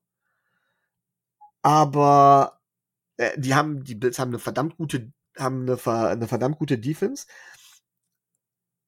[1.62, 2.60] Aber
[3.16, 7.26] äh, die haben, die Bills haben eine verdammt gute, haben eine, eine verdammt gute Defense.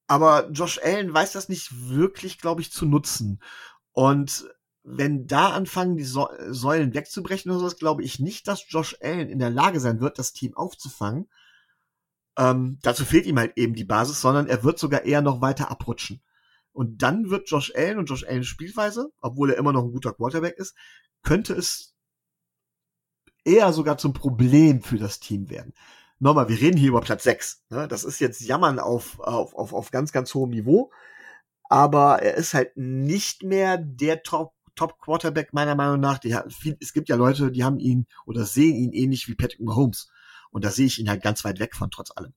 [0.07, 3.41] Aber Josh Allen weiß das nicht wirklich, glaube ich, zu nutzen.
[3.91, 4.47] Und
[4.89, 9.39] wenn da anfangen, die Säulen wegzubrechen oder sowas, glaube ich nicht, dass Josh Allen in
[9.39, 11.27] der Lage sein wird, das Team aufzufangen.
[12.37, 15.69] Ähm, dazu fehlt ihm halt eben die Basis, sondern er wird sogar eher noch weiter
[15.69, 16.21] abrutschen.
[16.71, 20.13] Und dann wird Josh Allen und Josh Allen Spielweise, obwohl er immer noch ein guter
[20.13, 20.73] Quarterback ist,
[21.21, 21.93] könnte es
[23.43, 25.73] eher sogar zum Problem für das Team werden.
[26.19, 27.63] Nochmal, wir reden hier über Platz 6.
[27.71, 27.89] Ne?
[27.89, 30.91] Das ist jetzt Jammern auf, auf, auf, auf ganz, ganz hohem Niveau.
[31.69, 36.19] Aber er ist halt nicht mehr der Top, Top Quarterback meiner Meinung nach.
[36.49, 40.09] Viel, es gibt ja Leute, die haben ihn oder sehen ihn ähnlich wie Patrick Mahomes.
[40.51, 42.33] Und da sehe ich ihn halt ganz weit weg von trotz allem.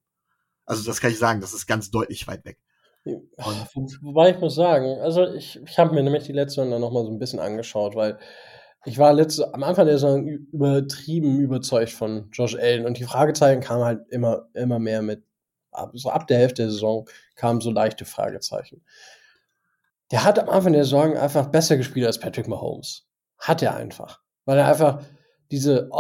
[0.67, 2.59] Also das kann ich sagen, das ist ganz deutlich weit weg.
[3.05, 7.05] Wobei ich muss sagen, also ich, ich habe mir nämlich die letzte dann noch mal
[7.05, 8.19] so ein bisschen angeschaut, weil
[8.85, 13.61] ich war letzte, am Anfang der Saison übertrieben überzeugt von Josh Allen und die Fragezeichen
[13.61, 15.23] kamen halt immer, immer mehr mit,
[15.93, 18.83] so ab der Hälfte der Saison kamen so leichte Fragezeichen.
[20.11, 23.07] Der hat am Anfang der Saison einfach besser gespielt als Patrick Mahomes.
[23.39, 24.21] Hat er einfach.
[24.45, 25.03] Weil er einfach
[25.51, 25.91] diese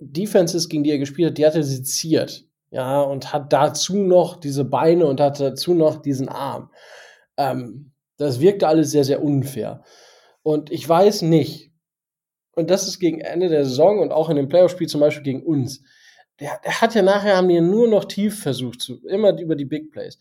[0.00, 4.40] Defenses, gegen die er gespielt hat, die hat er seziert ja, und hat dazu noch
[4.40, 6.70] diese Beine und hat dazu noch diesen Arm.
[7.36, 9.84] Ähm, das wirkte alles sehr, sehr unfair.
[10.42, 11.72] Und ich weiß nicht,
[12.56, 15.42] und das ist gegen Ende der Saison und auch in dem Playoff-Spiel zum Beispiel gegen
[15.44, 15.82] uns,
[16.40, 19.64] der, der, hat ja nachher, haben die nur noch tief versucht, zu, immer über die
[19.64, 20.18] Big Plays.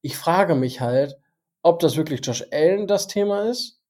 [0.00, 1.18] Ich frage mich halt,
[1.62, 3.80] ob das wirklich Josh Allen das Thema ist,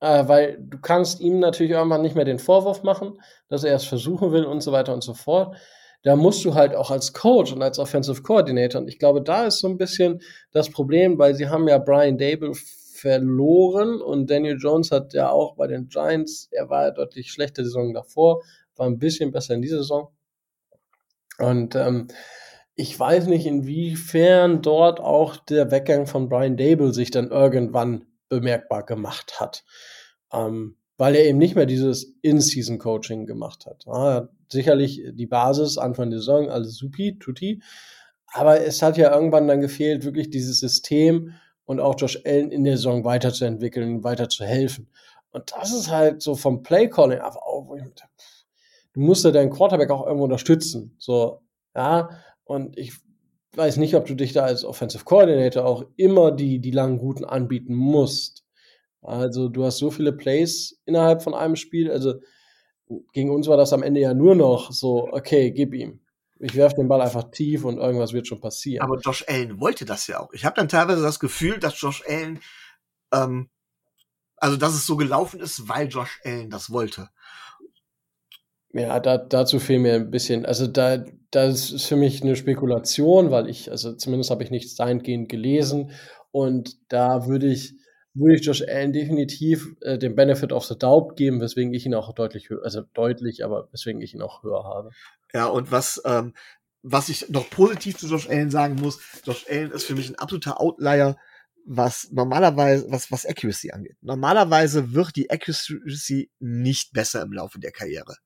[0.00, 3.84] äh, weil du kannst ihm natürlich irgendwann nicht mehr den Vorwurf machen, dass er es
[3.84, 5.56] versuchen will und so weiter und so fort
[6.06, 9.46] da musst du halt auch als Coach und als Offensive Coordinator, und ich glaube, da
[9.46, 10.22] ist so ein bisschen
[10.52, 12.52] das Problem, weil sie haben ja Brian Dable
[12.94, 17.64] verloren und Daniel Jones hat ja auch bei den Giants, er war ja deutlich schlechter
[17.64, 18.42] Saison davor,
[18.76, 20.12] war ein bisschen besser in dieser Saison.
[21.38, 22.06] Und ähm,
[22.76, 28.84] ich weiß nicht, inwiefern dort auch der Weggang von Brian Dable sich dann irgendwann bemerkbar
[28.84, 29.64] gemacht hat.
[30.32, 33.84] Ähm, weil er eben nicht mehr dieses In-Season-Coaching gemacht hat.
[33.86, 37.62] Ja, sicherlich die Basis, Anfang der Saison, alles supi, tutti.
[38.32, 41.32] Aber es hat ja irgendwann dann gefehlt, wirklich dieses System
[41.64, 44.88] und auch Josh Allen in der Saison weiterzuentwickeln, weiter zu helfen.
[45.32, 47.74] Und das ist halt so vom Play-Calling einfach auch,
[48.92, 50.94] du musst ja deinen Quarterback auch irgendwo unterstützen.
[50.98, 51.40] So,
[51.74, 52.08] ja,
[52.46, 52.94] und ich
[53.54, 57.24] weiß nicht, ob du dich da als Offensive Coordinator auch immer die, die langen Routen
[57.24, 58.44] anbieten musst.
[59.02, 61.90] Also du hast so viele Plays innerhalb von einem Spiel.
[61.90, 62.14] Also
[63.12, 66.00] gegen uns war das am Ende ja nur noch so, okay, gib ihm.
[66.38, 68.84] Ich werfe den Ball einfach tief und irgendwas wird schon passieren.
[68.84, 70.32] Aber Josh Allen wollte das ja auch.
[70.32, 72.40] Ich habe dann teilweise das Gefühl, dass Josh Allen,
[73.12, 73.48] ähm,
[74.36, 77.08] also dass es so gelaufen ist, weil Josh Allen das wollte.
[78.76, 83.30] Ja, da, dazu fehlt mir ein bisschen, also da, das ist für mich eine Spekulation,
[83.30, 85.92] weil ich, also zumindest habe ich nichts dahingehend gelesen
[86.30, 87.74] und da würde ich,
[88.12, 91.94] würde ich Josh Allen definitiv äh, den Benefit of the Doubt geben, weswegen ich ihn
[91.94, 94.90] auch deutlich höher, also deutlich, aber weswegen ich ihn auch höher habe.
[95.32, 96.34] Ja, und was, ähm,
[96.82, 100.16] was ich noch positiv zu Josh Allen sagen muss, Josh Allen ist für mich ein
[100.16, 101.16] absoluter Outlier,
[101.64, 103.96] was normalerweise, was, was Accuracy angeht.
[104.02, 108.16] Normalerweise wird die Accuracy nicht besser im Laufe der Karriere.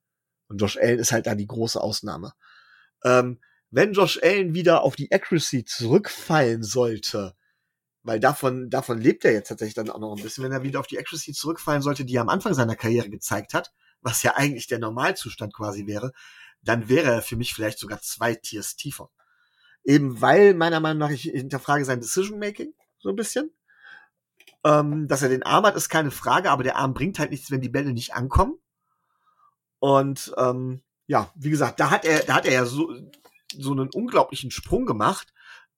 [0.51, 2.33] Und Josh Allen ist halt da die große Ausnahme.
[3.05, 7.35] Ähm, wenn Josh Allen wieder auf die Accuracy zurückfallen sollte,
[8.03, 10.81] weil davon, davon lebt er jetzt tatsächlich dann auch noch ein bisschen, wenn er wieder
[10.81, 13.71] auf die Accuracy zurückfallen sollte, die er am Anfang seiner Karriere gezeigt hat,
[14.01, 16.11] was ja eigentlich der Normalzustand quasi wäre,
[16.61, 19.09] dann wäre er für mich vielleicht sogar zwei Tiers tiefer.
[19.85, 23.51] Eben weil, meiner Meinung nach, ich hinterfrage sein Decision-Making so ein bisschen.
[24.65, 27.51] Ähm, dass er den Arm hat, ist keine Frage, aber der Arm bringt halt nichts,
[27.51, 28.59] wenn die Bälle nicht ankommen.
[29.81, 32.93] Und ähm, ja, wie gesagt, da hat er, da hat er ja so,
[33.57, 35.33] so einen unglaublichen Sprung gemacht.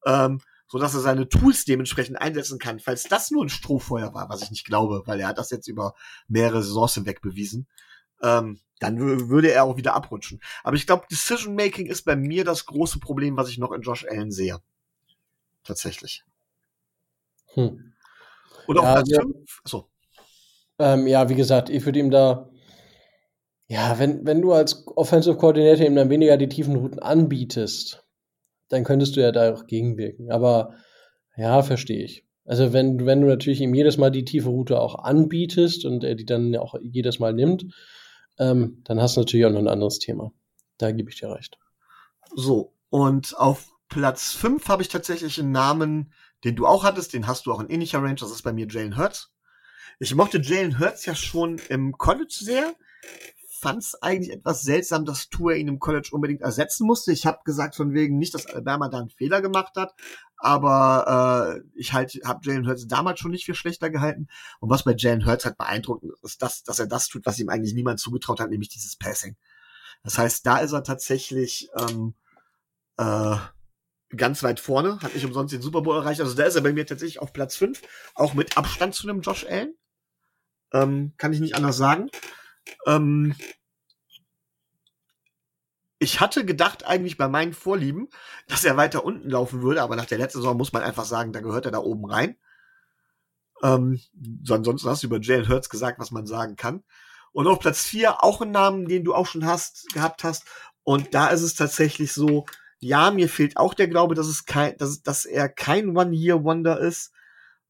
[0.06, 2.80] Ähm, so dass er seine Tools dementsprechend einsetzen kann.
[2.80, 5.68] Falls das nur ein Strohfeuer war, was ich nicht glaube, weil er hat das jetzt
[5.68, 5.94] über
[6.28, 7.68] mehrere Saisons hinweg bewiesen,
[8.24, 10.42] ähm, dann würde er auch wieder abrutschen.
[10.64, 13.84] Aber ich glaube, Decision Making ist bei mir das große Problem, was ich noch in
[13.84, 14.62] Josh Allen sehe.
[15.64, 16.24] Tatsächlich.
[17.54, 17.94] Hm.
[18.68, 19.22] Oder auch ja, als ja.
[19.22, 19.62] fünf.
[19.64, 19.88] So.
[20.80, 22.50] Ähm, ja, wie gesagt, ich würde ihm da
[23.74, 28.06] ja, wenn, wenn du als Offensive Coordinator ihm dann weniger die tiefen Routen anbietest,
[28.70, 30.32] dann könntest du ja da auch gegenwirken.
[30.32, 30.76] Aber
[31.36, 32.24] ja, verstehe ich.
[32.46, 36.14] Also wenn, wenn du natürlich ihm jedes Mal die tiefe Route auch anbietest und er
[36.14, 37.66] die dann auch jedes Mal nimmt,
[38.38, 40.32] ähm, dann hast du natürlich auch noch ein anderes Thema.
[40.78, 41.58] Da gebe ich dir recht.
[42.36, 46.14] So, und auf Platz 5 habe ich tatsächlich einen Namen,
[46.44, 48.68] den du auch hattest, den hast du auch in ähnlicher Range, das ist bei mir
[48.70, 49.34] Jalen Hurts.
[50.00, 52.76] Ich mochte Jalen Hurts ja schon im College sehr,
[53.64, 57.14] fand es eigentlich etwas seltsam, dass Tour ihn im College unbedingt ersetzen musste.
[57.14, 59.96] Ich habe gesagt von wegen nicht, dass Alabama da einen Fehler gemacht hat,
[60.36, 64.28] aber äh, ich halt habe Jalen Hurts damals schon nicht für schlechter gehalten.
[64.60, 67.50] Und was bei Jalen Hurts halt beeindruckend ist, dass, dass er das tut, was ihm
[67.50, 69.38] eigentlich niemand zugetraut hat, nämlich dieses Passing.
[70.04, 72.14] Das heißt, da ist er tatsächlich ähm,
[72.98, 73.38] äh,
[74.16, 76.20] ganz weit vorne, hat nicht umsonst den Super Bowl erreicht.
[76.20, 77.82] Also da ist er bei mir tatsächlich auf Platz 5,
[78.14, 79.74] auch mit Abstand zu einem Josh Allen.
[80.74, 82.10] Ähm, kann ich nicht anders sagen.
[82.86, 83.36] Ähm,
[86.00, 88.10] ich hatte gedacht eigentlich bei meinen Vorlieben,
[88.48, 91.32] dass er weiter unten laufen würde, aber nach der letzten Saison muss man einfach sagen,
[91.32, 92.36] da gehört er da oben rein.
[93.64, 94.02] Ähm,
[94.44, 96.84] so ansonsten hast du über Jalen Hurts gesagt, was man sagen kann.
[97.32, 100.44] Und auf Platz 4 auch ein Namen, den du auch schon hast, gehabt hast.
[100.84, 102.46] Und da ist es tatsächlich so,
[102.80, 107.13] ja, mir fehlt auch der Glaube, dass es kein, dass, dass er kein One-Year-Wonder ist,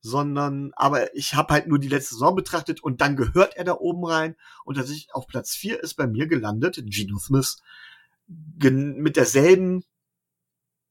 [0.06, 3.74] sondern, aber ich habe halt nur die letzte Saison betrachtet und dann gehört er da
[3.74, 4.36] oben rein
[4.66, 7.58] und tatsächlich auf Platz 4 ist bei mir gelandet Geno Smith
[8.28, 9.86] mit derselben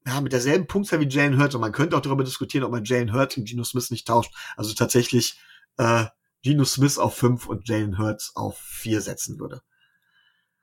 [0.07, 2.85] ja, mit derselben Punktzahl wie Jalen Hurts und man könnte auch darüber diskutieren, ob man
[2.85, 4.35] Jalen Hurts und Geno Smith nicht tauscht.
[4.57, 5.39] Also tatsächlich
[5.77, 6.07] äh,
[6.43, 9.63] Geno Smith auf 5 und Jalen Hurts auf 4 setzen würde.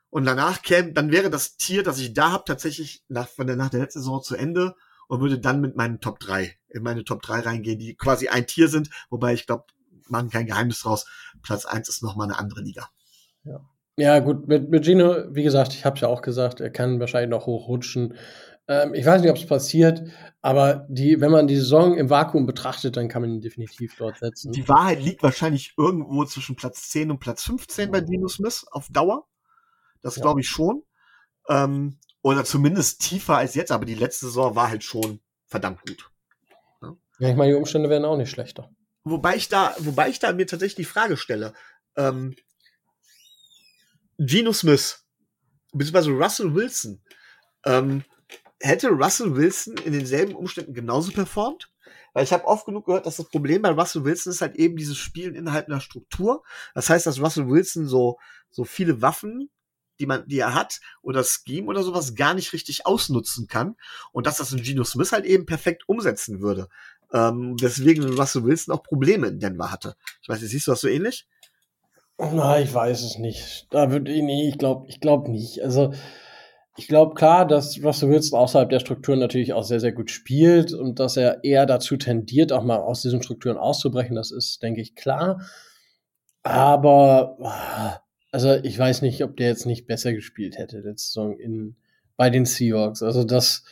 [0.09, 3.55] Und danach käme, dann wäre das Tier, das ich da habe, tatsächlich nach, von der,
[3.55, 4.76] nach der letzten Saison zu Ende
[5.10, 8.48] und würde dann mit meinen Top 3, in meine Top 3 reingehen, die quasi ein
[8.48, 9.65] Tier sind, wobei ich glaube,
[10.07, 11.07] machen kein Geheimnis draus.
[11.41, 12.88] Platz 1 ist nochmal eine andere Liga.
[13.44, 13.60] Ja.
[13.98, 17.31] Ja, gut, mit, mit Gino, wie gesagt, ich habe ja auch gesagt, er kann wahrscheinlich
[17.31, 18.15] noch hochrutschen.
[18.69, 20.03] Ähm, ich weiß nicht, ob es passiert,
[20.41, 24.19] aber die, wenn man die Saison im Vakuum betrachtet, dann kann man ihn definitiv dort
[24.19, 24.53] setzen.
[24.53, 28.88] Die Wahrheit liegt wahrscheinlich irgendwo zwischen Platz 10 und Platz 15 bei Dino Smith auf
[28.90, 29.27] Dauer.
[30.02, 30.22] Das ja.
[30.22, 30.84] glaube ich schon.
[31.49, 36.09] Ähm, oder zumindest tiefer als jetzt, aber die letzte Saison war halt schon verdammt gut.
[36.81, 38.69] Ja, ja ich meine, die Umstände werden auch nicht schlechter.
[39.03, 41.53] Wobei ich da, wobei ich da mir tatsächlich die Frage stelle,
[41.95, 42.35] ähm,
[44.17, 45.05] Geno Smith,
[45.71, 47.01] beziehungsweise Russell Wilson,
[47.65, 48.03] ähm,
[48.59, 51.71] hätte Russell Wilson in denselben Umständen genauso performt?
[52.13, 54.75] Weil ich habe oft genug gehört, dass das Problem bei Russell Wilson ist halt eben
[54.75, 56.43] dieses Spielen innerhalb einer Struktur.
[56.73, 58.17] Das heißt, dass Russell Wilson so,
[58.49, 59.49] so viele Waffen,
[59.99, 63.76] die man, die er hat, oder Scheme oder sowas gar nicht richtig ausnutzen kann.
[64.11, 66.67] Und dass das ein Geno Smith halt eben perfekt umsetzen würde.
[67.13, 69.95] Ähm, deswegen Russell Wilson auch Probleme in Denver hatte.
[70.21, 71.27] Ich weiß nicht, siehst du das so ähnlich?
[72.17, 73.67] Na, ich weiß es nicht.
[73.69, 75.63] Da würde ich, nee, ich glaube, ich glaube nicht.
[75.63, 75.93] Also,
[76.76, 80.73] ich glaube klar, dass Russell Wilson außerhalb der Strukturen natürlich auch sehr, sehr gut spielt
[80.73, 84.15] und dass er eher dazu tendiert, auch mal aus diesen Strukturen auszubrechen.
[84.15, 85.41] Das ist, denke ich, klar.
[86.43, 88.01] Aber,
[88.31, 91.76] also ich weiß nicht, ob der jetzt nicht besser gespielt hätte letzte Saison in,
[92.15, 93.01] bei den Seahawks.
[93.03, 93.64] Also das,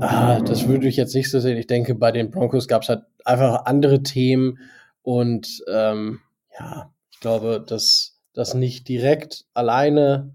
[0.00, 1.56] ah, das würde ich jetzt nicht so sehen.
[1.56, 4.58] Ich denke, bei den Broncos gab es halt einfach andere Themen
[5.02, 6.20] und ähm,
[6.58, 10.32] ja, ich glaube, dass das nicht direkt alleine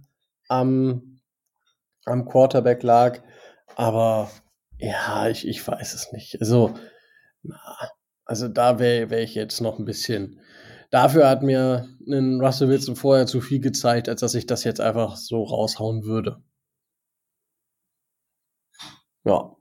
[0.47, 1.15] am
[2.05, 3.19] am Quarterback lag.
[3.75, 4.31] Aber
[4.77, 6.39] ja, ich, ich weiß es nicht.
[6.39, 6.73] Also,
[7.43, 7.59] na,
[8.23, 10.39] also da wäre wär ich jetzt noch ein bisschen.
[10.91, 14.81] Dafür hat mir ein Russell Wilson vorher zu viel gezeigt, als dass ich das jetzt
[14.81, 16.43] einfach so raushauen würde.
[19.23, 19.55] Ja.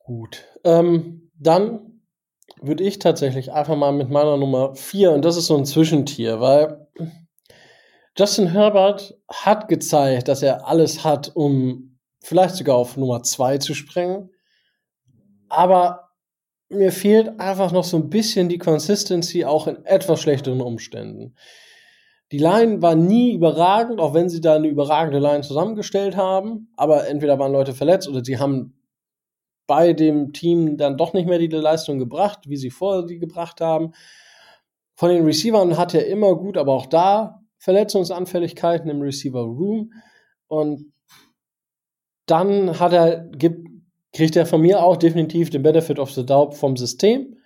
[0.00, 0.44] Gut.
[0.64, 2.02] Ähm, dann
[2.60, 6.40] würde ich tatsächlich einfach mal mit meiner Nummer 4, und das ist so ein Zwischentier,
[6.40, 6.88] weil
[8.18, 13.72] Justin Herbert hat gezeigt, dass er alles hat, um vielleicht sogar auf Nummer 2 zu
[13.72, 14.30] sprengen.
[15.48, 16.09] Aber
[16.70, 21.34] mir fehlt einfach noch so ein bisschen die Consistency, auch in etwas schlechteren Umständen.
[22.32, 26.72] Die Line war nie überragend, auch wenn sie da eine überragende Line zusammengestellt haben.
[26.76, 28.80] Aber entweder waren Leute verletzt oder sie haben
[29.66, 33.60] bei dem Team dann doch nicht mehr die Leistung gebracht, wie sie vorher die gebracht
[33.60, 33.92] haben.
[34.94, 39.92] Von den Receivern hat er immer gut, aber auch da Verletzungsanfälligkeiten im Receiver Room
[40.46, 40.92] und
[42.26, 43.69] dann hat er, gibt,
[44.12, 47.36] kriegt er von mir auch definitiv den Benefit of the Doubt vom System.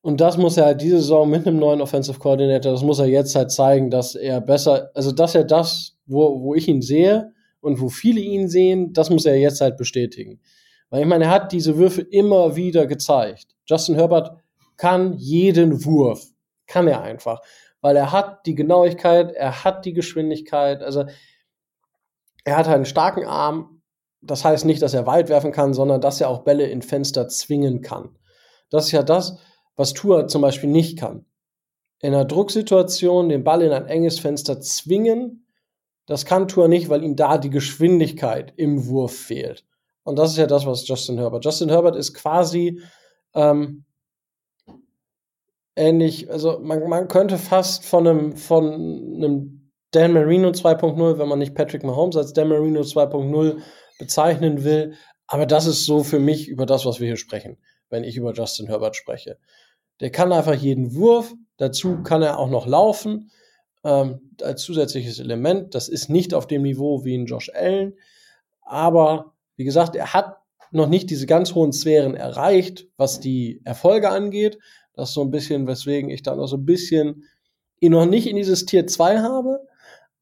[0.00, 3.06] Und das muss er halt diese Saison mit einem neuen Offensive Coordinator, das muss er
[3.06, 7.32] jetzt halt zeigen, dass er besser, also dass er das, wo, wo ich ihn sehe
[7.60, 10.40] und wo viele ihn sehen, das muss er jetzt halt bestätigen.
[10.90, 13.54] Weil ich meine, er hat diese Würfe immer wieder gezeigt.
[13.66, 14.32] Justin Herbert
[14.76, 16.26] kann jeden Wurf,
[16.66, 17.40] kann er einfach
[17.82, 21.04] weil er hat die Genauigkeit, er hat die Geschwindigkeit, also
[22.44, 23.81] er hat halt einen starken Arm.
[24.22, 27.28] Das heißt nicht, dass er weit werfen kann, sondern dass er auch Bälle in Fenster
[27.28, 28.16] zwingen kann.
[28.70, 29.38] Das ist ja das,
[29.76, 31.26] was Tua zum Beispiel nicht kann.
[32.00, 35.46] In einer Drucksituation den Ball in ein enges Fenster zwingen,
[36.06, 39.64] das kann Tua nicht, weil ihm da die Geschwindigkeit im Wurf fehlt.
[40.04, 41.44] Und das ist ja das, was Justin Herbert.
[41.44, 42.80] Justin Herbert ist quasi
[43.34, 43.84] ähm,
[45.76, 51.38] ähnlich, also man, man könnte fast von einem, von einem Dan Marino 2.0, wenn man
[51.38, 53.60] nicht Patrick Mahomes als Dan Marino 2.0
[54.02, 54.94] bezeichnen will,
[55.28, 57.56] aber das ist so für mich über das, was wir hier sprechen,
[57.88, 59.38] wenn ich über Justin Herbert spreche.
[60.00, 63.30] Der kann einfach jeden Wurf, dazu kann er auch noch laufen,
[63.84, 65.74] ähm, als zusätzliches Element.
[65.76, 67.94] Das ist nicht auf dem Niveau wie ein Josh Allen,
[68.62, 70.38] aber wie gesagt, er hat
[70.72, 74.58] noch nicht diese ganz hohen Sphären erreicht, was die Erfolge angeht.
[74.94, 77.24] Das ist so ein bisschen, weswegen ich da noch so ein bisschen
[77.78, 79.60] ihn noch nicht in dieses Tier 2 habe.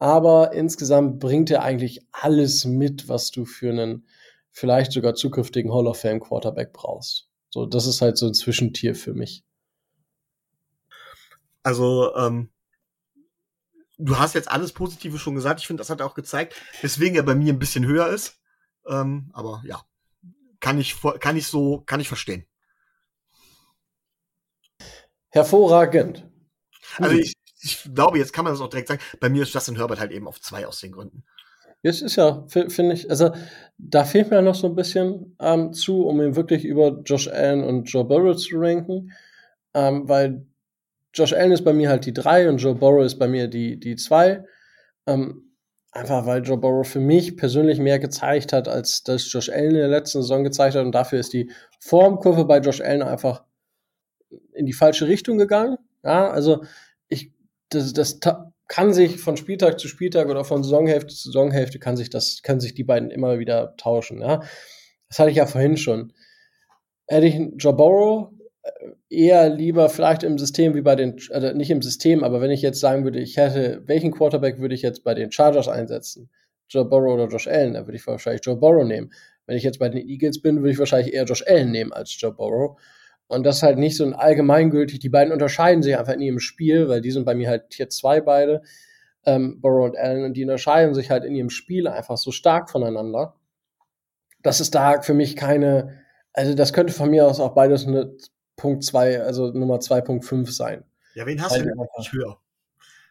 [0.01, 4.07] Aber insgesamt bringt er eigentlich alles mit, was du für einen
[4.51, 7.29] vielleicht sogar zukünftigen Hall of Fame Quarterback brauchst.
[7.51, 9.45] So, das ist halt so ein Zwischentier für mich.
[11.63, 12.49] Also, ähm,
[13.99, 15.61] du hast jetzt alles Positive schon gesagt.
[15.61, 18.41] Ich finde, das hat er auch gezeigt, weswegen er bei mir ein bisschen höher ist.
[18.87, 19.85] Ähm, aber ja,
[20.61, 22.47] kann ich, kann ich so, kann ich verstehen.
[25.29, 26.27] Hervorragend.
[26.97, 29.01] Also ich, ich glaube, jetzt kann man das auch direkt sagen.
[29.21, 31.25] Bei mir ist Justin Herbert halt eben auf zwei aus den Gründen.
[31.83, 33.31] Jetzt ist ja, finde ich, also
[33.79, 37.65] da fehlt mir noch so ein bisschen ähm, zu, um ihn wirklich über Josh Allen
[37.65, 39.13] und Joe Burrow zu ranken,
[39.73, 40.45] ähm, weil
[41.15, 43.81] Josh Allen ist bei mir halt die drei und Joe Burrow ist bei mir die,
[43.81, 44.45] die zwei.
[45.07, 45.51] Ähm,
[45.93, 49.77] einfach weil Joe Burrow für mich persönlich mehr gezeigt hat, als das Josh Allen in
[49.77, 51.51] der letzten Saison gezeigt hat und dafür ist die
[51.81, 53.45] Formkurve bei Josh Allen einfach
[54.53, 55.79] in die falsche Richtung gegangen.
[56.05, 56.63] Ja, also
[57.71, 58.21] das, das
[58.69, 62.61] kann sich von Spieltag zu Spieltag oder von Saisonhälfte zu Saisonhälfte kann sich das, können
[62.61, 64.21] sich die beiden immer wieder tauschen.
[64.21, 64.43] Ja?
[65.09, 66.13] Das hatte ich ja vorhin schon.
[67.09, 68.31] Hätte ich Joe Burrow
[68.63, 68.71] äh,
[69.09, 72.63] eher lieber vielleicht im System wie bei den, also nicht im System, aber wenn ich
[72.63, 76.31] jetzt sagen würde, ich hätte, welchen Quarterback würde ich jetzt bei den Chargers einsetzen?
[76.69, 77.75] Joe Burrow oder Josh Allen?
[77.75, 79.13] Da würde ich wahrscheinlich Joe Burrow nehmen.
[79.47, 82.15] Wenn ich jetzt bei den Eagles bin, würde ich wahrscheinlich eher Josh Allen nehmen als
[82.21, 82.79] Joe Burrow.
[83.31, 84.99] Und das ist halt nicht so ein allgemeingültig.
[84.99, 87.89] Die beiden unterscheiden sich einfach nie im Spiel, weil die sind bei mir halt Tier
[87.89, 88.63] 2 beide,
[89.25, 92.71] ähm, Burrow und Allen, und die unterscheiden sich halt in ihrem Spiel einfach so stark
[92.71, 93.37] voneinander.
[94.43, 96.01] Das ist da für mich keine,
[96.33, 98.17] also das könnte von mir aus auch beides eine
[98.57, 100.83] Punkt 2, also Nummer 2.5 sein.
[101.15, 102.41] Ja, wen hast Weil du letztendlich höher?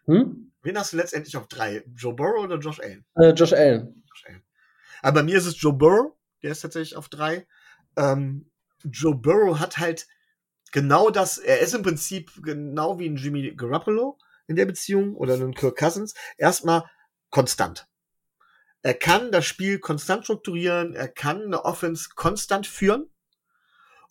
[0.06, 0.52] Hm?
[0.64, 1.84] Wen hast du letztendlich auf 3?
[1.96, 3.06] Joe Burrow oder Josh Allen?
[3.16, 4.04] Äh, Josh Allen.
[4.10, 4.44] Josh Allen.
[5.02, 6.12] Aber bei mir ist es Joe Burrow,
[6.44, 7.48] der ist tatsächlich auf 3.
[7.96, 8.50] Ähm,
[8.84, 10.08] Joe Burrow hat halt
[10.72, 15.36] genau das, er ist im Prinzip genau wie ein Jimmy Garoppolo in der Beziehung oder
[15.36, 16.90] ein Kirk Cousins, erstmal
[17.30, 17.88] konstant.
[18.82, 23.10] Er kann das Spiel konstant strukturieren, er kann eine Offense konstant führen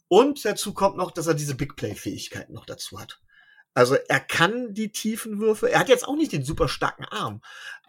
[0.09, 3.20] und dazu kommt noch, dass er diese Big Play Fähigkeiten noch dazu hat.
[3.74, 7.40] Also er kann die tiefen Würfe, er hat jetzt auch nicht den super starken Arm,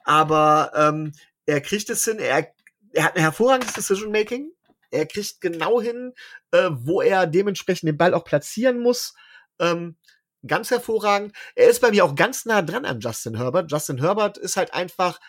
[0.04, 1.14] aber ähm,
[1.46, 2.54] er kriegt es hin, er,
[2.94, 4.52] er hat ein hervorragendes Decision Making,
[4.92, 6.14] er kriegt genau hin,
[6.52, 9.14] äh, wo er dementsprechend den Ball auch platzieren muss.
[9.60, 9.98] Ähm,
[10.46, 11.36] ganz hervorragend.
[11.56, 13.72] Er ist bei mir auch ganz nah dran an Justin Herbert.
[13.72, 15.20] Justin Herbert ist halt einfach,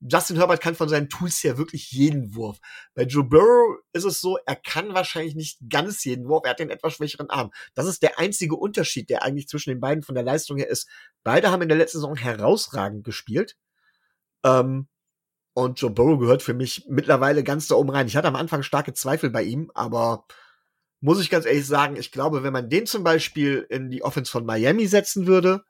[0.00, 2.58] Justin Herbert kann von seinen Tools her wirklich jeden Wurf.
[2.94, 6.60] Bei Joe Burrow ist es so, er kann wahrscheinlich nicht ganz jeden Wurf, er hat
[6.60, 7.50] den etwas schwächeren Arm.
[7.74, 10.88] Das ist der einzige Unterschied, der eigentlich zwischen den beiden von der Leistung her ist.
[11.24, 13.56] Beide haben in der letzten Saison herausragend gespielt.
[14.44, 14.88] Ähm,
[15.58, 18.06] und Joe Burrow gehört für mich mittlerweile ganz da oben rein.
[18.06, 20.24] Ich hatte am Anfang starke Zweifel bei ihm, aber
[21.00, 24.30] muss ich ganz ehrlich sagen, ich glaube, wenn man den zum Beispiel in die Offense
[24.30, 25.64] von Miami setzen würde,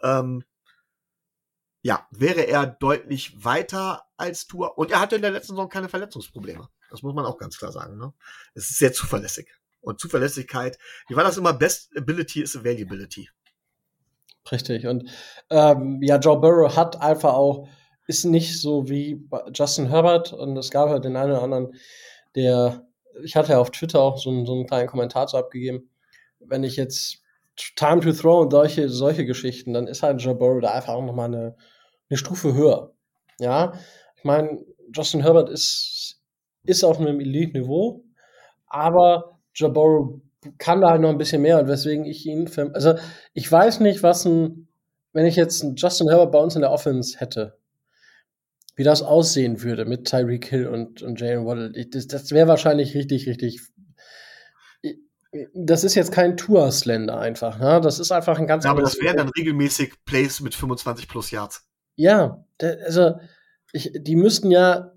[0.00, 0.44] ähm,
[1.82, 4.78] ja, wäre er deutlich weiter als Tour.
[4.78, 6.68] Und er hatte in der letzten Saison keine Verletzungsprobleme.
[6.90, 7.98] Das muss man auch ganz klar sagen.
[7.98, 8.12] Ne?
[8.54, 9.48] Es ist sehr zuverlässig.
[9.80, 10.78] Und Zuverlässigkeit,
[11.08, 11.52] wie war das immer?
[11.52, 13.28] Best Ability is Availability.
[14.52, 14.86] Richtig.
[14.86, 15.10] Und
[15.50, 17.68] ähm, ja, Joe Burrow hat einfach auch
[18.06, 21.74] ist nicht so wie Justin Herbert und es gab halt den einen oder anderen,
[22.34, 22.86] der,
[23.22, 25.88] ich hatte ja auf Twitter auch so einen, so einen kleinen Kommentar zu abgegeben,
[26.40, 27.22] wenn ich jetzt
[27.74, 31.04] Time to Throw und solche, solche Geschichten, dann ist halt Joe Burrow da einfach auch
[31.04, 31.56] nochmal eine,
[32.10, 32.92] eine Stufe höher.
[33.38, 33.72] Ja,
[34.16, 34.64] ich meine,
[34.94, 36.20] Justin Herbert ist,
[36.64, 38.04] ist auf einem Elite-Niveau,
[38.66, 40.20] aber Joe Burrow
[40.58, 42.94] kann da halt noch ein bisschen mehr und weswegen ich ihn, für, also
[43.32, 44.68] ich weiß nicht, was ein,
[45.12, 47.58] wenn ich jetzt einen Justin Herbert bei uns in der Offense hätte,
[48.76, 51.72] wie das aussehen würde mit Tyreek Hill und, und Jalen Waddle.
[51.88, 53.60] Das, das wäre wahrscheinlich richtig, richtig.
[55.54, 57.58] Das ist jetzt kein Tour-Slender einfach.
[57.58, 57.80] Ne?
[57.82, 61.30] Das ist einfach ein ganz ja, aber das wären dann regelmäßig Plays mit 25 plus
[61.30, 61.66] Yards.
[61.96, 63.18] Ja, also
[63.72, 64.92] ich, die müssten ja,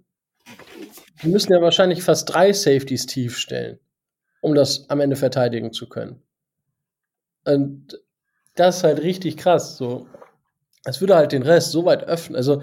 [1.23, 3.79] die müssten ja wahrscheinlich fast drei Safeties tief stellen,
[4.41, 6.21] um das am Ende verteidigen zu können.
[7.45, 7.99] Und
[8.55, 9.77] das ist halt richtig krass.
[9.77, 10.07] So,
[10.83, 12.35] es würde halt den Rest so weit öffnen.
[12.35, 12.61] Also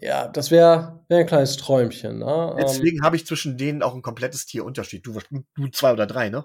[0.00, 2.18] ja, das wäre wär ein kleines Träumchen.
[2.18, 2.56] Ne?
[2.58, 5.06] Deswegen ähm, habe ich zwischen denen auch ein komplettes Tierunterschied.
[5.06, 5.18] Du,
[5.54, 6.44] du zwei oder drei, ne?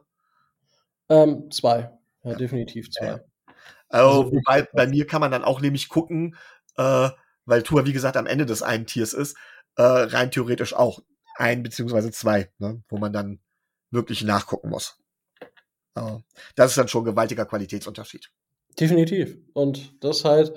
[1.09, 1.91] Ähm, zwei.
[2.23, 2.35] Ja, ja.
[2.35, 3.05] definitiv zwei.
[3.05, 3.19] Ja.
[3.89, 6.35] Also, also wobei, bei mir kann man dann auch nämlich gucken,
[6.77, 7.09] äh,
[7.45, 9.37] weil Tua, wie gesagt, am Ende des einen Tiers ist,
[9.77, 10.99] äh, rein theoretisch auch
[11.37, 12.83] ein beziehungsweise zwei, ne?
[12.89, 13.39] wo man dann
[13.91, 14.99] wirklich nachgucken muss.
[15.95, 16.17] Äh,
[16.55, 18.31] das ist dann schon ein gewaltiger Qualitätsunterschied.
[18.79, 19.37] Definitiv.
[19.53, 20.53] Und das halt,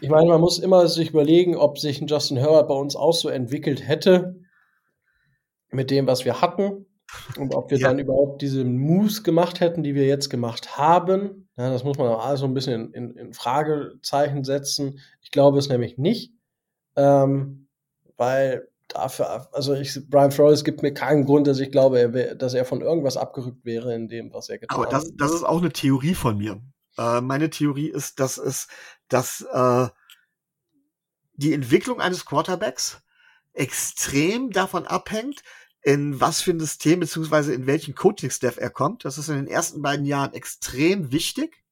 [0.00, 3.12] ich meine, man muss immer sich überlegen, ob sich ein Justin Herbert bei uns auch
[3.12, 4.40] so entwickelt hätte,
[5.70, 6.86] mit dem, was wir hatten.
[7.38, 7.88] Und ob wir ja.
[7.88, 12.08] dann überhaupt diese Moves gemacht hätten, die wir jetzt gemacht haben, ja, das muss man
[12.08, 15.00] auch alles so ein bisschen in, in, in Fragezeichen setzen.
[15.22, 16.34] Ich glaube es nämlich nicht,
[16.96, 17.68] ähm,
[18.16, 22.34] weil dafür, also ich, Brian Flores gibt mir keinen Grund, dass ich glaube, er wär,
[22.34, 24.86] dass er von irgendwas abgerückt wäre in dem, was er getan hat.
[24.86, 26.60] Aber das, das ist auch eine Theorie von mir.
[26.98, 28.68] Äh, meine Theorie ist, dass es,
[29.08, 29.88] dass äh,
[31.34, 33.00] die Entwicklung eines Quarterbacks
[33.52, 35.42] extrem davon abhängt,
[35.82, 39.04] in was für ein System beziehungsweise in welchen Coaching-Staff er kommt.
[39.04, 41.64] Das ist in den ersten beiden Jahren extrem wichtig.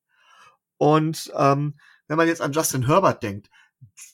[0.79, 1.75] Und ähm,
[2.07, 3.51] wenn man jetzt an Justin Herbert denkt,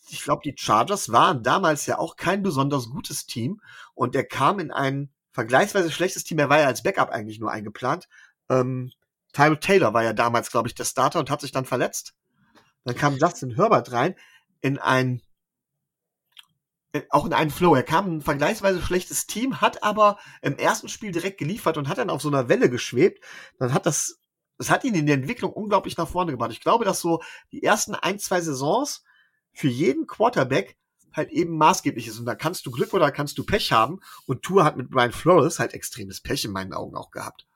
[0.09, 3.61] ich glaube, die Chargers waren damals ja auch kein besonders gutes Team
[3.95, 6.39] und er kam in ein vergleichsweise schlechtes Team.
[6.39, 8.09] Er war ja als Backup eigentlich nur eingeplant.
[8.49, 8.93] Ähm,
[9.33, 12.15] Tyrell Taylor war ja damals, glaube ich, der Starter und hat sich dann verletzt.
[12.85, 14.15] Dann kam Justin Herbert rein
[14.61, 15.23] in ein
[16.93, 17.75] äh, auch in einen Flow.
[17.75, 21.89] Er kam in ein vergleichsweise schlechtes Team, hat aber im ersten Spiel direkt geliefert und
[21.89, 23.25] hat dann auf so einer Welle geschwebt.
[23.59, 24.21] Dann hat das,
[24.59, 26.53] das hat ihn in der Entwicklung unglaublich nach vorne gebracht.
[26.53, 29.05] Ich glaube, dass so die ersten ein, zwei Saisons
[29.53, 30.77] für jeden Quarterback
[31.13, 32.19] halt eben maßgeblich ist.
[32.19, 34.01] Und da kannst du Glück oder kannst du Pech haben.
[34.27, 37.47] Und Tour hat mit Brian Flores halt extremes Pech in meinen Augen auch gehabt.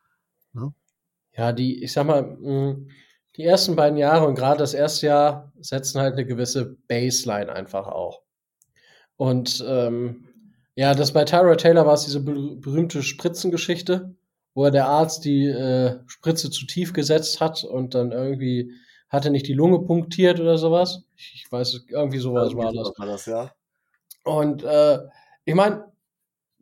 [0.52, 0.74] Ne?
[1.36, 2.88] Ja, die, ich sag mal, mm,
[3.36, 7.86] die ersten beiden Jahre und gerade das erste Jahr setzen halt eine gewisse Baseline einfach
[7.86, 8.22] auch.
[9.16, 10.28] Und ähm,
[10.74, 14.14] ja, das bei Tyra Taylor war es diese berühmte Spritzengeschichte,
[14.54, 18.72] wo er der Arzt die äh, Spritze zu tief gesetzt hat und dann irgendwie
[19.08, 21.04] hat er nicht die Lunge punktiert oder sowas.
[21.16, 22.92] Ich weiß, irgendwie sowas ja, war das.
[22.98, 23.52] War das ja.
[24.24, 24.98] Und äh,
[25.44, 25.84] ich meine,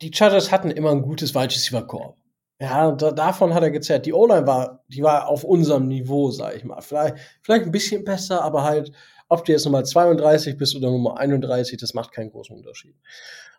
[0.02, 2.14] die Chargers hatten immer ein gutes Wide Receiver Core.
[2.60, 4.06] Ja, da, davon hat er gezerrt.
[4.06, 6.80] Die O-Line war, die war auf unserem Niveau, sag ich mal.
[6.80, 8.92] Vielleicht, vielleicht ein bisschen besser, aber halt
[9.28, 12.94] ob du jetzt Nummer 32 bist oder Nummer 31, das macht keinen großen Unterschied.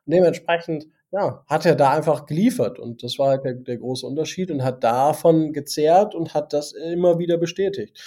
[0.06, 4.06] Und dementsprechend, ja, hat er da einfach geliefert und das war halt der, der große
[4.06, 8.00] Unterschied und hat davon gezehrt und hat das immer wieder bestätigt.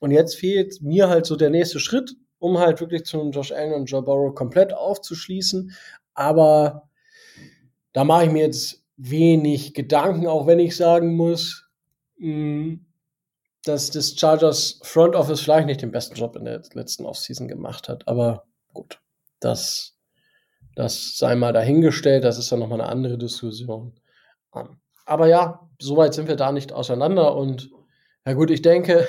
[0.00, 3.72] Und jetzt fehlt mir halt so der nächste Schritt, um halt wirklich zu Josh Allen
[3.72, 5.72] und Joe Burrow komplett aufzuschließen.
[6.14, 6.88] Aber
[7.92, 11.68] da mache ich mir jetzt wenig Gedanken, auch wenn ich sagen muss,
[12.18, 12.86] mh, hm,
[13.64, 17.88] dass das Chargers Front Office vielleicht nicht den besten Job in der letzten Offseason gemacht
[17.88, 18.08] hat.
[18.08, 19.00] Aber gut,
[19.38, 19.96] das,
[20.74, 22.24] das sei mal dahingestellt.
[22.24, 23.94] Das ist ja nochmal eine andere Diskussion.
[25.04, 27.36] Aber ja, soweit sind wir da nicht auseinander.
[27.36, 27.70] Und
[28.26, 29.06] ja gut, ich denke,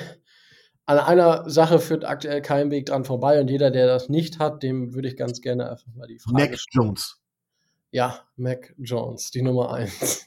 [0.86, 3.40] an einer Sache führt aktuell kein Weg dran vorbei.
[3.40, 6.50] Und jeder, der das nicht hat, dem würde ich ganz gerne einfach mal die Frage
[6.50, 6.58] Mac.
[6.70, 7.23] Jones.
[7.94, 10.26] Ja, Mac Jones, die Nummer eins.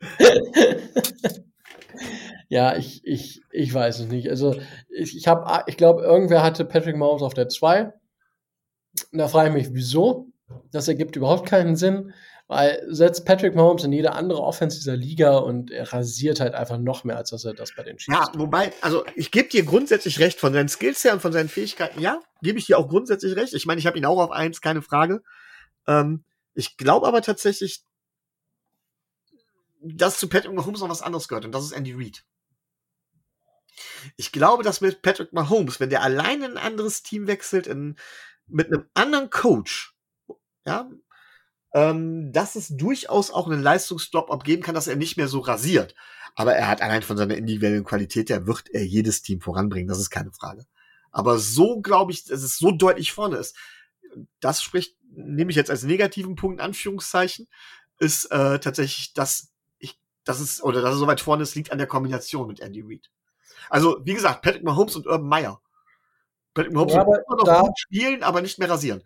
[2.50, 4.28] Ja, ich, ich, ich weiß es nicht.
[4.28, 4.54] Also
[4.88, 7.92] ich, ich habe, ich glaube, irgendwer hatte Patrick Mahomes auf der 2.
[9.12, 10.28] Da frage ich mich, wieso?
[10.70, 12.12] Das ergibt überhaupt keinen Sinn,
[12.46, 16.78] weil setzt Patrick Mahomes in jede andere Offense dieser Liga und er rasiert halt einfach
[16.78, 19.64] noch mehr, als dass er das bei den Chiefs Ja, wobei, also ich gebe dir
[19.64, 22.00] grundsätzlich recht von seinen Skills her und von seinen Fähigkeiten.
[22.00, 23.54] Ja, gebe ich dir auch grundsätzlich recht.
[23.54, 25.22] Ich meine, ich habe ihn auch auf eins, keine Frage.
[25.88, 26.24] Ähm,
[26.54, 27.84] ich glaube aber tatsächlich,
[29.82, 32.24] dass zu Patrick Mahomes noch was anderes gehört und das ist Andy Reid.
[34.16, 37.96] Ich glaube, dass mit Patrick Mahomes, wenn der alleine ein anderes Team wechselt, in,
[38.46, 39.94] mit einem anderen Coach,
[40.64, 40.90] ja,
[41.74, 45.94] ähm, dass es durchaus auch einen Leistungsdrop abgeben kann, dass er nicht mehr so rasiert.
[46.36, 49.98] Aber er hat allein von seiner individuellen Qualität, der wird er jedes Team voranbringen, das
[49.98, 50.66] ist keine Frage.
[51.10, 53.56] Aber so glaube ich, dass es so deutlich vorne ist.
[54.40, 57.48] Das spricht, nehme ich jetzt als negativen Punkt, Anführungszeichen,
[57.98, 61.72] ist äh, tatsächlich, dass ich, dass es, oder dass es so weit vorne ist, liegt
[61.72, 63.10] an der Kombination mit Andy Reid.
[63.70, 65.60] Also, wie gesagt, Patrick Mahomes und Urban Meyer.
[66.54, 69.02] Patrick Mahomes ja, immer noch da, gut spielen, aber nicht mehr rasieren.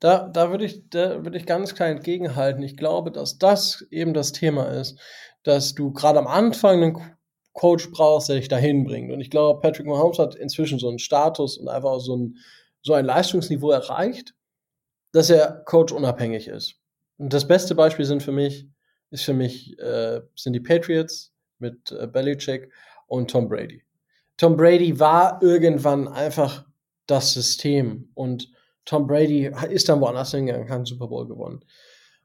[0.00, 2.62] Da, da würde ich, da würde ich ganz klar entgegenhalten.
[2.62, 4.98] Ich glaube, dass das eben das Thema ist,
[5.44, 7.16] dass du gerade am Anfang einen
[7.52, 9.12] Coach brauchst, der dich dahin bringt.
[9.12, 12.36] Und ich glaube, Patrick Mahomes hat inzwischen so einen Status und einfach so ein,
[12.82, 14.34] so ein Leistungsniveau erreicht,
[15.14, 16.74] dass er Coach unabhängig ist.
[17.18, 18.68] Und das beste Beispiel sind für mich,
[19.10, 22.72] ist für mich, äh, sind die Patriots mit äh, Belichick
[23.06, 23.84] und Tom Brady.
[24.36, 26.66] Tom Brady war irgendwann einfach
[27.06, 28.50] das System und
[28.84, 31.64] Tom Brady ist dann woanders hingegangen, hat einen Super Bowl gewonnen.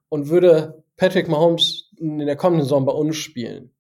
[0.10, 3.72] Und würde Patrick Mahomes in der kommenden Saison bei uns spielen,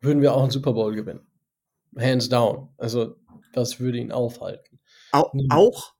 [0.00, 1.26] würden wir auch einen Super Bowl gewinnen.
[1.98, 2.70] Hands down.
[2.78, 3.16] Also,
[3.52, 4.80] das würde ihn aufhalten.
[5.12, 5.94] Auch, auch,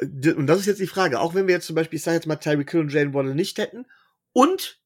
[0.00, 2.26] und das ist jetzt die Frage, auch wenn wir jetzt zum Beispiel, ich sage jetzt
[2.26, 3.86] mal, Tyreek Hill und Jalen Waddle nicht hätten
[4.32, 4.80] und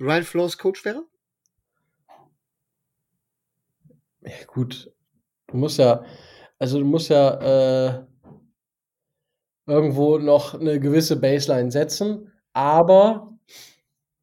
[0.00, 1.04] Ryan Flores Coach wäre?
[4.22, 4.92] ja, gut,
[5.48, 6.04] du musst ja,
[6.58, 8.06] also du musst ja äh,
[9.66, 13.28] irgendwo noch eine gewisse Baseline setzen, aber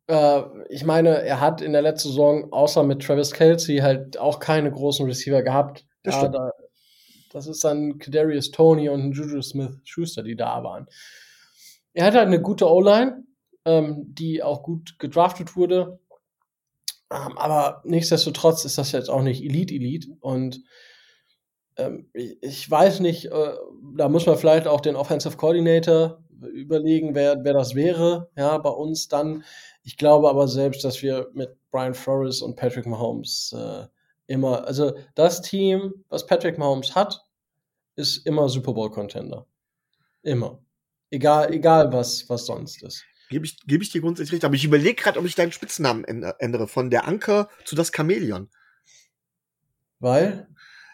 [0.09, 4.39] Äh, ich meine, er hat in der letzten Saison außer mit Travis Kelsey halt auch
[4.39, 5.85] keine großen Receiver gehabt.
[6.03, 6.35] Das stimmt.
[6.35, 6.51] da,
[7.29, 10.87] das ist dann Kadarius Tony und Juju Smith-Schuster, die da waren.
[11.93, 13.23] Er hat halt eine gute O-Line,
[13.65, 15.99] ähm, die auch gut gedraftet wurde.
[17.11, 20.09] Ähm, aber nichtsdestotrotz ist das jetzt auch nicht Elite-Elite.
[20.19, 20.63] Und
[21.77, 23.53] ähm, ich, ich weiß nicht, äh,
[23.95, 28.69] da muss man vielleicht auch den Offensive Coordinator überlegen, wer, wer das wäre, ja, bei
[28.69, 29.43] uns dann.
[29.83, 33.87] Ich glaube aber selbst, dass wir mit Brian Flores und Patrick Mahomes äh,
[34.29, 37.25] immer, also das Team, was Patrick Mahomes hat,
[37.95, 39.45] ist immer Super Bowl Contender.
[40.21, 40.63] Immer.
[41.09, 43.03] Egal, egal was, was sonst ist.
[43.29, 44.45] Gebe ich, gebe ich dir grundsätzlich recht.
[44.45, 46.67] Aber ich überlege gerade, ob ich deinen Spitznamen änd- ändere.
[46.67, 48.49] Von der Anker zu das Chamäleon.
[49.99, 50.47] Weil,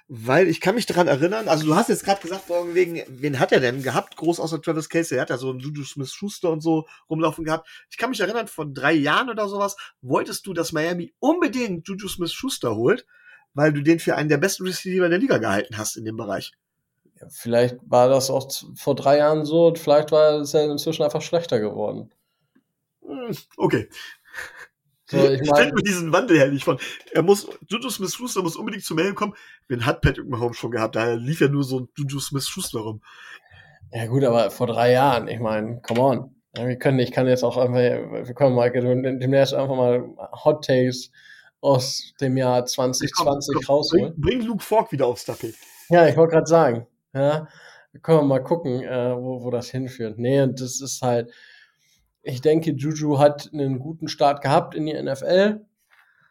[0.07, 3.52] Weil ich kann mich daran erinnern, also du hast jetzt gerade gesagt, wegen, wen hat
[3.52, 5.18] er denn gehabt, groß außer Travis Casey?
[5.18, 7.68] Er hat ja so einen Juju Smith-Schuster und so rumlaufen gehabt.
[7.90, 12.07] Ich kann mich erinnern, vor drei Jahren oder sowas, wolltest du, dass Miami unbedingt Juju
[12.07, 13.06] Smith-Schuster holt,
[13.56, 16.52] weil du den für einen der besten Receiver der Liga gehalten hast in dem Bereich.
[17.19, 21.03] ja, vielleicht war das auch vor drei Jahren so, und vielleicht war es ja inzwischen
[21.03, 22.11] einfach schlechter geworden.
[23.02, 23.90] Hm, Okay.
[25.07, 26.80] So, ich ich stelle mir diesen Wandel her nicht von.
[27.14, 29.34] Er muss, Juju Smith-Schuster muss unbedingt zu Mail kommen.
[29.68, 30.95] Wen hat Patrick Mahomes schon gehabt?
[30.95, 33.02] Da lief ja nur so ein Juju Smith-Schuster rum.
[33.91, 36.36] Ja gut, aber vor drei Jahren, ich meine, come on.
[36.57, 40.06] Ja, wir können, ich kann jetzt auch einfach, wir können mal demnächst einfach mal
[40.44, 41.11] Hot Takes
[41.65, 44.13] aus dem Jahr 2020 Bring, rausholen.
[44.17, 45.55] bring Luke Falk wieder aufs Tapet.
[45.89, 47.47] Ja, ich wollte gerade sagen, ja,
[48.03, 50.19] können wir mal gucken, äh, wo, wo das hinführt.
[50.19, 51.31] Nee, und das ist halt,
[52.21, 55.65] ich denke, Juju hat einen guten Start gehabt in die NFL,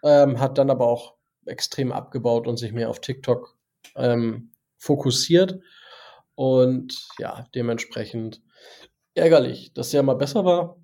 [0.05, 1.15] ähm, hat dann aber auch
[1.47, 3.57] extrem abgebaut und sich mehr auf TikTok
[3.97, 5.59] ähm, fokussiert.
[6.37, 8.41] Und ja, dementsprechend
[9.15, 10.77] ärgerlich, dass er mal besser war.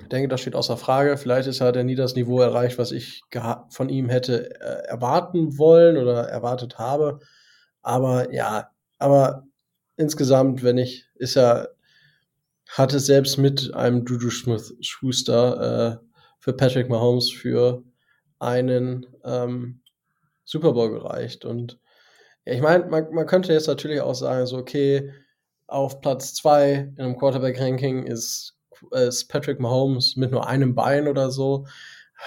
[0.00, 1.16] Ich denke, das steht außer Frage.
[1.16, 3.22] Vielleicht ist hat er nie das Niveau erreicht, was ich
[3.70, 7.20] von ihm hätte äh, erwarten wollen oder erwartet habe.
[7.82, 9.44] Aber ja, aber
[9.96, 11.70] insgesamt, wenn ich, ist er,
[12.68, 16.06] hat es selbst mit einem Juju Smith Schuster äh,
[16.38, 17.84] für Patrick Mahomes für
[18.38, 19.82] einen ähm,
[20.44, 21.44] Super Bowl gereicht.
[21.44, 21.78] Und
[22.44, 25.12] ja, ich meine, man, man könnte jetzt natürlich auch sagen, so, okay,
[25.66, 28.56] auf Platz zwei in einem Quarterback-Ranking ist,
[28.90, 31.66] ist Patrick Mahomes mit nur einem Bein oder so.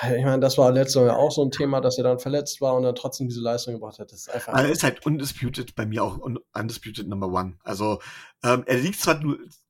[0.04, 2.76] Ich meine, das war letztes Jahr auch so ein Thema, dass er dann verletzt war
[2.76, 4.12] und dann trotzdem diese Leistung gebracht hat.
[4.12, 4.54] Das ist einfach.
[4.54, 7.58] Also er ist halt undisputed bei mir auch un undisputed Number One.
[7.64, 8.00] Also
[8.44, 9.20] ähm, er liegt zwar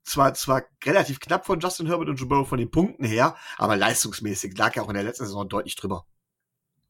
[0.04, 3.78] zwar zwar relativ knapp von Justin Herbert und Joe Burrow von den Punkten her, aber
[3.78, 6.06] leistungsmäßig lag er auch in der letzten Saison deutlich drüber.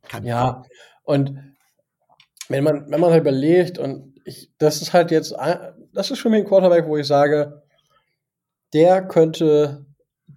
[0.08, 0.64] Kann Ja,
[1.04, 1.38] und
[2.50, 5.36] wenn man, wenn man halt überlegt, und ich, das ist halt jetzt,
[5.94, 7.64] das ist für mich ein Quarterback, wo ich sage,
[8.74, 9.87] der könnte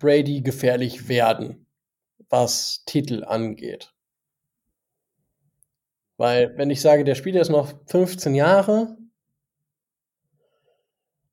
[0.00, 1.66] Brady gefährlich werden,
[2.28, 3.94] was Titel angeht.
[6.16, 8.98] Weil, wenn ich sage, der spielt jetzt noch 15 Jahre,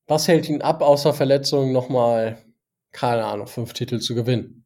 [0.05, 2.37] was hält ihn ab, außer Verletzungen nochmal,
[2.91, 4.65] keine Ahnung, fünf Titel zu gewinnen?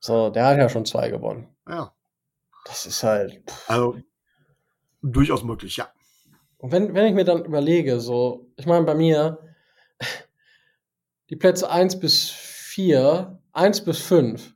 [0.00, 1.54] So, der hat ja schon zwei gewonnen.
[1.68, 1.94] Ja,
[2.66, 3.42] Das ist halt.
[3.68, 3.98] also
[5.02, 5.92] durchaus möglich, ja.
[6.58, 9.38] Und wenn, wenn ich mir dann überlege, so, ich meine, bei mir,
[11.30, 12.30] die Plätze 1 bis
[12.74, 14.52] 4, 1 bis 5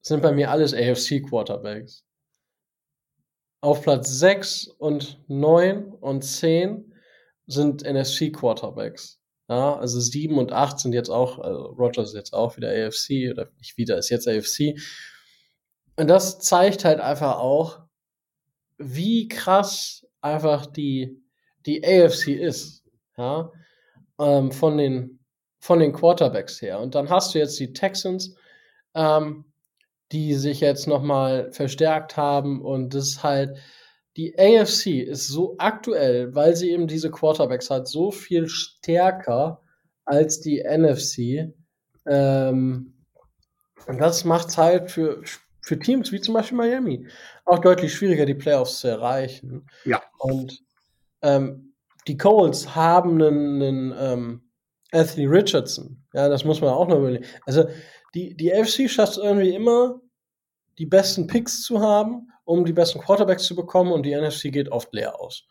[0.00, 2.04] sind bei mir alles AFC-Quarterbacks.
[3.60, 6.94] Auf Platz 6 und 9 und 10
[7.48, 9.20] sind NFC-Quarterbacks.
[9.48, 13.32] Ja, also 7 und 8 sind jetzt auch, also Rogers ist jetzt auch wieder AFC,
[13.32, 14.80] oder nicht wieder, ist jetzt AFC.
[15.96, 17.80] Und das zeigt halt einfach auch,
[18.78, 21.20] wie krass einfach die,
[21.66, 22.84] die AFC ist,
[23.16, 23.50] ja,
[24.20, 25.18] ähm, von den,
[25.58, 26.80] von den Quarterbacks her.
[26.80, 28.34] Und dann hast du jetzt die Texans,
[28.94, 29.44] ähm,
[30.12, 33.58] die sich jetzt nochmal verstärkt haben und das ist halt,
[34.16, 39.60] die AFC ist so aktuell, weil sie eben diese Quarterbacks hat, so viel stärker
[40.06, 41.52] als die NFC.
[42.06, 42.94] Ähm,
[43.86, 45.22] und das macht halt für,
[45.60, 47.06] für Teams wie zum Beispiel Miami
[47.44, 49.66] auch deutlich schwieriger, die Playoffs zu erreichen.
[49.84, 50.02] Ja.
[50.18, 50.62] Und
[51.20, 51.74] ähm,
[52.06, 54.45] die Colts haben einen, einen ähm,
[54.96, 56.04] Anthony Richardson.
[56.12, 57.26] Ja, das muss man auch noch überlegen.
[57.44, 57.68] Also
[58.14, 60.00] die, die AFC schafft es irgendwie immer,
[60.78, 64.70] die besten Picks zu haben, um die besten Quarterbacks zu bekommen und die NFC geht
[64.70, 65.44] oft leer aus.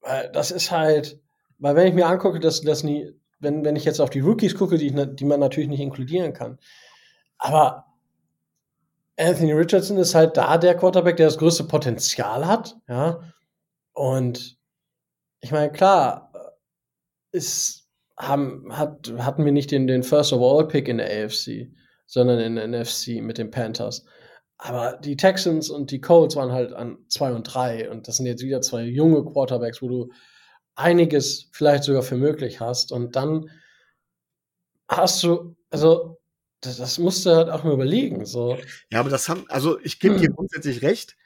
[0.00, 1.20] Weil das ist halt,
[1.58, 4.54] weil wenn ich mir angucke, dass das nie, wenn, wenn ich jetzt auf die Rookies
[4.54, 6.58] gucke, die, die man natürlich nicht inkludieren kann,
[7.38, 7.86] aber
[9.18, 13.20] Anthony Richardson ist halt da der Quarterback, der das größte Potenzial hat, ja.
[13.92, 14.58] Und
[15.40, 16.30] ich meine, klar,
[17.32, 17.85] ist,
[18.18, 21.68] haben, hat, hatten wir nicht den, den First Overall Pick in der AFC.
[22.06, 24.04] sondern in der NFC mit den Panthers.
[24.58, 28.26] Aber die Texans und die Colts waren halt an zwei und drei und das sind
[28.26, 30.12] jetzt wieder zwei junge Quarterbacks, wo du
[30.74, 33.50] einiges vielleicht sogar für möglich hast und dann
[34.88, 36.18] hast du, also
[36.60, 38.24] das, das musst du halt auch mal überlegen.
[38.24, 38.56] So.
[38.90, 41.16] Ja, aber das haben, also ich gebe dir grundsätzlich recht,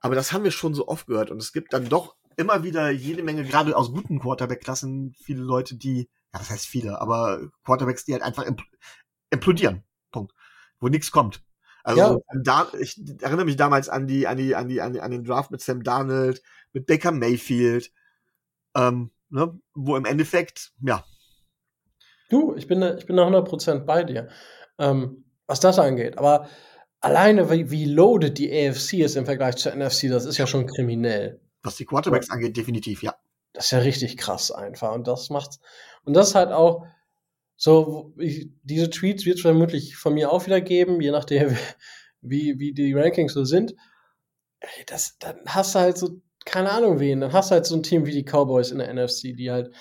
[0.00, 2.90] aber das haben wir schon so oft gehört und es gibt dann doch immer wieder
[2.90, 8.04] jede Menge, gerade aus guten Quarterback-Klassen, viele Leute, die, ja, das heißt viele, aber Quarterbacks,
[8.04, 8.44] die halt einfach
[9.30, 9.84] implodieren.
[10.10, 10.32] Punkt.
[10.80, 11.42] Wo nichts kommt.
[11.86, 12.40] Also ja.
[12.42, 15.60] da, ich erinnere mich damals an die, an die, an die, an, den Draft mit
[15.60, 16.42] Sam Darnold,
[16.72, 17.92] mit Baker Mayfield,
[18.74, 21.04] ähm, ne, wo im Endeffekt, ja.
[22.28, 24.28] Du, ich bin, ich bin da 100% bei dir,
[24.78, 26.18] ähm, was das angeht.
[26.18, 26.48] Aber
[26.98, 30.66] alleine, wie, wie loaded die AFC ist im Vergleich zur NFC, das ist ja schon
[30.66, 31.40] kriminell.
[31.62, 33.14] Was die Quarterbacks angeht, definitiv, ja.
[33.56, 34.92] Das ist ja richtig krass einfach.
[34.92, 35.60] Und das macht's.
[36.04, 36.84] Und das halt auch,
[37.56, 41.56] so, ich, diese Tweets wird es vermutlich von mir auch wieder geben, je nachdem,
[42.20, 43.74] wie, wie die Rankings so sind.
[44.86, 47.82] Das, dann hast du halt so, keine Ahnung wen, dann hast du halt so ein
[47.82, 49.74] Team wie die Cowboys in der NFC, die halt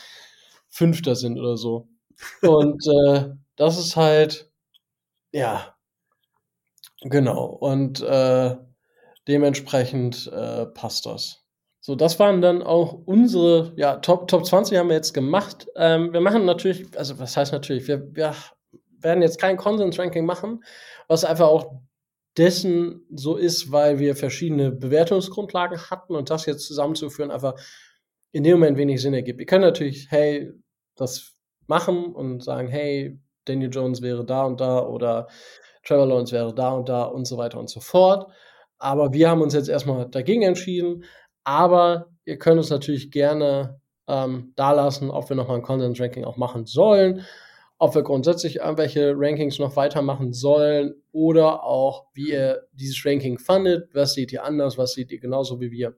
[0.69, 1.89] Fünfter sind oder so.
[2.41, 4.49] Und äh, das ist halt,
[5.33, 5.75] ja,
[7.01, 7.45] genau.
[7.47, 8.55] Und äh,
[9.27, 11.44] dementsprechend äh, passt das.
[11.85, 15.67] So, das waren dann auch unsere, ja, Top, Top 20 haben wir jetzt gemacht.
[15.75, 18.33] Ähm, wir machen natürlich, also was heißt natürlich, wir, wir
[19.01, 20.63] werden jetzt kein Konsens-Ranking machen,
[21.07, 21.83] was einfach auch
[22.39, 27.53] dessen so ist, weil wir verschiedene Bewertungsgrundlagen hatten und das jetzt zusammenzuführen einfach
[28.31, 29.37] in dem Moment wenig Sinn ergibt.
[29.37, 30.51] Wir können natürlich, hey,
[30.95, 31.35] das
[31.67, 35.27] machen und sagen, hey, Daniel Jones wäre da und da oder
[35.83, 38.31] Trevor Lawrence wäre da und da und so weiter und so fort.
[38.79, 41.05] Aber wir haben uns jetzt erstmal dagegen entschieden,
[41.45, 46.37] aber ihr könnt uns natürlich gerne ähm, da lassen, ob wir nochmal ein Konsens-Ranking auch
[46.37, 47.25] machen sollen,
[47.77, 53.89] ob wir grundsätzlich irgendwelche Rankings noch weitermachen sollen oder auch, wie ihr dieses Ranking fandet.
[53.93, 54.77] Was seht ihr anders?
[54.77, 55.95] Was seht ihr genauso wie wir?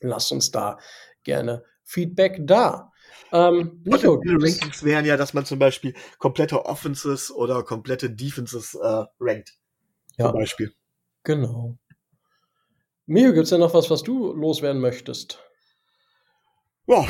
[0.00, 0.78] Lasst uns da
[1.22, 2.92] gerne Feedback da.
[3.32, 9.04] Ähm, Nico, Rankings wären ja, dass man zum Beispiel komplette Offenses oder komplette Defenses äh,
[9.20, 9.54] rankt.
[10.18, 10.72] Ja, zum Beispiel.
[11.24, 11.78] Genau.
[13.12, 15.38] Mio, gibt es denn noch was, was du loswerden möchtest?
[16.86, 17.06] Boah,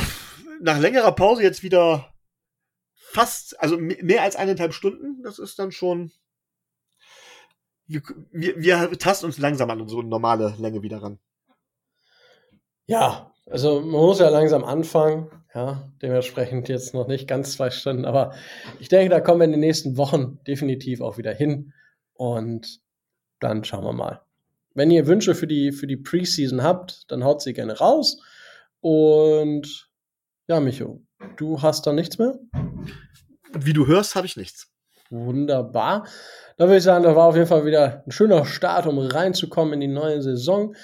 [0.60, 2.12] nach längerer Pause jetzt wieder
[2.92, 5.22] fast, also mehr als eineinhalb Stunden.
[5.22, 6.10] Das ist dann schon.
[7.86, 8.02] Wir,
[8.32, 11.20] wir, wir tasten uns langsam an unsere normale Länge wieder ran.
[12.86, 15.30] Ja, also man muss ja langsam anfangen.
[15.54, 18.34] Ja, dementsprechend jetzt noch nicht ganz zwei Stunden, aber
[18.80, 21.72] ich denke, da kommen wir in den nächsten Wochen definitiv auch wieder hin.
[22.14, 22.80] Und
[23.38, 24.26] dann schauen wir mal.
[24.74, 28.20] Wenn ihr Wünsche für die, für die Preseason habt, dann haut sie gerne raus.
[28.80, 29.90] Und
[30.48, 31.02] ja, Micho,
[31.36, 32.38] du hast da nichts mehr?
[33.52, 34.72] Wie du hörst, habe ich nichts.
[35.10, 36.06] Wunderbar.
[36.56, 39.74] Dann würde ich sagen, das war auf jeden Fall wieder ein schöner Start, um reinzukommen
[39.74, 40.74] in die neue Saison.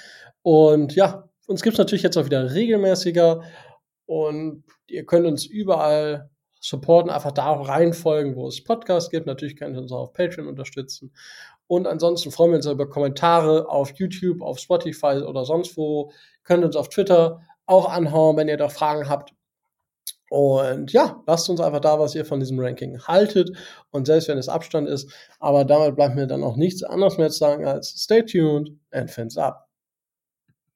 [0.43, 3.41] Und ja, uns gibt es natürlich jetzt auch wieder regelmäßiger.
[4.05, 6.29] Und ihr könnt uns überall
[6.59, 9.25] supporten, einfach da auch reinfolgen, wo es Podcasts gibt.
[9.25, 11.11] Natürlich könnt ihr uns auch auf Patreon unterstützen.
[11.69, 16.11] Und ansonsten freuen wir uns über Kommentare auf YouTube, auf Spotify oder sonst wo.
[16.43, 19.35] Könnt uns auf Twitter auch anhauen, wenn ihr da Fragen habt.
[20.31, 23.55] Und ja, lasst uns einfach da, was ihr von diesem Ranking haltet.
[23.91, 27.29] Und selbst wenn es Abstand ist, aber damit bleibt mir dann auch nichts anderes mehr
[27.29, 29.68] zu sagen als stay tuned and fans up.